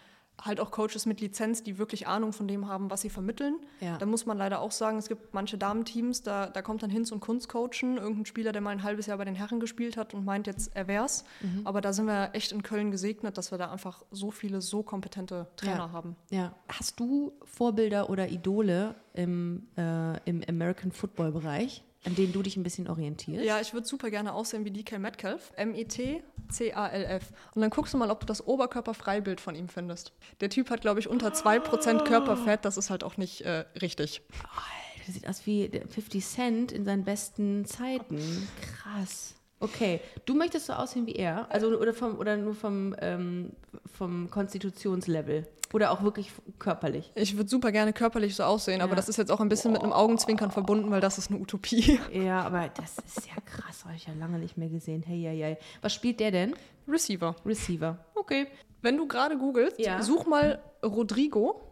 halt 0.41 0.61
auch 0.61 0.71
Coaches 0.71 1.05
mit 1.05 1.21
Lizenz, 1.21 1.65
die 1.65 1.79
wirklich 1.79 2.07
Ahnung 2.07 2.33
von 2.33 2.47
dem 2.47 2.69
haben, 2.69 2.89
was 2.91 3.01
sie 3.01 3.11
vermitteln. 3.11 3.57
Ja. 3.81 3.99
Da 3.99 4.07
muss 4.07 4.25
man 4.25 4.39
leider 4.39 4.61
auch 4.61 4.71
sagen, 4.71 4.99
es 4.99 5.09
gibt 5.09 5.35
manche 5.35 5.59
Damenteams, 5.59 6.23
da, 6.23 6.47
da 6.47 6.63
kommt 6.63 6.85
dann 6.85 6.91
Hinz 6.91 7.11
und 7.11 7.19
Kunst 7.19 7.49
coachen, 7.49 7.97
irgendein 7.97 8.25
Spieler, 8.25 8.53
der 8.53 8.63
mal 8.63 8.71
ein 8.71 8.85
halbes 8.85 9.07
Jahr 9.07 9.19
bei 9.19 9.25
den 9.25 9.35
Herren 9.35 9.59
gespielt 9.59 9.97
hat 9.97 10.15
und 10.15 10.25
meint 10.25 10.47
jetzt, 10.47 10.71
er 10.77 10.87
wär's. 10.87 11.25
Mhm. 11.43 11.63
Aber 11.67 11.81
da 11.81 11.93
sind 11.93 12.07
wir 12.07 12.31
echt 12.35 12.53
in 12.53 12.63
Köln 12.63 12.93
gesegnet, 12.93 13.37
dass 13.37 13.51
wir 13.51 13.59
da 13.59 13.73
einfach 13.73 14.05
so 14.13 14.31
viele, 14.31 14.61
so 14.61 14.85
kompetente 14.85 15.49
Trainer 15.57 15.77
Ja. 15.77 15.93
haben. 15.93 16.15
Ja. 16.31 16.55
Hast 16.69 17.01
du 17.01 17.33
Vorbilder 17.45 18.09
oder 18.11 18.29
Idole 18.29 18.95
im, 19.15 19.67
äh, 19.77 20.19
im 20.31 20.41
American 20.49 20.93
Football 20.93 21.33
Bereich, 21.33 21.83
an 22.05 22.15
denen 22.15 22.33
du 22.33 22.43
dich 22.43 22.57
ein 22.57 22.63
bisschen 22.63 22.89
orientierst? 22.89 23.45
Ja, 23.45 23.61
ich 23.61 23.73
würde 23.73 23.87
super 23.87 24.11
gerne 24.11 24.33
aussehen 24.33 24.65
wie 24.65 24.71
DK 24.71 24.99
Metcalf. 24.99 25.53
M-E-T-C-A-L-F. 25.57 27.33
Und 27.55 27.63
dann 27.63 27.71
guckst 27.71 27.95
du 27.95 27.99
mal, 27.99 28.11
ob 28.11 28.21
du 28.21 28.27
das 28.27 28.47
Oberkörperfreibild 28.47 29.41
von 29.41 29.55
ihm 29.55 29.69
findest. 29.69 30.13
Der 30.41 30.51
Typ 30.51 30.71
hat, 30.71 30.81
glaube 30.81 31.01
ich, 31.01 31.09
unter 31.09 31.29
2% 31.29 32.05
Körperfett. 32.05 32.65
Das 32.65 32.77
ist 32.77 32.91
halt 32.91 33.05
auch 33.05 33.17
nicht 33.17 33.43
äh, 33.43 33.65
richtig. 33.81 34.23
Alter, 34.33 35.03
das 35.07 35.15
sieht 35.15 35.29
aus 35.29 35.47
wie 35.47 35.69
der 35.69 35.87
50 35.87 36.25
Cent 36.25 36.73
in 36.73 36.85
seinen 36.85 37.05
besten 37.05 37.65
Zeiten. 37.65 38.49
Krass. 38.61 39.35
Okay, 39.63 40.01
du 40.27 40.35
möchtest 40.35 40.67
so 40.67 40.73
aussehen 40.75 41.07
wie 41.07 41.15
er, 41.15 41.47
also 41.51 41.69
oder 41.69 41.95
vom 41.95 42.19
oder 42.19 42.37
nur 42.37 42.55
vom 42.55 42.95
ähm, 43.01 43.53
vom 43.95 44.29
Konstitutionslevel 44.31 45.47
oder 45.73 45.91
auch 45.93 46.03
wirklich 46.03 46.31
körperlich. 46.59 47.11
Ich 47.15 47.37
würde 47.37 47.49
super 47.49 47.73
gerne 47.73 47.93
körperlich 47.95 48.35
so 48.37 48.43
aussehen, 48.43 48.83
aber 48.83 48.91
Ja. 48.93 48.97
das 48.97 49.09
ist 49.09 49.17
jetzt 49.17 49.31
auch 49.33 49.41
ein 49.41 49.49
bisschen 49.49 49.73
mit 49.73 49.83
einem 49.83 49.93
Augenzwinkern 49.93 50.51
verbunden, 50.51 50.91
weil 50.91 51.01
das 51.01 51.17
ist 51.17 51.31
eine 51.31 51.39
Utopie. 51.41 51.99
Ja, 52.13 52.43
aber 52.43 52.69
das 52.69 52.99
ist 52.99 53.27
ja 53.27 53.41
krass, 53.47 53.85
habe 53.85 53.95
ich 53.95 54.07
ja 54.07 54.13
lange 54.15 54.39
nicht 54.39 54.59
mehr 54.59 54.69
gesehen. 54.69 55.03
Hey, 55.03 55.23
hey, 55.23 55.39
hey. 55.39 55.57
Was 55.81 55.95
spielt 55.95 56.21
der 56.21 56.31
denn? 56.31 56.55
Receiver. 56.87 57.37
Receiver. 57.47 58.05
Okay. 58.15 58.49
Wenn 58.83 58.97
du 58.97 59.07
gerade 59.07 59.39
googelst, 59.39 59.79
Ja. 59.79 60.03
such 60.03 60.27
mal 60.27 60.61
Rodrigo. 60.85 61.63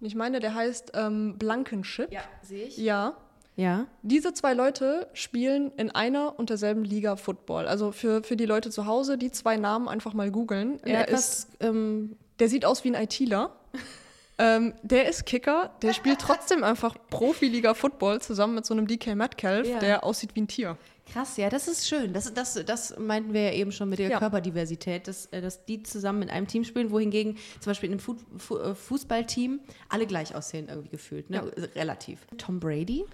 Ich 0.00 0.14
meine, 0.14 0.38
der 0.40 0.54
heißt 0.54 0.92
ähm, 0.94 1.38
Blankenship. 1.38 2.10
sehe 2.42 2.66
ich. 2.66 2.76
ja. 2.76 3.16
Ja. 3.56 3.86
Diese 4.02 4.32
zwei 4.32 4.54
Leute 4.54 5.08
spielen 5.12 5.72
in 5.76 5.90
einer 5.90 6.38
und 6.38 6.50
derselben 6.50 6.84
Liga 6.84 7.16
Football. 7.16 7.66
Also 7.66 7.92
für, 7.92 8.22
für 8.22 8.36
die 8.36 8.46
Leute 8.46 8.70
zu 8.70 8.86
Hause, 8.86 9.18
die 9.18 9.30
zwei 9.30 9.56
Namen 9.56 9.88
einfach 9.88 10.14
mal 10.14 10.30
googeln. 10.30 10.80
Er 10.84 11.08
ist, 11.08 11.48
etwas 11.48 11.48
ähm, 11.60 12.16
der 12.38 12.48
sieht 12.48 12.64
aus 12.64 12.82
wie 12.84 12.94
ein 12.94 13.02
ITler. 13.02 13.54
ähm, 14.38 14.72
der 14.82 15.08
ist 15.08 15.26
Kicker, 15.26 15.70
der 15.82 15.92
spielt 15.92 16.20
trotzdem 16.20 16.64
einfach 16.64 16.96
Profiliga 17.10 17.74
Football 17.74 18.22
zusammen 18.22 18.54
mit 18.54 18.64
so 18.64 18.74
einem 18.74 18.86
DK 18.86 19.14
Metcalf, 19.14 19.68
Ja. 19.68 19.78
der 19.78 20.04
aussieht 20.04 20.34
wie 20.34 20.40
ein 20.40 20.48
Tier. 20.48 20.78
Krass, 21.12 21.36
ja, 21.36 21.50
das 21.50 21.68
ist 21.68 21.86
schön. 21.88 22.14
Das, 22.14 22.32
das, 22.32 22.54
das 22.64 22.98
meinten 22.98 23.34
wir 23.34 23.42
ja 23.42 23.52
eben 23.52 23.70
schon 23.72 23.88
mit 23.90 23.98
der 23.98 24.08
Ja. 24.08 24.18
Körperdiversität, 24.18 25.08
dass, 25.08 25.26
äh, 25.26 25.42
dass 25.42 25.66
die 25.66 25.82
zusammen 25.82 26.22
in 26.22 26.30
einem 26.30 26.46
Team 26.46 26.64
spielen, 26.64 26.90
wohingegen 26.90 27.36
zum 27.60 27.70
Beispiel 27.70 27.88
in 27.88 27.94
einem 27.94 28.00
Fu 28.00 28.16
Fu 28.38 28.56
äh, 28.56 28.74
Fußballteam 28.74 29.60
alle 29.90 30.06
gleich 30.06 30.34
aussehen, 30.34 30.68
irgendwie 30.68 30.88
gefühlt. 30.90 31.28
Ne? 31.28 31.52
Relativ. 31.74 32.20
Tom 32.38 32.60
Brady? 32.60 33.04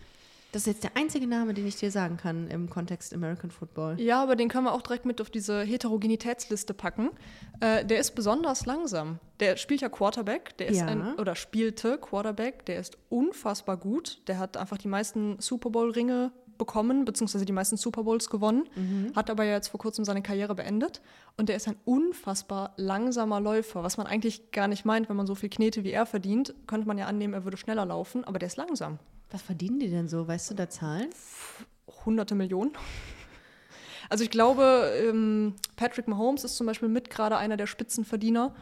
Das 0.53 0.63
ist 0.63 0.67
jetzt 0.67 0.85
der 0.85 0.97
einzige 0.97 1.27
Name, 1.27 1.53
den 1.53 1.67
ich 1.67 1.77
dir 1.77 1.91
sagen 1.91 2.17
kann 2.17 2.49
im 2.49 2.71
Kontext 2.71 3.13
American 3.13 3.51
Football. 3.51 4.01
Ja, 4.01 4.23
aber 4.23 4.35
den 4.35 4.49
können 4.49 4.65
wir 4.65 4.73
auch 4.73 4.81
direkt 4.81 5.05
mit 5.05 5.21
auf 5.21 5.29
diese 5.29 5.61
Heterogenitätsliste 5.63 6.73
packen. 6.73 7.11
Äh, 7.61 7.85
der 7.85 7.99
ist 7.99 8.15
besonders 8.15 8.65
langsam. 8.65 9.19
Der 9.41 9.57
spielt 9.59 9.83
ja 9.83 9.91
Quarterback, 9.91 10.57
der 10.57 10.69
ist 10.69 10.79
Ja. 10.79 10.87
ein, 10.87 11.15
oder 11.17 11.37
spielte 11.37 11.99
Quarterback, 11.99 12.65
der 12.65 12.79
ist 12.81 12.97
unfassbar 13.11 13.77
gut. 13.77 14.23
Der 14.27 14.39
hat 14.39 14.57
einfach 14.57 14.79
die 14.79 14.89
meisten 14.89 15.37
Super 15.39 15.69
Bowl-Ringe 15.69 16.33
bekommen, 16.57 17.05
beziehungsweise 17.05 17.45
die 17.45 17.53
meisten 17.53 17.77
Super 17.77 18.03
Bowls 18.03 18.29
gewonnen, 18.31 18.65
hat 19.15 19.31
aber 19.31 19.45
ja 19.45 19.53
jetzt 19.53 19.69
vor 19.69 19.79
kurzem 19.79 20.05
seine 20.05 20.23
Karriere 20.23 20.57
beendet. 20.57 21.01
Und 21.37 21.49
der 21.49 21.55
ist 21.57 21.69
ein 21.69 21.77
unfassbar 21.85 22.73
langsamer 22.77 23.39
Läufer, 23.41 23.85
was 23.85 23.97
man 23.97 24.09
eigentlich 24.09 24.51
gar 24.51 24.67
nicht 24.67 24.85
meint, 24.85 25.09
wenn 25.09 25.15
man 25.15 25.29
so 25.29 25.37
viel 25.37 25.51
Knete 25.51 25.85
wie 25.85 25.93
er 25.93 26.05
verdient, 26.05 26.55
könnte 26.67 26.89
man 26.89 26.99
ja 26.99 27.07
annehmen, 27.07 27.33
er 27.33 27.45
würde 27.45 27.57
schneller 27.59 27.87
laufen, 27.87 28.25
aber 28.25 28.41
der 28.41 28.49
ist 28.49 28.57
langsam. 28.57 28.99
Was 29.31 29.43
verdienen 29.43 29.79
die 29.79 29.91
denn 29.91 30.09
so? 30.09 30.27
Weißt 30.27 30.51
du 30.51 30.55
da 30.55 30.69
Zahlen? 30.69 31.11
hunderte 32.05 32.35
Millionen. 32.35 32.73
Also 34.09 34.25
ich 34.25 34.31
glaube, 34.31 34.91
ähm, 35.03 35.55
Patrick 35.77 36.09
Mahomes 36.09 36.45
ist 36.45 36.57
zum 36.57 36.67
Beispiel 36.67 36.89
mit 36.89 37.11
gerade 37.11 37.37
einer 37.37 37.59
der 37.59 37.67
Spitzenverdiener. 37.67 38.55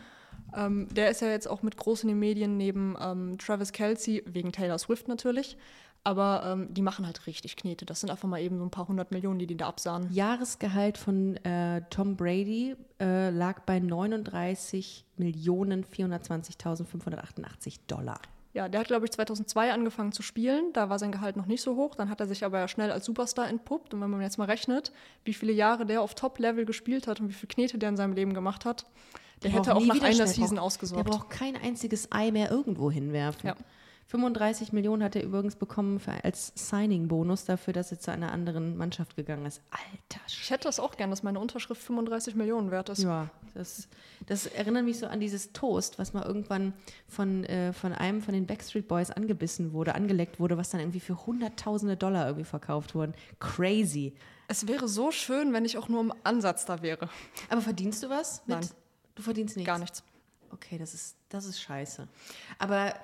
Ähm, 0.57 0.89
der 0.93 1.11
ist 1.11 1.21
ja 1.21 1.29
jetzt 1.29 1.47
auch 1.49 1.63
mit 1.63 1.77
groß 1.77 2.03
in 2.03 2.09
den 2.09 2.19
Medien 2.19 2.57
neben 2.57 2.97
ähm, 3.01 3.39
Travis 3.39 3.73
Kelsey, 3.73 4.25
wegen 4.27 4.51
Taylor 4.53 4.79
Swift 4.79 5.07
natürlich. 5.07 5.57
Aber 6.03 6.57
die 6.71 6.83
machen 6.83 7.05
halt 7.05 7.27
richtig 7.27 7.57
Knete. 7.57 7.85
Das 7.85 7.99
sind 7.99 8.11
einfach 8.11 8.29
mal 8.29 8.41
eben 8.41 8.59
so 8.59 8.65
ein 8.65 8.71
paar 8.71 8.87
hundert 8.87 9.11
Millionen, 9.11 9.41
die 9.41 9.49
die 9.49 9.57
da 9.57 9.67
absahen. 9.67 10.07
Jahresgehalt 10.13 10.99
von 10.99 11.37
äh, 11.39 11.83
Tom 11.91 12.17
Brady 12.17 12.77
äh, 13.01 13.31
lag 13.31 13.63
bei 13.63 13.81
39 13.81 15.05
Millionen 15.17 15.85
420.588 15.85 17.81
Dollar. 17.89 18.21
Ja, 18.57 18.71
der 18.71 18.81
hat, 18.81 18.87
glaube 18.87 19.05
ich, 19.05 19.13
2002 19.13 19.71
angefangen 19.71 20.13
zu 20.13 20.23
spielen. 20.23 20.73
Da 20.73 20.89
war 20.89 20.99
sein 20.99 21.13
Gehalt 21.13 21.37
noch 21.37 21.45
nicht 21.45 21.61
so 21.61 21.77
hoch. 21.77 21.95
Dann 21.95 22.09
hat 22.09 22.21
er 22.21 22.27
sich 22.27 22.43
aber 22.43 22.69
schnell 22.69 22.91
als 22.91 23.05
Superstar 23.05 23.51
entpuppt. 23.51 23.93
Und 23.93 24.01
wenn 24.01 24.09
man 24.09 24.23
jetzt 24.23 24.39
mal 24.39 24.47
rechnet, 24.47 24.93
wie 25.25 25.35
viele 25.35 25.53
Jahre 25.53 25.85
der 25.85 26.01
auf 26.01 26.15
Top-Level 26.15 26.65
gespielt 26.65 27.07
hat 27.07 27.21
und 27.21 27.29
wie 27.29 27.35
viel 27.35 27.51
Knete 27.51 27.77
der 27.77 27.91
in 27.91 27.99
seinem 27.99 28.15
Leben 28.15 28.33
gemacht 28.33 28.65
hat, 28.65 28.87
der 29.43 29.51
braucht 29.51 29.67
hätte 29.67 29.77
auch 29.77 29.85
nach 29.85 30.01
einer 30.01 30.27
Season 30.27 30.59
ausgesorgt. 30.59 31.07
Der 31.07 31.13
braucht 31.13 31.29
kein 31.29 31.55
einziges 31.55 32.11
Ei 32.11 32.31
mehr 32.31 32.51
irgendwo 32.51 32.91
hinwerfen. 32.91 33.49
Ja. 33.49 33.57
35 34.09 34.73
Millionen 34.73 35.03
hat 35.03 35.17
er 35.17 35.25
übrigens 35.25 35.57
bekommen 35.57 35.99
für, 35.99 36.13
als 36.25 36.53
Signing-Bonus 36.55 37.45
dafür, 37.45 37.73
dass 37.73 37.91
er 37.91 37.99
zu 37.99 38.13
einer 38.13 38.31
anderen 38.31 38.77
Mannschaft 38.77 39.17
gegangen 39.17 39.47
ist. 39.47 39.61
Alter 39.71 40.25
Ich 40.29 40.51
hätte 40.51 40.69
das 40.69 40.79
auch 40.79 40.97
gern, 40.97 41.11
dass 41.11 41.25
meine 41.25 41.41
Unterschrift 41.41 41.83
35 41.83 42.37
Millionen 42.37 42.71
wert 42.71 42.89
ist. 42.89 43.03
Ja, 43.03 43.29
das, 43.55 43.89
das 44.27 44.47
erinnert 44.47 44.85
mich 44.85 45.01
so 45.01 45.07
an 45.07 45.19
dieses 45.19 45.53
Toast, 45.53 45.99
was 45.99 46.13
mal 46.13 46.25
irgendwann 46.25 46.73
von, 47.09 47.43
äh, 47.45 47.73
von 47.73 47.93
einem 47.93 48.23
von 48.23 48.33
den 48.33 48.47
Backstreet 48.47 48.87
Boys 48.87 49.11
angebissen 49.11 49.73
wurde, 49.73 49.97
angeleckt 49.97 50.39
wurde, 50.39 50.57
was 50.57 50.71
dann 50.71 50.81
irgendwie 50.81 51.01
für 51.01 51.27
hunderttausende 51.27 51.97
Dollar 51.97 52.27
irgendwie 52.27 52.45
verkauft 52.45 52.95
wurden. 52.95 53.13
Crazy. 53.41 54.15
Es 54.47 54.69
wäre 54.69 54.87
so 54.87 55.11
schön, 55.11 55.53
wenn 55.53 55.65
ich 55.65 55.77
auch 55.79 55.89
nur 55.89 56.01
im 56.01 56.13
Ansatz 56.23 56.65
da 56.65 56.81
wäre. 56.81 57.09
Aber 57.49 57.61
verdienst 57.61 58.05
du 58.05 58.09
was? 58.09 58.43
Mit? 58.47 58.61
Nein. 58.61 58.69
Du 59.17 59.23
verdienst 59.23 59.57
nichts? 59.57 59.67
Gar 59.67 59.79
nichts. 59.81 60.05
Okay, 60.53 60.79
das 60.79 60.95
ist, 60.95 61.17
das 61.37 61.47
ist 61.47 61.61
scheiße. 61.61 62.09
Aber 62.59 62.95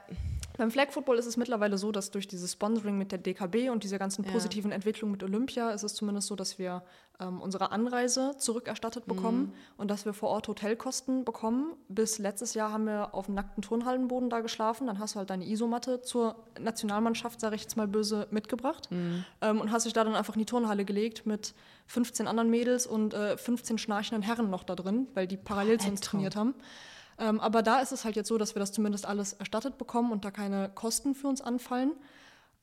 Beim 0.58 0.70
Flag 0.70 0.90
Football 0.90 1.16
ist 1.18 1.24
es 1.24 1.38
mittlerweile 1.38 1.78
so, 1.78 1.92
dass 1.92 2.10
durch 2.10 2.28
dieses 2.28 2.52
Sponsoring 2.52 2.98
mit 2.98 3.10
der 3.10 3.18
DKB 3.18 3.70
und 3.70 3.84
dieser 3.84 3.98
ganzen 3.98 4.22
Ja. 4.24 4.32
positiven 4.32 4.70
Entwicklung 4.70 5.10
mit 5.10 5.22
Olympia 5.22 5.70
ist 5.70 5.82
es 5.82 5.94
zumindest 5.94 6.28
so, 6.28 6.36
dass 6.36 6.58
wir 6.58 6.82
ähm, 7.20 7.40
unsere 7.40 7.72
Anreise 7.72 8.34
zurückerstattet 8.36 9.06
bekommen 9.06 9.54
und 9.78 9.90
dass 9.90 10.04
wir 10.04 10.12
vor 10.12 10.28
Ort 10.28 10.48
Hotelkosten 10.48 11.24
bekommen. 11.24 11.72
Bis 11.88 12.18
letztes 12.18 12.52
Jahr 12.52 12.70
haben 12.70 12.84
wir 12.84 13.14
auf 13.14 13.26
dem 13.26 13.34
nackten 13.34 13.62
Turnhallenboden 13.62 14.28
da 14.28 14.40
geschlafen. 14.40 14.86
Dann 14.88 14.98
hast 14.98 15.14
du 15.14 15.20
halt 15.20 15.30
deine 15.30 15.46
Isomatte 15.46 16.02
zur 16.02 16.36
Nationalmannschaft, 16.60 17.40
sage 17.40 17.56
ich 17.56 17.62
jetzt 17.62 17.76
mal 17.78 17.88
böse, 17.88 18.26
mitgebracht 18.30 18.88
ähm, 19.40 19.58
und 19.60 19.70
hast 19.72 19.86
dich 19.86 19.94
da 19.94 20.04
dann 20.04 20.14
einfach 20.14 20.34
in 20.34 20.40
die 20.40 20.46
Turnhalle 20.46 20.84
gelegt 20.84 21.24
mit 21.24 21.54
15 21.86 22.28
anderen 22.28 22.50
Mädels 22.50 22.86
und 22.86 23.14
äh, 23.14 23.38
15 23.38 23.78
schnarchenden 23.78 24.22
Herren 24.22 24.50
noch 24.50 24.64
da 24.64 24.74
drin, 24.74 25.08
weil 25.14 25.26
die 25.26 25.38
parallel 25.38 25.80
zu 25.80 25.88
uns 25.88 26.02
trainiert 26.02 26.36
haben. 26.36 26.54
Ähm, 27.18 27.40
aber 27.40 27.62
da 27.62 27.80
ist 27.80 27.92
es 27.92 28.04
halt 28.04 28.16
jetzt 28.16 28.28
so, 28.28 28.38
dass 28.38 28.54
wir 28.54 28.60
das 28.60 28.72
zumindest 28.72 29.06
alles 29.06 29.32
erstattet 29.34 29.78
bekommen 29.78 30.12
und 30.12 30.24
da 30.24 30.30
keine 30.30 30.70
Kosten 30.74 31.14
für 31.14 31.28
uns 31.28 31.40
anfallen. 31.40 31.92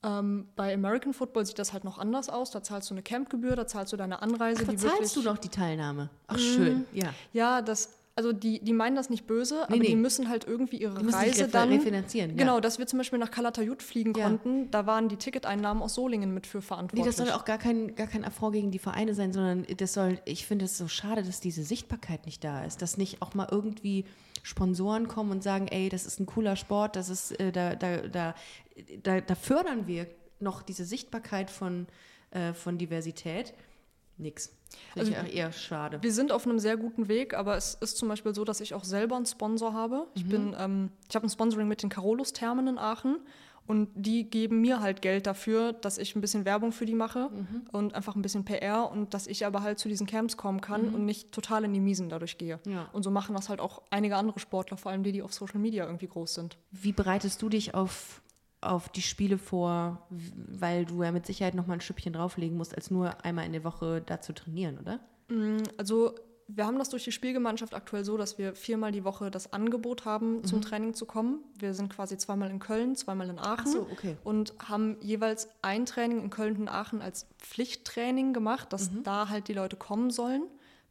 Ähm, 0.01 0.47
bei 0.55 0.73
American 0.73 1.13
Football 1.13 1.45
sieht 1.45 1.59
das 1.59 1.73
halt 1.73 1.83
noch 1.83 1.97
anders 1.97 2.29
aus. 2.29 2.51
Da 2.51 2.63
zahlst 2.63 2.89
du 2.89 2.93
eine 2.93 3.03
Campgebühr, 3.03 3.55
da 3.55 3.67
zahlst 3.67 3.91
du 3.91 3.97
deine 3.97 4.21
Anreise. 4.21 4.65
da 4.65 4.71
die 4.71 4.77
zahlst 4.77 5.15
du 5.15 5.21
noch 5.21 5.37
die 5.37 5.49
Teilnahme. 5.49 6.09
Ach, 6.27 6.37
schön. 6.39 6.85
Ja. 6.93 7.13
Ja, 7.33 7.61
das, 7.61 7.89
also 8.15 8.31
die, 8.31 8.59
die 8.63 8.71
meinen 8.71 8.95
das 8.95 9.09
nicht 9.09 9.27
böse, 9.27 9.63
aber 9.67 9.75
nee. 9.75 9.87
die 9.87 9.95
müssen 9.97 10.29
halt 10.29 10.45
irgendwie 10.47 10.77
ihre 10.77 10.97
Die 10.97 11.03
müssen 11.03 11.19
sich 11.19 11.27
Reise 11.31 11.47
dann. 11.49 11.67
refinanzieren, 11.69 12.31
ja. 12.31 12.37
Genau, 12.37 12.61
dass 12.61 12.79
wir 12.79 12.87
zum 12.87 12.99
Beispiel 12.99 13.19
nach 13.19 13.29
Calatayud 13.29 13.83
fliegen 13.83 14.13
Ja. 14.13 14.23
konnten, 14.23 14.71
da 14.71 14.85
waren 14.85 15.09
die 15.09 15.17
Ticketeinnahmen 15.17 15.83
aus 15.83 15.95
Solingen 15.95 16.33
mit 16.33 16.47
für 16.47 16.59
Nee, 16.59 16.63
verantwortlich. 16.63 17.05
das 17.05 17.17
soll 17.17 17.31
auch 17.35 17.43
gar 17.43 17.57
kein, 17.57 17.93
gar 17.95 18.07
kein 18.07 18.23
Affront 18.23 18.53
gegen 18.53 18.71
die 18.71 18.79
Vereine 18.79 19.13
sein, 19.13 19.33
sondern 19.33 19.65
das 19.77 19.93
soll, 19.93 20.19
ich 20.23 20.45
finde 20.45 20.63
es 20.63 20.77
so 20.77 20.87
schade, 20.87 21.23
dass 21.23 21.41
diese 21.41 21.63
Sichtbarkeit 21.63 22.25
nicht 22.25 22.41
da 22.45 22.63
ist, 22.63 22.81
dass 22.81 22.95
nicht 22.97 23.21
auch 23.21 23.33
mal 23.33 23.49
irgendwie 23.51 24.05
Sponsoren 24.43 25.07
kommen 25.07 25.31
und 25.31 25.43
sagen, 25.43 25.67
ey, 25.67 25.89
das 25.89 26.05
ist 26.05 26.19
ein 26.19 26.25
cooler 26.25 26.55
Sport, 26.55 26.95
das 26.95 27.09
ist, 27.09 27.39
äh, 27.39 27.51
da, 27.51 27.75
da, 27.75 27.97
da, 28.07 28.35
da, 29.03 29.21
da 29.21 29.35
fördern 29.35 29.87
wir 29.87 30.07
noch 30.39 30.61
diese 30.61 30.85
Sichtbarkeit 30.85 31.49
von, 31.49 31.87
äh, 32.31 32.53
von 32.53 32.77
Diversität. 32.77 33.53
Nix. 34.17 34.53
Finde 34.93 35.17
Also 35.17 35.27
ich 35.27 35.35
eher 35.35 35.51
schade. 35.51 36.03
Wir 36.03 36.13
sind 36.13 36.31
auf 36.31 36.45
einem 36.45 36.59
sehr 36.59 36.77
guten 36.77 37.07
Weg, 37.07 37.33
aber 37.33 37.55
es 37.55 37.75
ist 37.75 37.97
zum 37.97 38.09
Beispiel 38.09 38.35
so, 38.35 38.43
dass 38.43 38.61
ich 38.61 38.73
auch 38.73 38.83
selber 38.83 39.15
einen 39.15 39.25
Sponsor 39.25 39.73
habe. 39.73 40.07
Ich 40.13 40.27
bin, 40.27 40.55
ähm, 40.59 40.91
ich 41.09 41.15
habe 41.15 41.25
ein 41.25 41.29
Sponsoring 41.29 41.67
mit 41.67 41.81
den 41.81 41.89
Carolus 41.89 42.33
Thermen 42.33 42.67
in 42.67 42.77
Aachen 42.77 43.19
und 43.69 43.87
die 43.93 44.27
geben 44.27 44.61
mir 44.61 44.81
halt 44.81 45.03
Geld 45.03 45.27
dafür, 45.27 45.73
dass 45.73 45.99
ich 45.99 46.15
ein 46.15 46.21
bisschen 46.21 46.43
Werbung 46.43 46.71
für 46.71 46.87
die 46.87 46.95
mache 46.95 47.29
und 47.71 47.93
einfach 47.93 48.15
ein 48.15 48.23
bisschen 48.23 48.43
PR 48.43 48.89
und 48.89 49.13
dass 49.13 49.27
ich 49.27 49.45
aber 49.45 49.61
halt 49.61 49.77
zu 49.77 49.87
diesen 49.87 50.07
Camps 50.07 50.37
kommen 50.37 50.59
kann 50.59 50.89
und 50.89 51.05
nicht 51.05 51.31
total 51.31 51.65
in 51.65 51.73
die 51.73 51.79
Miesen 51.79 52.09
dadurch 52.09 52.39
gehe. 52.39 52.59
Ja. 52.65 52.89
Und 52.93 53.03
so 53.03 53.11
machen 53.11 53.35
das 53.35 53.47
halt 53.47 53.59
auch 53.59 53.83
einige 53.91 54.15
andere 54.15 54.39
Sportler, 54.39 54.75
vor 54.75 54.91
allem 54.91 55.03
die, 55.03 55.11
die 55.11 55.21
auf 55.21 55.33
Social 55.33 55.59
Media 55.59 55.85
irgendwie 55.85 56.07
groß 56.07 56.33
sind. 56.33 56.57
Wie 56.71 56.93
bereitest 56.93 57.43
du 57.43 57.49
dich 57.49 57.75
auf, 57.75 58.23
auf 58.59 58.89
die 58.89 59.03
Spiele 59.03 59.37
vor, 59.37 60.07
weil 60.09 60.85
du 60.85 61.03
ja 61.03 61.11
mit 61.11 61.27
Sicherheit 61.27 61.53
noch 61.53 61.67
mal 61.67 61.75
ein 61.75 61.81
Stückchen 61.81 62.13
drauflegen 62.13 62.57
musst, 62.57 62.73
als 62.73 62.89
nur 62.89 63.23
einmal 63.23 63.45
in 63.45 63.53
der 63.53 63.63
Woche 63.63 64.01
da 64.03 64.19
zu 64.19 64.33
trainieren, 64.33 64.79
oder? 64.79 64.99
Also 65.77 66.15
wir 66.51 66.65
haben 66.65 66.79
das 66.79 66.89
durch 66.89 67.03
die 67.03 67.11
Spielgemeinschaft 67.11 67.75
aktuell 67.75 68.03
so, 68.03 68.17
dass 68.17 68.37
wir 68.39 68.55
viermal 68.55 68.91
die 68.91 69.03
Woche 69.03 69.29
das 69.29 69.53
Angebot 69.53 70.05
haben, 70.05 70.37
Mhm. 70.37 70.43
zum 70.45 70.61
Training 70.61 70.93
zu 70.95 71.05
kommen. 71.05 71.43
Wir 71.57 71.73
sind 71.75 71.89
quasi 71.93 72.17
zweimal 72.17 72.49
in 72.49 72.57
Köln, 72.59 72.95
zweimal 72.95 73.29
in 73.29 73.37
Aachen 73.37 73.59
Ach 73.59 73.67
so, 73.67 73.81
okay. 73.91 74.17
und 74.23 74.53
haben 74.67 74.97
jeweils 75.01 75.47
ein 75.61 75.85
Training 75.85 76.21
in 76.21 76.29
Köln 76.31 76.57
und 76.57 76.67
Aachen 76.67 77.01
als 77.03 77.27
Pflichttraining 77.37 78.33
gemacht, 78.33 78.73
dass 78.73 78.89
Mhm. 78.91 79.03
da 79.03 79.29
halt 79.29 79.47
die 79.47 79.53
Leute 79.53 79.75
kommen 79.75 80.09
sollen. 80.09 80.41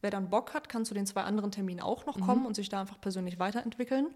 Wer 0.00 0.10
dann 0.10 0.30
Bock 0.30 0.54
hat, 0.54 0.68
kann 0.68 0.84
zu 0.84 0.94
den 0.94 1.06
zwei 1.06 1.22
anderen 1.22 1.50
Terminen 1.50 1.80
auch 1.80 2.06
noch 2.06 2.16
Mhm. 2.18 2.22
kommen 2.22 2.46
und 2.46 2.54
sich 2.54 2.68
da 2.68 2.80
einfach 2.80 3.00
persönlich 3.00 3.40
weiterentwickeln. 3.40 4.06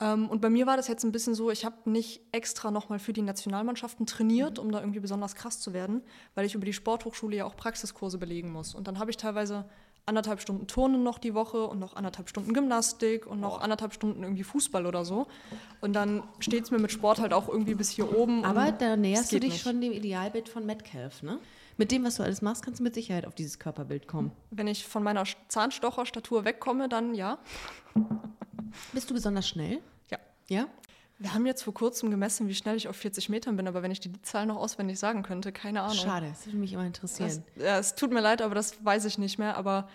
Ähm, 0.00 0.28
und 0.30 0.40
bei 0.40 0.48
mir 0.50 0.66
war 0.66 0.76
das 0.76 0.88
jetzt 0.88 1.04
ein 1.04 1.12
bisschen 1.12 1.34
so, 1.34 1.50
ich 1.50 1.64
habe 1.64 1.90
nicht 1.90 2.22
extra 2.32 2.70
nochmal 2.70 2.98
für 2.98 3.12
die 3.12 3.22
Nationalmannschaften 3.22 4.06
trainiert, 4.06 4.58
Mhm. 4.58 4.64
um 4.66 4.72
da 4.72 4.80
irgendwie 4.80 5.00
besonders 5.00 5.34
krass 5.34 5.60
zu 5.60 5.72
werden, 5.72 6.02
weil 6.34 6.46
ich 6.46 6.54
über 6.54 6.64
die 6.64 6.72
Sporthochschule 6.72 7.36
ja 7.36 7.44
auch 7.46 7.56
Praxiskurse 7.56 8.18
belegen 8.18 8.52
muss. 8.52 8.74
Und 8.74 8.86
dann 8.88 8.98
habe 8.98 9.10
ich 9.10 9.16
teilweise 9.16 9.64
anderthalb 10.06 10.40
Stunden 10.40 10.66
Turnen 10.66 11.02
noch 11.02 11.18
die 11.18 11.34
Woche 11.34 11.66
und 11.66 11.78
noch 11.78 11.94
anderthalb 11.94 12.28
Stunden 12.28 12.52
Gymnastik 12.52 13.26
und 13.26 13.40
noch 13.40 13.60
anderthalb 13.60 13.92
Stunden 13.92 14.22
irgendwie 14.22 14.42
Fußball 14.42 14.86
oder 14.86 15.04
so. 15.04 15.26
Und 15.80 15.92
dann 15.92 16.22
steht 16.40 16.64
es 16.64 16.70
mir 16.70 16.78
mit 16.78 16.92
Sport 16.92 17.20
halt 17.20 17.32
auch 17.32 17.48
irgendwie 17.48 17.74
bis 17.74 17.90
hier 17.90 18.16
oben. 18.16 18.44
Aber 18.44 18.72
da 18.72 18.96
näherst 18.96 19.32
du 19.32 19.40
dich 19.40 19.52
nicht. 19.52 19.62
schon 19.62 19.80
dem 19.80 19.92
Idealbild 19.92 20.48
von 20.48 20.66
Metcalf, 20.66 21.22
ne? 21.22 21.38
Mit 21.78 21.90
dem, 21.90 22.04
was 22.04 22.16
du 22.16 22.22
alles 22.22 22.42
machst, 22.42 22.64
kannst 22.64 22.80
du 22.80 22.84
mit 22.84 22.94
Sicherheit 22.94 23.26
auf 23.26 23.34
dieses 23.34 23.58
Körperbild 23.58 24.06
kommen. 24.06 24.30
Wenn 24.50 24.66
ich 24.66 24.86
von 24.86 25.02
meiner 25.02 25.24
Zahnstocherstatur 25.48 26.44
wegkomme, 26.44 26.88
dann 26.88 27.14
ja. 27.14 27.38
Bist 28.92 29.08
du 29.08 29.14
besonders 29.14 29.48
schnell? 29.48 29.80
Ja. 30.10 30.18
Ja? 30.48 30.66
Wir 31.22 31.34
haben 31.34 31.46
jetzt 31.46 31.62
vor 31.62 31.72
kurzem 31.72 32.10
gemessen, 32.10 32.48
wie 32.48 32.54
schnell 32.54 32.76
ich 32.76 32.88
auf 32.88 32.96
40 32.96 33.28
Metern 33.28 33.56
bin, 33.56 33.68
aber 33.68 33.82
wenn 33.82 33.92
ich 33.92 34.00
dir 34.00 34.08
die 34.10 34.20
Zahl 34.22 34.44
noch 34.46 34.56
auswendig 34.56 34.98
sagen 34.98 35.22
könnte, 35.22 35.52
keine 35.52 35.82
Ahnung. 35.82 35.94
Schade, 35.96 36.26
das 36.30 36.46
würde 36.46 36.58
mich 36.58 36.72
immer 36.72 36.82
Das, 36.82 36.88
interessieren. 36.88 37.44
ja, 37.56 37.78
es 37.78 37.94
tut 37.94 38.10
mir 38.12 38.20
leid, 38.20 38.42
aber 38.42 38.54
das 38.56 38.84
weiß 38.84 39.04
ich 39.04 39.18
nicht 39.18 39.38
mehr. 39.38 39.56
Aber 39.56 39.88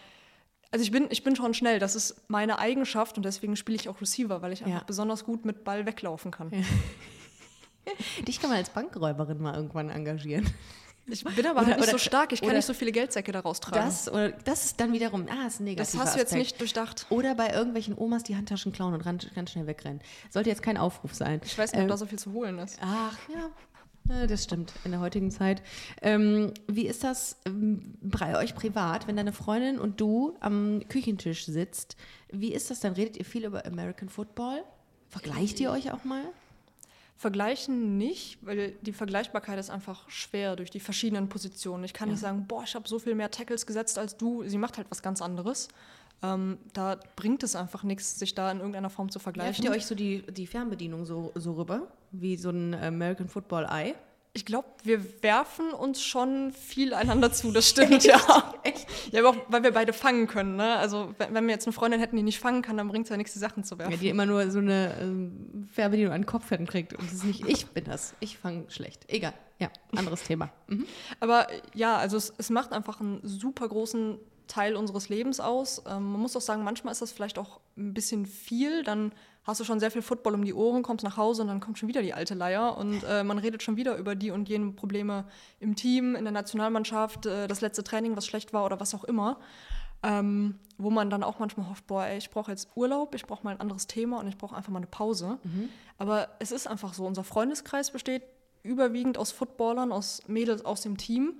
also 0.72 0.84
ich 0.84 0.92
bin, 0.92 1.08
ich 1.10 1.24
bin 1.24 1.36
schon 1.36 1.54
schnell. 1.54 1.80
Das 1.80 1.96
ist 1.96 2.30
meine 2.30 2.60
Eigenschaft 2.60 3.18
und 3.18 3.24
deswegen 3.24 3.56
spiele 3.58 3.76
ich 3.78 3.90
auch 3.90 4.00
Receiver, 4.00 4.42
weil 4.42 4.54
ich 4.54 4.64
einfach 4.64 4.80
Ja. 4.80 4.84
besonders 4.86 5.26
gut 5.26 5.44
mit 5.44 5.64
Ball 5.66 5.86
weglaufen 5.86 6.32
kann. 6.32 6.52
Dich 8.28 8.40
kann 8.40 8.50
man 8.50 8.60
als 8.60 8.70
Bankräuberin 8.70 9.42
mal 9.42 9.56
irgendwann 9.56 9.90
engagieren. 9.90 10.46
Ich 11.10 11.24
bin 11.24 11.46
aber 11.46 11.60
Oder- 11.62 11.68
halt 11.68 11.78
nicht 11.78 11.84
oder- 11.88 11.92
so 11.94 11.98
stark. 11.98 12.34
Ich 12.34 12.42
kann 12.42 12.54
nicht 12.54 12.66
so 12.66 12.74
viele 12.74 12.92
Geldsäcke 12.92 13.32
daraus 13.32 13.60
tragen. 13.60 13.86
Das, 13.86 14.12
oder, 14.12 14.32
das 14.32 14.66
ist 14.66 14.80
dann 14.80 14.92
wiederum, 14.92 15.28
ah, 15.30 15.48
ist 15.48 15.60
ein 15.62 15.66
Das 15.66 15.94
negativer 15.94 16.04
hast 16.04 16.16
du 16.16 16.20
jetzt 16.20 16.34
nicht 16.34 16.60
durchdacht. 16.60 17.06
Oder 17.10 17.34
bei 17.36 17.50
irgendwelchen 17.54 17.98
Omas 17.98 18.24
die 18.24 18.36
Handtaschen 18.36 18.74
klauen 18.74 18.94
und 18.94 19.02
ran, 19.06 19.20
ganz 19.34 19.52
schnell 19.52 19.68
wegrennen. 19.68 20.02
Sollte 20.30 20.50
jetzt 20.50 20.62
kein 20.62 20.78
Aufruf 20.78 21.14
sein. 21.14 21.40
Ich 21.46 21.58
weiß 21.58 21.72
nicht, 21.72 21.80
ob 21.80 21.84
Ähm, 21.84 21.88
da 21.90 21.98
so 21.98 22.06
viel 22.06 22.20
zu 22.20 22.34
holen 22.34 22.60
ist. 22.60 22.78
Ach, 22.82 23.18
ja. 23.34 23.50
Ja, 24.10 24.26
das 24.26 24.46
stimmt, 24.46 24.72
in 24.86 24.92
der 24.92 25.02
heutigen 25.02 25.32
Zeit. 25.32 25.62
Ähm, 26.02 26.54
wie 26.68 26.88
ist 26.88 27.04
das 27.04 27.36
ähm, 27.46 27.96
bei 28.02 28.38
euch 28.38 28.56
privat, 28.56 29.06
wenn 29.08 29.18
deine 29.18 29.34
Freundin 29.34 29.78
und 29.80 30.00
du 30.00 30.36
am 30.40 30.82
Küchentisch 30.88 31.46
sitzt? 31.46 31.98
Wie 32.32 32.54
ist 32.54 32.70
das 32.72 32.80
dann? 32.80 32.94
Redet 32.94 33.18
ihr 33.18 33.26
viel 33.26 33.44
über 33.44 33.66
American 33.66 34.08
Football? 34.08 34.64
Vergleicht 35.10 35.60
ihr 35.60 35.72
euch 35.72 35.92
auch 35.92 36.06
mal? 36.06 36.24
Vergleichen 37.18 37.98
nicht, 37.98 38.38
weil 38.46 38.74
die 38.84 38.94
Vergleichbarkeit 38.94 39.58
ist 39.58 39.72
einfach 39.72 40.08
schwer 40.08 40.56
durch 40.56 40.70
die 40.70 40.80
verschiedenen 40.80 41.30
Positionen. 41.30 41.84
Ich 41.84 41.94
kann 41.94 42.10
nicht 42.10 42.20
sagen, 42.20 42.46
boah, 42.48 42.64
ich 42.64 42.76
habe 42.76 42.88
so 42.88 43.00
viel 43.00 43.16
mehr 43.16 43.32
Tackles 43.32 43.66
gesetzt 43.66 43.98
als 43.98 44.18
du. 44.18 44.44
Sie 44.48 44.60
macht 44.60 44.78
halt 44.78 44.86
was 44.92 45.02
ganz 45.02 45.20
anderes. 45.20 45.68
Ähm, 46.22 46.60
da 46.74 47.00
bringt 47.16 47.42
es 47.42 47.56
einfach 47.56 47.82
nichts, 47.82 48.20
sich 48.20 48.36
da 48.36 48.52
in 48.52 48.58
irgendeiner 48.58 48.92
Form 48.92 49.10
zu 49.10 49.18
Werft 49.18 49.24
vergleichen. 49.24 49.66
ihr 49.66 49.72
euch 49.72 49.88
so 49.88 49.96
die, 49.96 50.22
die 50.32 50.46
Fernbedienung 50.46 51.06
so, 51.06 51.32
so 51.34 51.54
rüber? 51.54 51.88
Wie 52.12 52.38
so 52.38 52.52
ein 52.52 52.76
American 52.76 53.28
Football 53.28 53.66
Eye? 53.66 53.96
Ich 54.34 54.46
glaube, 54.46 54.68
wir 54.84 55.24
werfen 55.24 55.72
uns 55.72 56.04
schon 56.04 56.52
viel 56.52 56.94
einander 56.94 57.32
zu, 57.32 57.52
das 57.52 57.68
stimmt, 57.68 58.04
ja. 58.04 58.20
Echt? 58.64 58.86
Ja, 59.12 59.22
aber 59.22 59.30
auch, 59.30 59.46
weil 59.48 59.64
wir 59.64 59.72
beide 59.72 59.94
fangen 59.94 60.28
können, 60.28 60.58
ne? 60.58 60.76
Also, 60.76 61.14
wenn, 61.18 61.34
wenn 61.34 61.48
wir 61.48 61.54
jetzt 61.54 61.66
eine 61.66 61.74
Freundin 61.74 62.00
hätten, 62.00 62.16
die 62.16 62.24
nicht 62.24 62.40
fangen 62.40 62.62
kann, 62.62 62.78
dann 62.78 62.88
bringt 62.88 63.06
es 63.06 63.10
ja 63.10 63.18
nichts, 63.18 63.34
die 63.34 63.40
Sachen 63.40 63.64
zu 63.64 63.80
werfen. 63.80 63.94
Ja, 63.94 63.98
die 63.98 64.10
immer 64.10 64.26
nur 64.28 64.52
so 64.52 64.60
eine 64.60 64.96
ähm, 65.02 65.68
Fernbedienung 65.74 66.14
an 66.14 66.22
den 66.22 66.28
Kopf 66.28 66.50
kriegt. 66.68 66.94
Und 66.94 67.04
das 67.04 67.14
ist 67.14 67.24
nicht 67.24 67.48
ich 67.48 67.66
bin 67.68 67.86
das. 67.86 68.14
Ich 68.20 68.38
fange 68.38 68.70
schlecht. 68.70 69.06
Egal. 69.08 69.34
Ja, 69.60 69.70
anderes 69.96 70.24
Thema. 70.24 70.52
Mhm. 70.68 70.86
Aber 71.20 71.48
ja, 71.74 71.98
also 71.98 72.16
es, 72.18 72.32
es 72.38 72.50
macht 72.52 72.74
einfach 72.74 73.02
einen 73.02 73.22
super 73.24 73.68
großen 73.68 74.20
Teil 74.48 74.76
unseres 74.76 75.10
Lebens 75.10 75.40
aus. 75.40 75.84
Ähm, 75.88 76.12
man 76.12 76.22
muss 76.22 76.36
auch 76.36 76.42
sagen, 76.42 76.64
manchmal 76.64 76.92
ist 76.92 77.02
das 77.02 77.12
vielleicht 77.12 77.38
auch 77.40 77.60
ein 77.76 77.94
bisschen 77.94 78.26
viel. 78.26 78.84
Dann 78.84 79.12
hast 79.48 79.62
du 79.62 79.64
schon 79.64 79.80
sehr 79.80 79.90
viel 79.90 80.02
Football 80.02 80.36
um 80.36 80.44
die 80.44 80.54
Ohren, 80.54 80.84
kommst 80.84 81.04
nach 81.04 81.18
Hause 81.18 81.42
und 81.42 81.48
dann 81.48 81.62
kommt 81.62 81.80
schon 81.80 81.88
wieder 81.88 82.02
die 82.02 82.14
alte 82.14 82.36
Leier 82.36 82.78
und 82.78 83.04
äh, 83.04 83.24
man 83.24 83.40
redet 83.40 83.64
schon 83.64 83.78
wieder 83.78 83.96
über 83.96 84.14
die 84.14 84.30
und 84.30 84.50
jene 84.50 84.74
Probleme 84.74 85.26
im 85.60 85.76
Team, 85.76 86.16
in 86.16 86.26
der 86.26 86.34
Nationalmannschaft, 86.34 87.26
äh, 87.26 87.48
das 87.48 87.62
letzte 87.62 87.84
Training, 87.84 88.16
was 88.18 88.28
schlecht 88.28 88.52
war 88.52 88.66
oder 88.66 88.80
was 88.80 88.94
auch 88.94 89.06
immer. 89.06 89.40
Ähm, 90.04 90.60
wo 90.78 90.92
man 90.92 91.10
dann 91.10 91.24
auch 91.24 91.40
manchmal 91.40 91.68
hofft, 91.70 91.88
boah, 91.88 92.06
ey, 92.06 92.20
ich 92.20 92.30
brauche 92.30 92.52
jetzt 92.52 92.70
Urlaub, 92.76 93.16
ich 93.16 93.26
brauche 93.26 93.44
mal 93.44 93.56
ein 93.56 93.60
anderes 93.60 93.88
Thema 93.88 94.20
und 94.20 94.28
ich 94.28 94.38
brauche 94.38 94.56
einfach 94.56 94.72
mal 94.72 94.78
eine 94.78 94.86
Pause. 94.86 95.40
Aber 95.98 96.28
es 96.38 96.52
ist 96.52 96.68
einfach 96.68 96.94
so, 96.94 97.04
unser 97.08 97.24
Freundeskreis 97.24 97.90
besteht 97.90 98.22
überwiegend 98.68 99.18
aus 99.18 99.32
Footballern, 99.32 99.92
aus 99.92 100.22
Mädels 100.28 100.64
aus 100.66 100.82
dem 100.82 100.98
Team. 100.98 101.40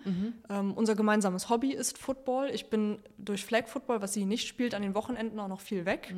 Ähm, 0.50 0.74
unser 0.74 0.96
gemeinsames 0.96 1.50
Hobby 1.50 1.72
ist 1.74 1.98
Football. 1.98 2.50
Ich 2.52 2.70
bin 2.70 3.00
durch 3.18 3.46
Flag 3.46 3.68
Football, 3.68 4.02
was 4.02 4.14
sie 4.14 4.26
nicht 4.26 4.48
spielt, 4.48 4.74
an 4.74 4.82
den 4.82 4.96
Wochenenden 4.96 5.40
auch 5.40 5.48
noch 5.48 5.62
viel 5.62 5.86
weg. 5.86 6.16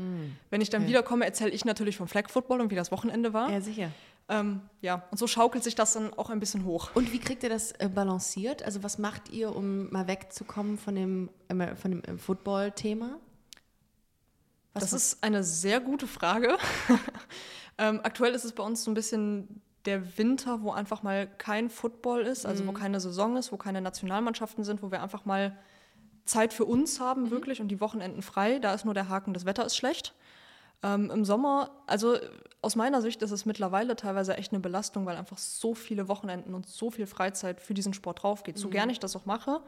Wenn 0.49 0.61
ich 0.61 0.69
dann 0.69 0.83
Okay. 0.83 0.89
wiederkomme, 0.89 1.25
erzähle 1.25 1.51
ich 1.51 1.65
natürlich 1.65 1.97
vom 1.97 2.07
Flag 2.07 2.29
Football 2.29 2.61
und 2.61 2.71
wie 2.71 2.75
das 2.75 2.91
Wochenende 2.91 3.33
war. 3.33 3.51
Ja, 3.51 3.59
sicher. 3.59 3.91
Ähm, 4.31 4.61
ja, 4.81 5.07
und 5.09 5.17
so 5.17 5.25
schaukelt 5.25 5.63
sich 5.63 5.73
das 5.73 5.93
dann 5.93 6.13
auch 6.13 6.29
ein 6.29 6.39
bisschen 6.39 6.63
hoch. 6.63 6.91
Und 6.93 7.11
wie 7.11 7.17
kriegt 7.19 7.41
ihr 7.41 7.49
das 7.49 7.71
äh, 7.79 7.89
balanciert? 7.89 8.61
Also 8.61 8.83
was 8.83 8.99
macht 8.99 9.29
ihr, 9.29 9.55
um 9.55 9.89
mal 9.91 10.07
wegzukommen 10.07 10.77
von 10.77 10.93
dem, 10.93 11.29
äh, 11.47 11.75
von 11.75 11.89
dem 11.91 12.03
äh, 12.03 12.15
Football-Thema? 12.17 13.17
Das 14.75 14.93
ist 14.93 15.23
eine 15.23 15.43
sehr 15.43 15.79
gute 15.79 16.05
Frage. 16.07 16.57
ähm, 17.79 17.99
aktuell 18.03 18.33
ist 18.33 18.45
es 18.45 18.51
bei 18.53 18.63
uns 18.63 18.83
so 18.83 18.91
ein 18.91 18.93
bisschen 18.93 19.61
der 19.85 20.17
Winter, 20.17 20.61
wo 20.61 20.71
einfach 20.71 21.03
mal 21.03 21.27
kein 21.37 21.69
Football 21.69 22.21
ist, 22.21 22.45
also 22.45 22.67
wo 22.67 22.71
keine 22.71 22.99
Saison 22.99 23.37
ist, 23.37 23.51
wo 23.51 23.57
keine 23.57 23.81
Nationalmannschaften 23.81 24.63
sind, 24.63 24.83
wo 24.83 24.91
wir 24.91 25.01
einfach 25.01 25.25
mal 25.25 25.57
Zeit 26.25 26.53
für 26.53 26.65
uns 26.65 26.99
haben, 26.99 27.31
wirklich, 27.31 27.61
und 27.61 27.69
die 27.69 27.81
Wochenenden 27.81 28.21
frei. 28.21 28.59
Da 28.59 28.73
ist 28.73 28.85
nur 28.85 28.93
der 28.93 29.09
Haken, 29.09 29.33
das 29.33 29.45
Wetter 29.45 29.65
ist 29.65 29.75
schlecht. 29.75 30.13
Ähm, 30.81 31.11
Im 31.11 31.25
Sommer, 31.25 31.71
also 31.87 32.15
aus 32.61 32.75
meiner 32.75 33.01
Sicht 33.01 33.21
ist 33.21 33.31
es 33.31 33.45
mittlerweile 33.45 33.95
teilweise 33.95 34.37
echt 34.37 34.51
eine 34.51 34.59
Belastung, 34.59 35.05
weil 35.05 35.17
einfach 35.17 35.37
so 35.37 35.73
viele 35.73 36.07
Wochenenden 36.07 36.53
und 36.53 36.67
so 36.67 36.91
viel 36.91 37.05
Freizeit 37.05 37.59
für 37.61 37.73
diesen 37.73 37.93
Sport 37.93 38.23
drauf 38.23 38.43
geht. 38.43 38.57
So 38.57 38.69
gern 38.69 38.89
ich 38.89 38.99
das 38.99 39.15
auch 39.15 39.25
mache. 39.25 39.61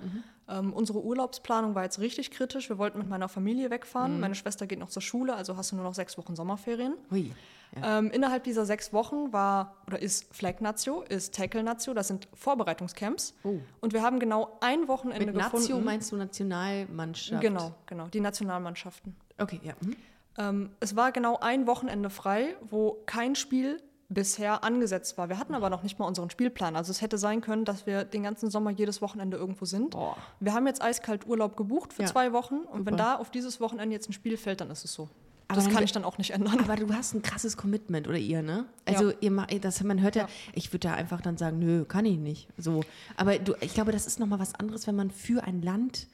Ähm, 0.47 0.71
unsere 0.73 1.03
Urlaubsplanung 1.03 1.73
war 1.75 1.83
jetzt 1.83 1.99
richtig 1.99 2.31
kritisch. 2.31 2.69
Wir 2.69 2.77
wollten 2.77 2.97
mit 2.97 3.09
meiner 3.09 3.27
Familie 3.29 3.69
wegfahren. 3.69 4.19
Meine 4.19 4.35
Schwester 4.35 4.67
geht 4.67 4.79
noch 4.79 4.89
zur 4.89 5.01
Schule, 5.01 5.35
also 5.35 5.57
hast 5.57 5.71
du 5.71 5.75
nur 5.77 5.85
noch 5.85 5.95
sechs 5.95 6.17
Wochen 6.17 6.35
Sommerferien. 6.35 6.95
Hui. 7.09 7.31
Ja. 7.75 7.99
Ähm, 7.99 8.11
innerhalb 8.11 8.43
dieser 8.43 8.65
sechs 8.65 8.91
Wochen 8.91 9.31
war 9.31 9.75
oder 9.87 10.01
ist 10.01 10.33
Flag 10.35 10.59
Nazio, 10.59 11.03
ist 11.03 11.33
Tackle 11.35 11.63
Nazio, 11.63 11.93
das 11.93 12.07
sind 12.09 12.27
Vorbereitungscamps. 12.33 13.33
Oh. 13.43 13.59
Und 13.79 13.93
wir 13.93 14.01
haben 14.01 14.19
genau 14.19 14.57
ein 14.59 14.87
Wochenende 14.87 15.25
Mit 15.27 15.35
Nazio 15.35 15.59
gefunden. 15.59 15.85
meinst 15.85 16.11
du 16.11 16.17
Nationalmannschaft? 16.17 17.41
Genau, 17.41 17.73
genau, 17.85 18.07
die 18.07 18.19
Nationalmannschaften. 18.19 19.15
Okay, 19.37 19.59
ja. 19.63 19.73
Mhm. 19.81 19.95
Ähm, 20.37 20.69
es 20.79 20.95
war 20.95 21.11
genau 21.11 21.37
ein 21.39 21.67
Wochenende 21.67 22.09
frei, 22.09 22.55
wo 22.61 22.97
kein 23.05 23.35
Spiel 23.35 23.81
bisher 24.09 24.63
angesetzt 24.65 25.17
war. 25.17 25.29
Wir 25.29 25.39
hatten 25.39 25.55
aber 25.55 25.69
noch 25.69 25.83
nicht 25.83 25.97
mal 25.97 26.05
unseren 26.05 26.29
Spielplan. 26.29 26.75
Also 26.75 26.91
es 26.91 27.01
hätte 27.01 27.17
sein 27.17 27.39
können, 27.39 27.63
dass 27.63 27.85
wir 27.85 28.03
den 28.03 28.23
ganzen 28.23 28.51
Sommer 28.51 28.69
jedes 28.71 29.01
Wochenende 29.01 29.37
irgendwo 29.37 29.63
sind. 29.63 29.91
Boah. 29.91 30.17
Wir 30.41 30.53
haben 30.53 30.67
jetzt 30.67 30.81
eiskalt 30.81 31.25
Urlaub 31.25 31.55
gebucht 31.55 31.93
für 31.93 32.01
Ja. 32.03 32.09
zwei 32.09 32.33
Wochen 32.33 32.55
und 32.59 32.85
wenn 32.85 32.95
Super. 32.95 33.03
da 33.03 33.15
auf 33.15 33.29
dieses 33.31 33.61
Wochenende 33.61 33.93
jetzt 33.95 34.09
ein 34.09 34.13
Spiel 34.13 34.35
fällt, 34.35 34.59
dann 34.59 34.69
ist 34.69 34.83
es 34.83 34.91
so. 34.93 35.07
Aber 35.51 35.61
das 35.61 35.73
kann 35.73 35.83
ich 35.83 35.91
dann 35.91 36.03
auch 36.03 36.17
nicht 36.17 36.31
ändern. 36.31 36.59
Aber 36.59 36.75
du 36.75 36.93
hast 36.93 37.13
ein 37.13 37.21
krasses 37.21 37.57
Commitment, 37.57 38.07
oder 38.07 38.17
ihr, 38.17 38.41
ne? 38.41 38.65
Also 38.85 39.11
Ja. 39.11 39.17
ihr 39.21 39.31
ma- 39.31 39.45
das, 39.47 39.83
man 39.83 40.01
hört 40.01 40.15
ja, 40.15 40.23
Ja. 40.23 40.29
ich 40.53 40.71
würde 40.73 40.87
da 40.87 40.93
einfach 40.95 41.21
dann 41.21 41.37
sagen, 41.37 41.59
nö, 41.59 41.85
kann 41.85 42.05
ich 42.05 42.17
nicht. 42.17 42.47
So. 42.57 42.81
Aber 43.17 43.37
du, 43.39 43.53
ich 43.61 43.73
glaube, 43.73 43.91
das 43.91 44.07
ist 44.07 44.19
nochmal 44.19 44.39
was 44.39 44.55
anderes, 44.55 44.87
wenn 44.87 44.95
man 44.95 45.11
für 45.11 45.43
ein 45.43 45.61
Land 45.61 46.07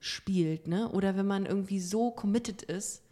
spielt, 0.00 0.66
ne? 0.68 0.88
Oder 0.90 1.16
wenn 1.16 1.26
man 1.26 1.46
irgendwie 1.46 1.80
so 1.80 2.10
committed 2.10 2.62
ist. 2.62 3.02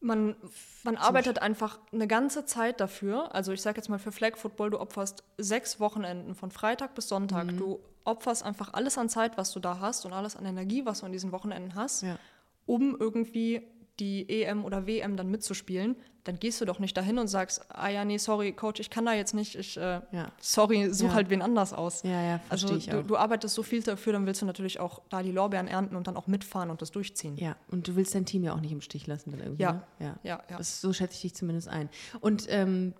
Man, 0.00 0.34
man 0.82 0.96
arbeitet 0.96 1.40
einfach 1.40 1.78
eine 1.92 2.08
ganze 2.08 2.44
Zeit 2.44 2.80
dafür. 2.80 3.32
Also 3.36 3.52
ich 3.52 3.62
sage 3.62 3.76
jetzt 3.76 3.88
mal 3.88 4.00
für 4.00 4.10
Flag 4.10 4.36
Football, 4.36 4.70
du 4.70 4.80
opferst 4.80 5.22
sechs 5.38 5.78
Wochenenden 5.78 6.34
von 6.34 6.50
Freitag 6.50 6.96
bis 6.96 7.08
Sonntag. 7.08 7.46
Mhm. 7.52 7.56
Du 7.56 7.78
opferst 8.04 8.42
einfach 8.42 8.72
alles 8.74 8.98
an 8.98 9.08
Zeit, 9.08 9.36
was 9.38 9.52
du 9.52 9.60
da 9.60 9.78
hast 9.78 10.04
und 10.04 10.12
alles 10.12 10.34
an 10.34 10.44
Energie, 10.44 10.84
was 10.84 11.00
du 11.00 11.06
an 11.06 11.12
diesen 11.12 11.30
Wochenenden 11.30 11.76
hast, 11.76 12.02
Ja. 12.02 12.18
um 12.66 12.96
irgendwie 12.98 13.62
die 14.02 14.42
EM 14.42 14.64
oder 14.64 14.86
WM 14.86 15.16
dann 15.16 15.30
mitzuspielen. 15.30 15.94
Dann 16.24 16.38
gehst 16.38 16.60
du 16.60 16.64
doch 16.64 16.78
nicht 16.78 16.96
dahin 16.96 17.18
und 17.18 17.26
sagst, 17.28 17.64
ah 17.68 17.88
ja, 17.88 18.04
nee, 18.04 18.16
sorry, 18.18 18.52
Coach, 18.52 18.78
ich 18.80 18.90
kann 18.90 19.04
da 19.06 19.12
jetzt 19.12 19.34
nicht. 19.34 19.54
Ich, 19.56 19.76
äh, 19.76 20.00
Ja. 20.12 20.30
sorry, 20.40 20.92
such 20.92 21.08
Ja. 21.08 21.14
halt 21.14 21.30
wen 21.30 21.42
anders 21.42 21.72
aus. 21.72 22.02
Ja, 22.04 22.22
ja, 22.22 22.38
verstehe 22.38 22.74
Also 22.74 22.90
du, 22.90 23.02
du 23.02 23.16
arbeitest 23.16 23.54
so 23.54 23.62
viel 23.62 23.82
dafür, 23.82 24.12
dann 24.12 24.24
willst 24.26 24.40
du 24.42 24.46
natürlich 24.46 24.78
auch 24.80 25.02
da 25.10 25.22
die 25.22 25.32
Lorbeeren 25.32 25.66
ernten 25.68 25.96
und 25.96 26.06
dann 26.06 26.16
auch 26.16 26.26
mitfahren 26.28 26.70
und 26.70 26.80
das 26.82 26.90
durchziehen. 26.92 27.36
Ja, 27.38 27.56
und 27.70 27.88
du 27.88 27.96
willst 27.96 28.14
dein 28.14 28.24
Team 28.24 28.44
ja 28.44 28.54
auch 28.54 28.60
nicht 28.60 28.72
im 28.72 28.80
Stich 28.80 29.06
lassen 29.08 29.32
dann 29.32 29.40
irgendwie. 29.40 29.62
Ja. 29.62 29.72
Ne? 29.72 29.82
ja. 29.98 30.18
Ja, 30.22 30.42
ja. 30.48 30.58
Das, 30.58 30.80
so 30.80 30.92
schätze 30.92 31.14
ich 31.16 31.22
dich 31.22 31.34
zumindest 31.34 31.66
ein. 31.68 31.88
Und 32.20 32.46
ähm, 32.48 32.94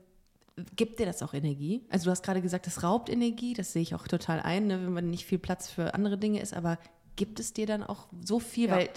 gibt 0.76 0.98
dir 0.98 1.06
das 1.06 1.22
auch 1.22 1.32
Energie? 1.34 1.84
Also 1.90 2.06
du 2.06 2.10
hast 2.10 2.24
gerade 2.24 2.42
gesagt, 2.42 2.66
das 2.66 2.82
raubt 2.82 3.08
Energie, 3.08 3.54
das 3.54 3.72
sehe 3.72 3.82
ich 3.82 3.94
auch 3.94 4.06
total 4.08 4.40
ein, 4.40 4.66
ne, 4.66 4.82
wenn 4.84 4.92
man 4.92 5.10
nicht 5.10 5.26
viel 5.26 5.38
Platz 5.38 5.70
für 5.70 5.94
andere 5.94 6.18
Dinge 6.18 6.40
ist, 6.40 6.54
aber 6.54 6.76
gibt 7.14 7.38
es 7.40 7.52
dir 7.52 7.66
dann 7.66 7.82
auch 7.84 8.08
so 8.24 8.40
viel, 8.40 8.68
Ja. 8.68 8.76
weil 8.76 8.88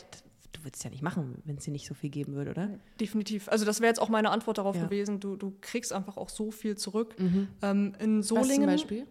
du 0.55 0.63
würdest 0.63 0.83
ja 0.83 0.89
nicht 0.89 1.01
machen, 1.03 1.41
wenn 1.45 1.57
es 1.57 1.63
dir 1.65 1.71
nicht 1.71 1.87
so 1.87 1.93
viel 1.93 2.09
geben 2.09 2.33
würde, 2.33 2.51
oder? 2.51 2.69
Definitiv. 2.99 3.47
Also 3.49 3.65
das 3.65 3.79
wäre 3.81 3.89
jetzt 3.89 3.99
auch 4.01 4.09
meine 4.09 4.29
Antwort 4.31 4.57
darauf 4.57 4.75
Ja. 4.75 4.83
Mhm. 4.83 4.85
gewesen. 4.89 5.19
Du, 5.19 5.35
du 5.35 5.53
kriegst 5.61 5.93
einfach 5.93 6.17
auch 6.17 6.29
so 6.29 6.51
viel 6.51 6.75
zurück. 6.77 7.15
Ähm, 7.61 7.93
in 7.99 8.19
Was 8.19 8.27
zum 8.27 8.37
Solingen 8.43 8.65
Beispiel? 8.67 9.05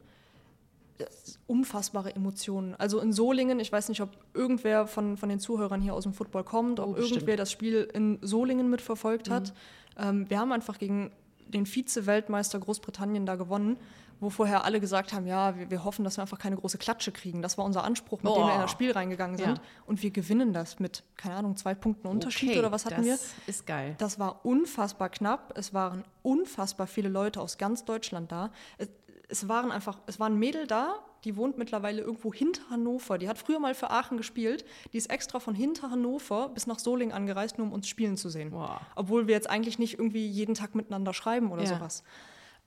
unfassbare 1.47 2.15
Emotionen. 2.15 2.75
Also 2.77 3.01
in 3.01 3.13
Solingen, 3.13 3.59
ich 3.61 3.73
weiß 3.73 3.89
nicht, 3.89 4.01
ob 4.01 4.11
irgendwer 4.33 4.87
von, 4.87 5.17
von 5.17 5.29
den 5.29 5.41
Zuhörern 5.41 5.81
hier 5.81 5.93
aus 5.95 6.05
dem 6.05 6.13
Football 6.15 6.45
kommt, 6.45 6.79
ob 6.81 6.91
Oh. 6.91 6.91
Mhm. 6.93 6.97
irgendwer 6.99 7.37
das 7.37 7.51
Spiel 7.51 7.89
in 7.93 8.19
Solingen 8.23 8.71
mitverfolgt 8.71 9.29
hat. 9.31 9.53
Ähm, 9.99 10.29
wir 10.31 10.39
haben 10.39 10.53
einfach 10.53 10.79
gegen 10.79 11.11
den 11.49 11.67
Vize-Weltmeister 11.67 12.59
Großbritannien 12.61 13.27
da 13.27 13.35
gewonnen, 13.37 13.77
wo 14.25 14.31
vorher 14.31 14.65
alle 14.65 14.81
gesagt 14.81 15.13
haben, 15.13 15.27
ja, 15.27 15.57
wir, 15.57 15.71
wir 15.71 15.85
hoffen, 15.85 16.05
dass 16.05 16.17
wir 16.19 16.23
einfach 16.23 16.39
keine 16.39 16.57
große 16.57 16.79
Klatsche 16.79 17.13
kriegen. 17.13 17.43
Das 17.43 17.57
war 17.59 17.65
unser 17.65 17.85
Anspruch, 17.85 18.23
mit 18.23 18.33
dem 18.33 18.39
wir 18.39 18.49
in 18.49 18.57
Boah. 18.57 18.63
das 18.63 18.71
Spiel 18.73 18.91
reingegangen 18.93 19.37
sind. 19.37 19.59
Ja. 19.59 19.63
Und 19.87 20.03
wir 20.03 20.11
gewinnen 20.11 20.53
das 20.53 20.81
mit, 20.81 21.05
keine 21.17 21.37
Ahnung, 21.37 21.57
zwei 21.57 21.75
Punkten 21.75 22.09
Unterschied 22.09 22.51
Okay, 22.51 22.59
oder 22.59 22.73
was 22.73 22.85
hatten 22.87 22.97
das 22.97 23.05
wir? 23.07 23.19
ist 23.47 23.67
geil. 23.67 23.95
Das 23.99 24.19
war 24.19 24.45
unfassbar 24.45 25.09
knapp. 25.11 25.57
Es 25.57 25.73
waren 25.73 26.05
unfassbar 26.23 26.87
viele 26.87 27.09
Leute 27.09 27.41
aus 27.41 27.59
ganz 27.59 27.85
Deutschland 27.85 28.33
da. 28.33 28.51
Es, 28.79 28.89
es 29.29 29.49
waren 29.49 29.71
einfach, 29.71 30.01
es 30.07 30.19
war 30.19 30.29
ein 30.29 30.39
Mädel 30.39 30.67
da, 30.67 30.97
die 31.25 31.37
wohnt 31.37 31.57
mittlerweile 31.57 32.03
irgendwo 32.03 32.35
hinter 32.35 32.61
Hannover. 32.69 33.17
Die 33.17 33.29
hat 33.31 33.39
früher 33.39 33.59
mal 33.59 33.75
für 33.75 33.91
Aachen 33.91 34.19
gespielt. 34.19 34.65
Die 34.93 34.99
ist 34.99 35.11
extra 35.11 35.41
von 35.41 35.55
hinter 35.55 35.91
Hannover 35.91 36.51
bis 36.51 36.67
nach 36.67 36.79
Solingen 36.79 37.15
angereist, 37.15 37.57
nur 37.57 37.67
um 37.67 37.73
uns 37.73 37.89
spielen 37.89 38.17
zu 38.19 38.29
sehen. 38.29 38.53
Wow. 38.53 38.81
Obwohl 38.95 39.27
wir 39.27 39.35
jetzt 39.35 39.49
eigentlich 39.49 39.79
nicht 39.79 39.99
irgendwie 39.99 40.27
jeden 40.27 40.55
Tag 40.55 40.75
miteinander 40.75 41.15
schreiben 41.15 41.51
oder 41.51 41.63
Ja. 41.63 41.69
sowas. 41.79 42.03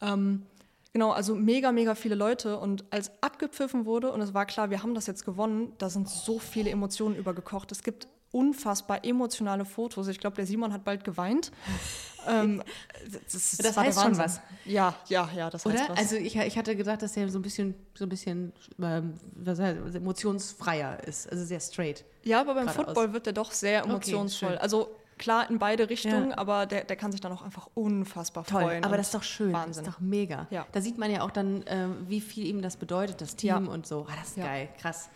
Ähm, 0.01 0.45
genau, 0.97 1.11
also 1.11 1.35
mega, 1.35 1.71
mega 1.71 1.93
viele 1.93 2.15
Leute. 2.15 2.57
Und 2.57 2.83
als 2.89 3.11
abgepfiffen 3.21 3.85
wurde 3.85 4.11
und 4.11 4.19
es 4.19 4.33
war 4.33 4.47
klar, 4.47 4.71
wir 4.71 4.81
haben 4.81 4.95
das 4.95 5.05
jetzt 5.05 5.25
gewonnen, 5.25 5.73
da 5.77 5.91
sind 5.91 6.09
so 6.09 6.39
viele 6.39 6.71
Emotionen 6.71 7.15
übergekocht. 7.15 7.71
Es 7.71 7.83
gibt 7.83 8.07
unfassbar 8.31 9.05
emotionale 9.05 9.63
Fotos. 9.63 10.07
Ich 10.07 10.19
glaube, 10.19 10.35
der 10.37 10.47
Simon 10.47 10.73
hat 10.73 10.83
bald 10.83 11.03
geweint. 11.03 11.51
ähm, 12.27 12.63
das, 13.31 13.57
Das 13.57 13.75
war 13.75 13.83
der 13.83 13.93
heißt 13.93 14.01
schon 14.01 14.17
was. 14.17 14.41
Ja, 14.65 14.95
ja, 15.07 15.29
ja, 15.35 15.51
das 15.51 15.65
heißt 15.65 15.75
Oder? 15.75 15.89
was. 15.89 15.99
Also 15.99 16.15
ich, 16.15 16.35
ich 16.35 16.57
hatte 16.57 16.75
gedacht, 16.75 17.03
dass 17.03 17.13
der 17.13 17.29
so 17.29 17.37
ein 17.37 17.43
bisschen, 17.43 17.75
so 17.93 18.05
ein 18.05 18.09
bisschen 18.09 18.51
ähm, 18.81 19.13
was 19.35 19.59
heißt, 19.59 19.77
emotionsfreier 19.93 21.03
ist, 21.03 21.31
also 21.31 21.45
sehr 21.45 21.59
straight. 21.59 22.05
ja, 22.23 22.41
aber 22.41 22.55
beim. 22.55 22.69
Football 22.69 23.13
wird 23.13 23.27
der 23.27 23.33
doch 23.33 23.51
sehr 23.51 23.83
emotionsvoll. 23.83 24.49
schön. 24.49 24.57
also 24.57 24.95
klar 25.17 25.49
in 25.49 25.59
beide 25.59 25.89
Richtungen, 25.89 26.29
Ja. 26.31 26.37
aber 26.37 26.65
der, 26.65 26.83
der 26.83 26.95
kann 26.95 27.11
sich 27.11 27.21
dann 27.21 27.31
auch 27.31 27.41
einfach 27.41 27.67
unfassbar 27.73 28.43
Toll, 28.45 28.61
freuen. 28.63 28.83
aber 28.83 28.97
das 28.97 29.07
ist 29.07 29.15
doch 29.15 29.23
schön, 29.23 29.53
Wahnsinn. 29.53 29.83
das 29.85 29.93
ist 29.93 29.99
doch 29.99 30.01
mega. 30.01 30.47
Ja. 30.49 30.65
Da 30.71 30.81
sieht 30.81 30.97
man 30.97 31.11
ja 31.11 31.21
auch 31.21 31.31
dann, 31.31 31.63
ähm, 31.67 31.95
wie 32.07 32.21
viel 32.21 32.45
ihm 32.45 32.61
das 32.61 32.77
bedeutet, 32.77 33.21
das 33.21 33.35
Team 33.35 33.49
Ja. 33.49 33.57
und 33.71 33.85
so. 33.87 34.05
Ah, 34.09 34.13
das 34.19 34.29
ist 34.29 34.37
geil, 34.37 34.69
krass. 34.79 35.09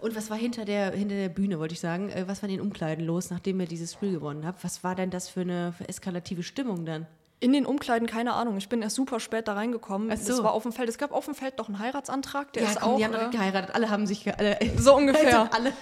Und 0.00 0.14
was 0.16 0.28
war 0.28 0.36
hinter 0.36 0.64
der, 0.64 0.90
hinter 0.92 1.14
der 1.14 1.28
Bühne, 1.30 1.58
wollte 1.58 1.72
ich 1.74 1.80
sagen? 1.80 2.10
Äh, 2.10 2.24
was 2.28 2.42
war 2.42 2.48
in 2.48 2.56
den 2.56 2.60
Umkleiden 2.60 3.04
los, 3.06 3.30
nachdem 3.30 3.60
ihr 3.60 3.66
dieses 3.66 3.92
Spiel 3.94 4.12
gewonnen 4.12 4.44
habt? 4.44 4.62
Was 4.64 4.84
war 4.84 4.94
denn 4.94 5.10
das 5.10 5.28
für 5.28 5.40
eine 5.42 5.72
für 5.72 5.88
eskalative 5.88 6.42
Stimmung 6.42 6.84
dann? 6.84 7.06
In 7.40 7.52
den 7.52 7.66
Umkleiden 7.66 8.08
keine 8.08 8.32
Ahnung. 8.32 8.56
Ich 8.56 8.68
bin 8.70 8.80
erst 8.80 8.96
super 8.96 9.20
spät 9.20 9.48
da 9.48 9.52
reingekommen. 9.54 10.10
Ach 10.10 10.16
so. 10.16 10.32
Es 10.32 10.42
war 10.42 10.52
auf 10.52 10.62
dem 10.62 10.72
Feld. 10.72 10.88
Es 10.88 10.96
gab 10.96 11.12
auf 11.12 11.26
dem 11.26 11.34
Feld 11.34 11.58
noch 11.58 11.68
einen 11.68 11.78
Heiratsantrag. 11.78 12.52
Der 12.54 12.62
ist 12.62 12.80
komm, 12.80 12.92
auch 12.92 12.96
die 12.96 13.04
haben 13.04 13.12
äh, 13.12 13.16
direkt 13.16 13.32
geheiratet, 13.32 13.74
alle 13.74 13.90
haben 13.90 14.06
sich 14.06 14.32
alle, 14.38 14.58
so 14.78 14.96
ungefähr. 14.96 15.50
alle 15.52 15.72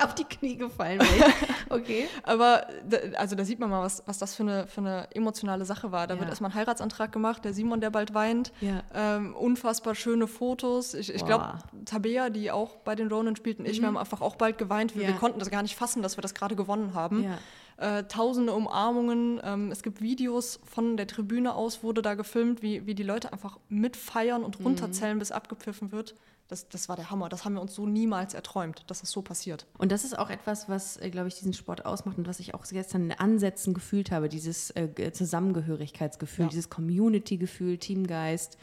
auf 0.00 0.14
die 0.14 0.24
Knie 0.24 0.56
gefallen. 0.56 1.00
okay. 1.68 2.08
Aber 2.22 2.66
da, 2.88 2.96
also 3.18 3.36
da 3.36 3.44
sieht 3.44 3.60
man 3.60 3.68
mal, 3.70 3.82
was, 3.82 4.02
was 4.06 4.18
das 4.18 4.34
für 4.34 4.42
eine, 4.42 4.66
für 4.66 4.80
eine 4.80 5.06
emotionale 5.14 5.64
Sache 5.66 5.92
war. 5.92 6.06
Da 6.06 6.14
Ja. 6.14 6.20
wird 6.20 6.30
erstmal 6.30 6.50
ein 6.50 6.54
Heiratsantrag 6.54 7.12
gemacht, 7.12 7.44
der 7.44 7.52
Simon, 7.52 7.80
der 7.80 7.90
bald 7.90 8.14
weint. 8.14 8.52
Ja. 8.62 8.82
Ähm, 8.94 9.36
unfassbar 9.36 9.94
schöne 9.94 10.26
Fotos. 10.26 10.94
Ich, 10.94 11.14
ich 11.14 11.24
glaube, 11.24 11.58
Tabea, 11.84 12.30
die 12.30 12.50
auch 12.50 12.76
bei 12.78 12.94
den 12.94 13.08
Ronan 13.08 13.36
spielt, 13.36 13.58
und 13.60 13.66
ich, 13.68 13.80
wir 13.80 13.86
haben 13.86 13.98
einfach 13.98 14.22
auch 14.22 14.36
bald 14.36 14.56
geweint. 14.58 14.96
Wir, 14.96 15.02
Ja. 15.02 15.08
wir 15.08 15.16
konnten 15.16 15.38
das 15.38 15.50
gar 15.50 15.62
nicht 15.62 15.76
fassen, 15.76 16.02
dass 16.02 16.16
wir 16.16 16.22
das 16.22 16.32
gerade 16.34 16.56
gewonnen 16.56 16.94
haben. 16.94 17.24
Ja. 17.24 17.38
Äh, 17.82 18.04
tausende 18.04 18.52
Umarmungen. 18.54 19.40
Ähm, 19.44 19.70
es 19.70 19.82
gibt 19.82 20.00
Videos 20.00 20.60
von 20.64 20.96
der 20.96 21.06
Tribüne 21.06 21.54
aus, 21.54 21.82
wurde 21.82 22.00
da 22.00 22.14
gefilmt, 22.14 22.62
wie, 22.62 22.86
wie 22.86 22.94
die 22.94 23.02
Leute 23.02 23.32
einfach 23.32 23.58
mitfeiern 23.68 24.42
und 24.44 24.58
runterzählen, 24.64 25.18
bis 25.18 25.32
abgepfiffen 25.32 25.92
wird. 25.92 26.14
Das, 26.48 26.68
das 26.68 26.88
war 26.88 26.96
der 26.96 27.10
Hammer. 27.10 27.28
Das 27.30 27.44
haben 27.44 27.54
wir 27.54 27.62
uns 27.62 27.74
so 27.74 27.86
niemals 27.86 28.34
erträumt, 28.34 28.84
dass 28.88 29.00
das 29.00 29.10
so 29.10 29.22
passiert. 29.22 29.64
Und 29.78 29.90
das 29.90 30.04
ist 30.04 30.18
auch 30.18 30.28
etwas, 30.28 30.68
was, 30.68 30.96
äh, 30.98 31.08
glaube 31.10 31.28
ich, 31.28 31.34
diesen 31.34 31.54
Sport 31.54 31.86
ausmacht 31.86 32.18
und 32.18 32.26
was 32.28 32.40
ich 32.40 32.54
auch 32.54 32.64
gestern 32.66 33.04
in 33.04 33.12
Ansätzen 33.12 33.72
gefühlt 33.74 34.10
habe, 34.10 34.28
dieses 34.28 34.70
äh, 34.70 34.88
Ge- 34.94 35.12
Zusammengehörigkeitsgefühl, 35.12 36.44
Ja. 36.46 36.50
dieses 36.50 36.68
Community-Gefühl, 36.70 37.78
Teamgeist. 37.78 38.58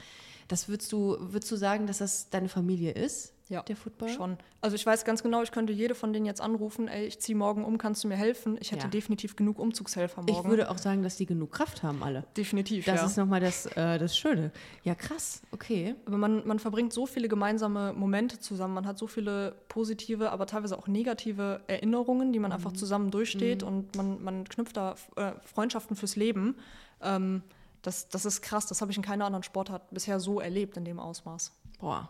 Das 0.47 0.67
würdest 0.67 0.91
du, 0.91 1.17
würdest 1.19 1.51
du 1.51 1.55
sagen, 1.55 1.87
dass 1.87 1.99
das 1.99 2.29
deine 2.29 2.49
Familie 2.49 2.91
ist, 2.91 3.33
Ja, 3.49 3.63
der 3.63 3.75
Football? 3.75 4.09
Schon. 4.09 4.37
Also 4.61 4.75
ich 4.75 4.85
weiß 4.85 5.05
ganz 5.05 5.23
genau, 5.23 5.41
ich 5.41 5.51
könnte 5.51 5.73
jede 5.73 5.95
von 5.95 6.13
denen 6.13 6.27
jetzt 6.27 6.39
anrufen, 6.39 6.87
ey, 6.87 7.05
ich 7.07 7.19
ziehe 7.19 7.35
morgen 7.35 7.65
um, 7.65 7.79
kannst 7.79 8.03
du 8.03 8.07
mir 8.07 8.15
helfen? 8.15 8.57
Ich 8.61 8.71
hätte 8.71 8.83
Ja. 8.83 8.89
definitiv 8.89 9.35
genug 9.35 9.57
Umzugshelfer 9.57 10.21
morgen. 10.21 10.31
Ich 10.39 10.43
würde 10.47 10.69
auch 10.69 10.77
sagen, 10.77 11.01
dass 11.01 11.15
die 11.17 11.25
genug 11.25 11.51
Kraft 11.51 11.81
haben, 11.81 12.03
alle. 12.03 12.25
definitiv, 12.37 12.85
Das 12.85 13.01
ja. 13.01 13.05
ist 13.07 13.17
nochmal 13.17 13.39
das, 13.39 13.65
äh, 13.65 13.97
das 13.97 14.15
Schöne. 14.15 14.51
Ja, 14.83 14.93
krass, 14.93 15.41
okay. 15.51 15.95
Aber 16.05 16.17
man, 16.17 16.45
man 16.45 16.59
verbringt 16.59 16.93
so 16.93 17.07
viele 17.07 17.27
gemeinsame 17.27 17.91
Momente 17.93 18.39
zusammen, 18.39 18.75
man 18.75 18.85
hat 18.85 18.99
so 18.99 19.07
viele 19.07 19.55
positive, 19.67 20.31
aber 20.31 20.45
teilweise 20.45 20.77
auch 20.77 20.87
negative 20.87 21.61
Erinnerungen, 21.67 22.31
die 22.31 22.39
man 22.39 22.51
einfach 22.51 22.73
zusammen 22.73 23.09
durchsteht 23.09 23.63
und 23.63 23.95
man, 23.95 24.21
man 24.23 24.43
knüpft 24.47 24.77
da 24.77 24.95
äh, 25.15 25.31
Freundschaften 25.43 25.95
fürs 25.95 26.15
Leben. 26.15 26.55
Ähm, 27.01 27.41
das, 27.81 28.09
das 28.09 28.25
ist 28.25 28.41
krass, 28.41 28.67
das 28.67 28.81
habe 28.81 28.91
ich 28.91 28.97
in 28.97 29.03
keiner 29.03 29.25
anderen 29.25 29.41
Sportart 29.43 29.89
bisher 29.89 30.19
so 30.19 30.39
erlebt 30.39 30.77
in 30.77 30.85
dem 30.85 30.99
Ausmaß. 30.99 31.51
Boah. 31.79 32.09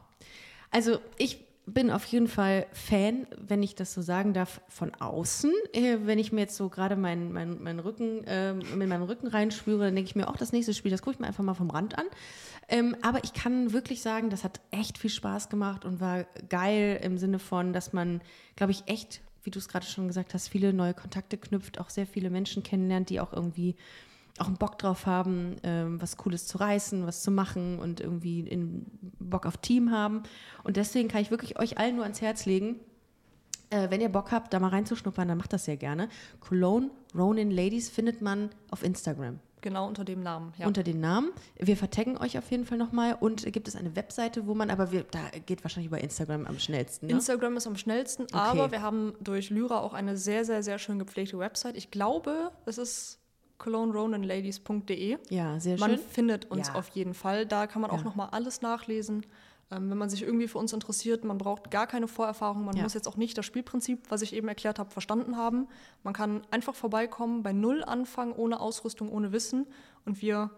Also 0.72 1.00
ich 1.18 1.46
bin 1.74 1.92
auf 1.92 2.06
jeden 2.06 2.28
Fall 2.28 2.66
Fan, 2.74 3.28
wenn 3.38 3.64
ich 3.64 3.76
das 3.76 3.94
so 3.94 4.02
sagen 4.02 4.34
darf, 4.34 4.62
von 4.70 4.94
außen. 4.96 5.52
Äh, 5.74 5.98
Wenn 6.04 6.20
ich 6.20 6.32
mir 6.32 6.42
jetzt 6.42 6.56
so 6.56 6.70
gerade 6.70 6.96
meinen 6.96 7.32
mein, 7.32 7.62
mein 7.62 7.80
Rücken, 7.80 8.24
äh, 8.26 8.54
mit 8.54 8.90
meinem 8.90 9.04
Rücken 9.04 9.28
reinspüre, 9.28 9.86
dann 9.86 9.96
denke 9.96 10.10
ich 10.10 10.16
mir, 10.16 10.28
auch 10.28 10.38
das 10.38 10.52
nächste 10.52 10.74
Spiel, 10.74 10.92
das 10.92 11.02
gucke 11.02 11.16
ich 11.16 11.20
mir 11.20 11.28
einfach 11.28 11.44
mal 11.44 11.54
vom 11.54 11.70
Rand 11.70 11.98
an. 11.98 12.06
Ähm, 12.68 12.96
aber 13.02 13.24
ich 13.24 13.34
kann 13.34 13.74
wirklich 13.74 14.02
sagen, 14.02 14.30
das 14.30 14.44
hat 14.44 14.60
echt 14.72 14.98
viel 14.98 15.10
Spaß 15.10 15.50
gemacht 15.50 15.86
und 15.86 16.00
war 16.00 16.26
geil 16.50 17.00
im 17.04 17.18
Sinne 17.18 17.40
von, 17.40 17.74
dass 17.74 17.94
man, 17.94 18.22
glaube 18.56 18.72
ich, 18.72 18.84
echt, 18.88 19.22
wie 19.44 19.52
du 19.52 19.60
es 19.60 19.68
gerade 19.68 19.86
schon 19.86 20.08
gesagt 20.08 20.34
hast, 20.34 20.50
viele 20.50 20.74
neue 20.74 20.94
Kontakte 20.94 21.38
knüpft, 21.38 21.80
auch 21.80 21.90
sehr 21.90 22.06
viele 22.06 22.30
Menschen 22.30 22.64
kennenlernt, 22.64 23.10
die 23.10 23.20
auch 23.20 23.34
irgendwie 23.34 23.76
auch 24.38 24.48
einen 24.48 24.58
Bock 24.58 24.78
drauf 24.78 25.06
haben, 25.06 25.58
ähm, 25.64 26.02
was 26.02 26.18
Cooles 26.18 26.48
zu 26.48 26.58
reißen, 26.58 27.06
was 27.06 27.24
zu 27.24 27.32
machen 27.32 27.80
und 27.80 28.00
irgendwie 28.00 28.42
in 28.42 28.86
Bock 29.20 29.46
auf 29.46 29.58
Team 29.58 29.92
haben. 29.92 30.24
Und 30.64 30.78
deswegen 30.78 31.10
kann 31.10 31.22
ich 31.22 31.32
wirklich 31.32 31.60
euch 31.60 31.78
allen 31.78 31.96
nur 31.96 32.04
ans 32.04 32.22
Herz 32.22 32.46
legen, 32.46 32.80
äh, 33.70 33.90
wenn 33.90 34.02
ihr 34.02 34.10
Bock 34.10 34.32
habt, 34.32 34.54
da 34.54 34.60
mal 34.60 34.70
reinzuschnuppern, 34.70 35.28
dann 35.28 35.38
macht 35.38 35.54
das 35.54 35.66
sehr 35.66 35.78
gerne. 35.78 36.10
Cologne 36.40 36.90
Ronin 37.16 37.52
Ladies 37.52 37.90
findet 37.90 38.22
man 38.22 38.50
auf 38.72 38.84
Instagram 38.84 39.40
Genau 39.62 39.88
unter 39.88 40.06
dem 40.06 40.24
Namen. 40.24 40.54
Ja. 40.58 40.68
unter 40.68 40.84
den 40.84 41.02
Namen. 41.02 41.32
Wir 41.58 41.76
vertaggen 41.76 42.18
euch 42.18 42.38
auf 42.38 42.50
jeden 42.50 42.66
Fall 42.66 42.78
nochmal 42.78 43.18
und 43.20 43.52
gibt 43.52 43.68
es 43.68 43.76
eine 43.76 43.96
Webseite, 43.96 44.48
wo 44.48 44.56
man, 44.56 44.70
aber 44.70 44.92
wir, 44.92 45.04
da 45.04 45.20
geht 45.46 45.64
wahrscheinlich 45.64 45.88
über 45.88 46.00
Instagram 46.00 46.46
am 46.46 46.60
schnellsten. 46.60 47.08
Ne? 47.08 47.14
Instagram 47.14 47.58
ist 47.58 47.68
am 47.68 47.76
schnellsten, 47.76 48.26
aber 48.34 48.72
wir 48.72 48.82
haben 48.82 49.14
durch 49.20 49.50
Lyra 49.50 49.80
auch 49.80 49.94
eine 49.94 50.16
sehr, 50.18 50.46
sehr, 50.46 50.64
sehr 50.64 50.80
schön 50.80 50.98
gepflegte 50.98 51.38
Website. 51.38 51.76
Ich 51.76 51.92
glaube, 51.92 52.52
es 52.66 52.78
ist 52.78 53.19
cologneronanladies.de. 53.60 55.18
ja, 55.30 55.60
sehr 55.60 55.78
Man 55.80 55.92
schön. 55.92 56.00
findet 56.00 56.50
uns 56.52 56.70
Ja. 56.70 56.76
auf 56.76 56.90
jeden 56.90 57.14
Fall. 57.14 57.46
Da 57.46 57.68
kann 57.68 57.82
man 57.82 57.92
auch 57.92 58.00
Ja. 58.00 58.04
noch 58.04 58.16
mal 58.16 58.30
alles 58.30 58.62
nachlesen. 58.62 59.26
Ähm, 59.72 59.92
wenn 59.92 59.98
man 60.00 60.10
sich 60.10 60.24
irgendwie 60.24 60.48
für 60.48 60.58
uns 60.58 60.74
interessiert, 60.74 61.24
man 61.24 61.38
braucht 61.38 61.70
gar 61.70 61.86
keine 61.86 62.08
Vorerfahrung. 62.08 62.66
Man 62.66 62.76
Ja. 62.76 62.84
muss 62.84 62.96
jetzt 62.96 63.08
auch 63.08 63.18
nicht 63.18 63.38
das 63.38 63.46
Spielprinzip, 63.46 64.10
was 64.10 64.24
ich 64.24 64.34
eben 64.34 64.48
erklärt 64.48 64.80
habe, 64.80 64.90
verstanden 64.90 65.38
haben. 65.38 65.68
Man 66.04 66.14
kann 66.16 66.42
einfach 66.50 66.74
vorbeikommen, 66.74 67.44
bei 67.44 67.54
Null 67.54 67.84
anfangen, 67.84 68.32
ohne 68.34 68.60
Ausrüstung, 68.60 69.10
ohne 69.10 69.32
Wissen. 69.32 69.68
Und 70.06 70.22
wir 70.24 70.50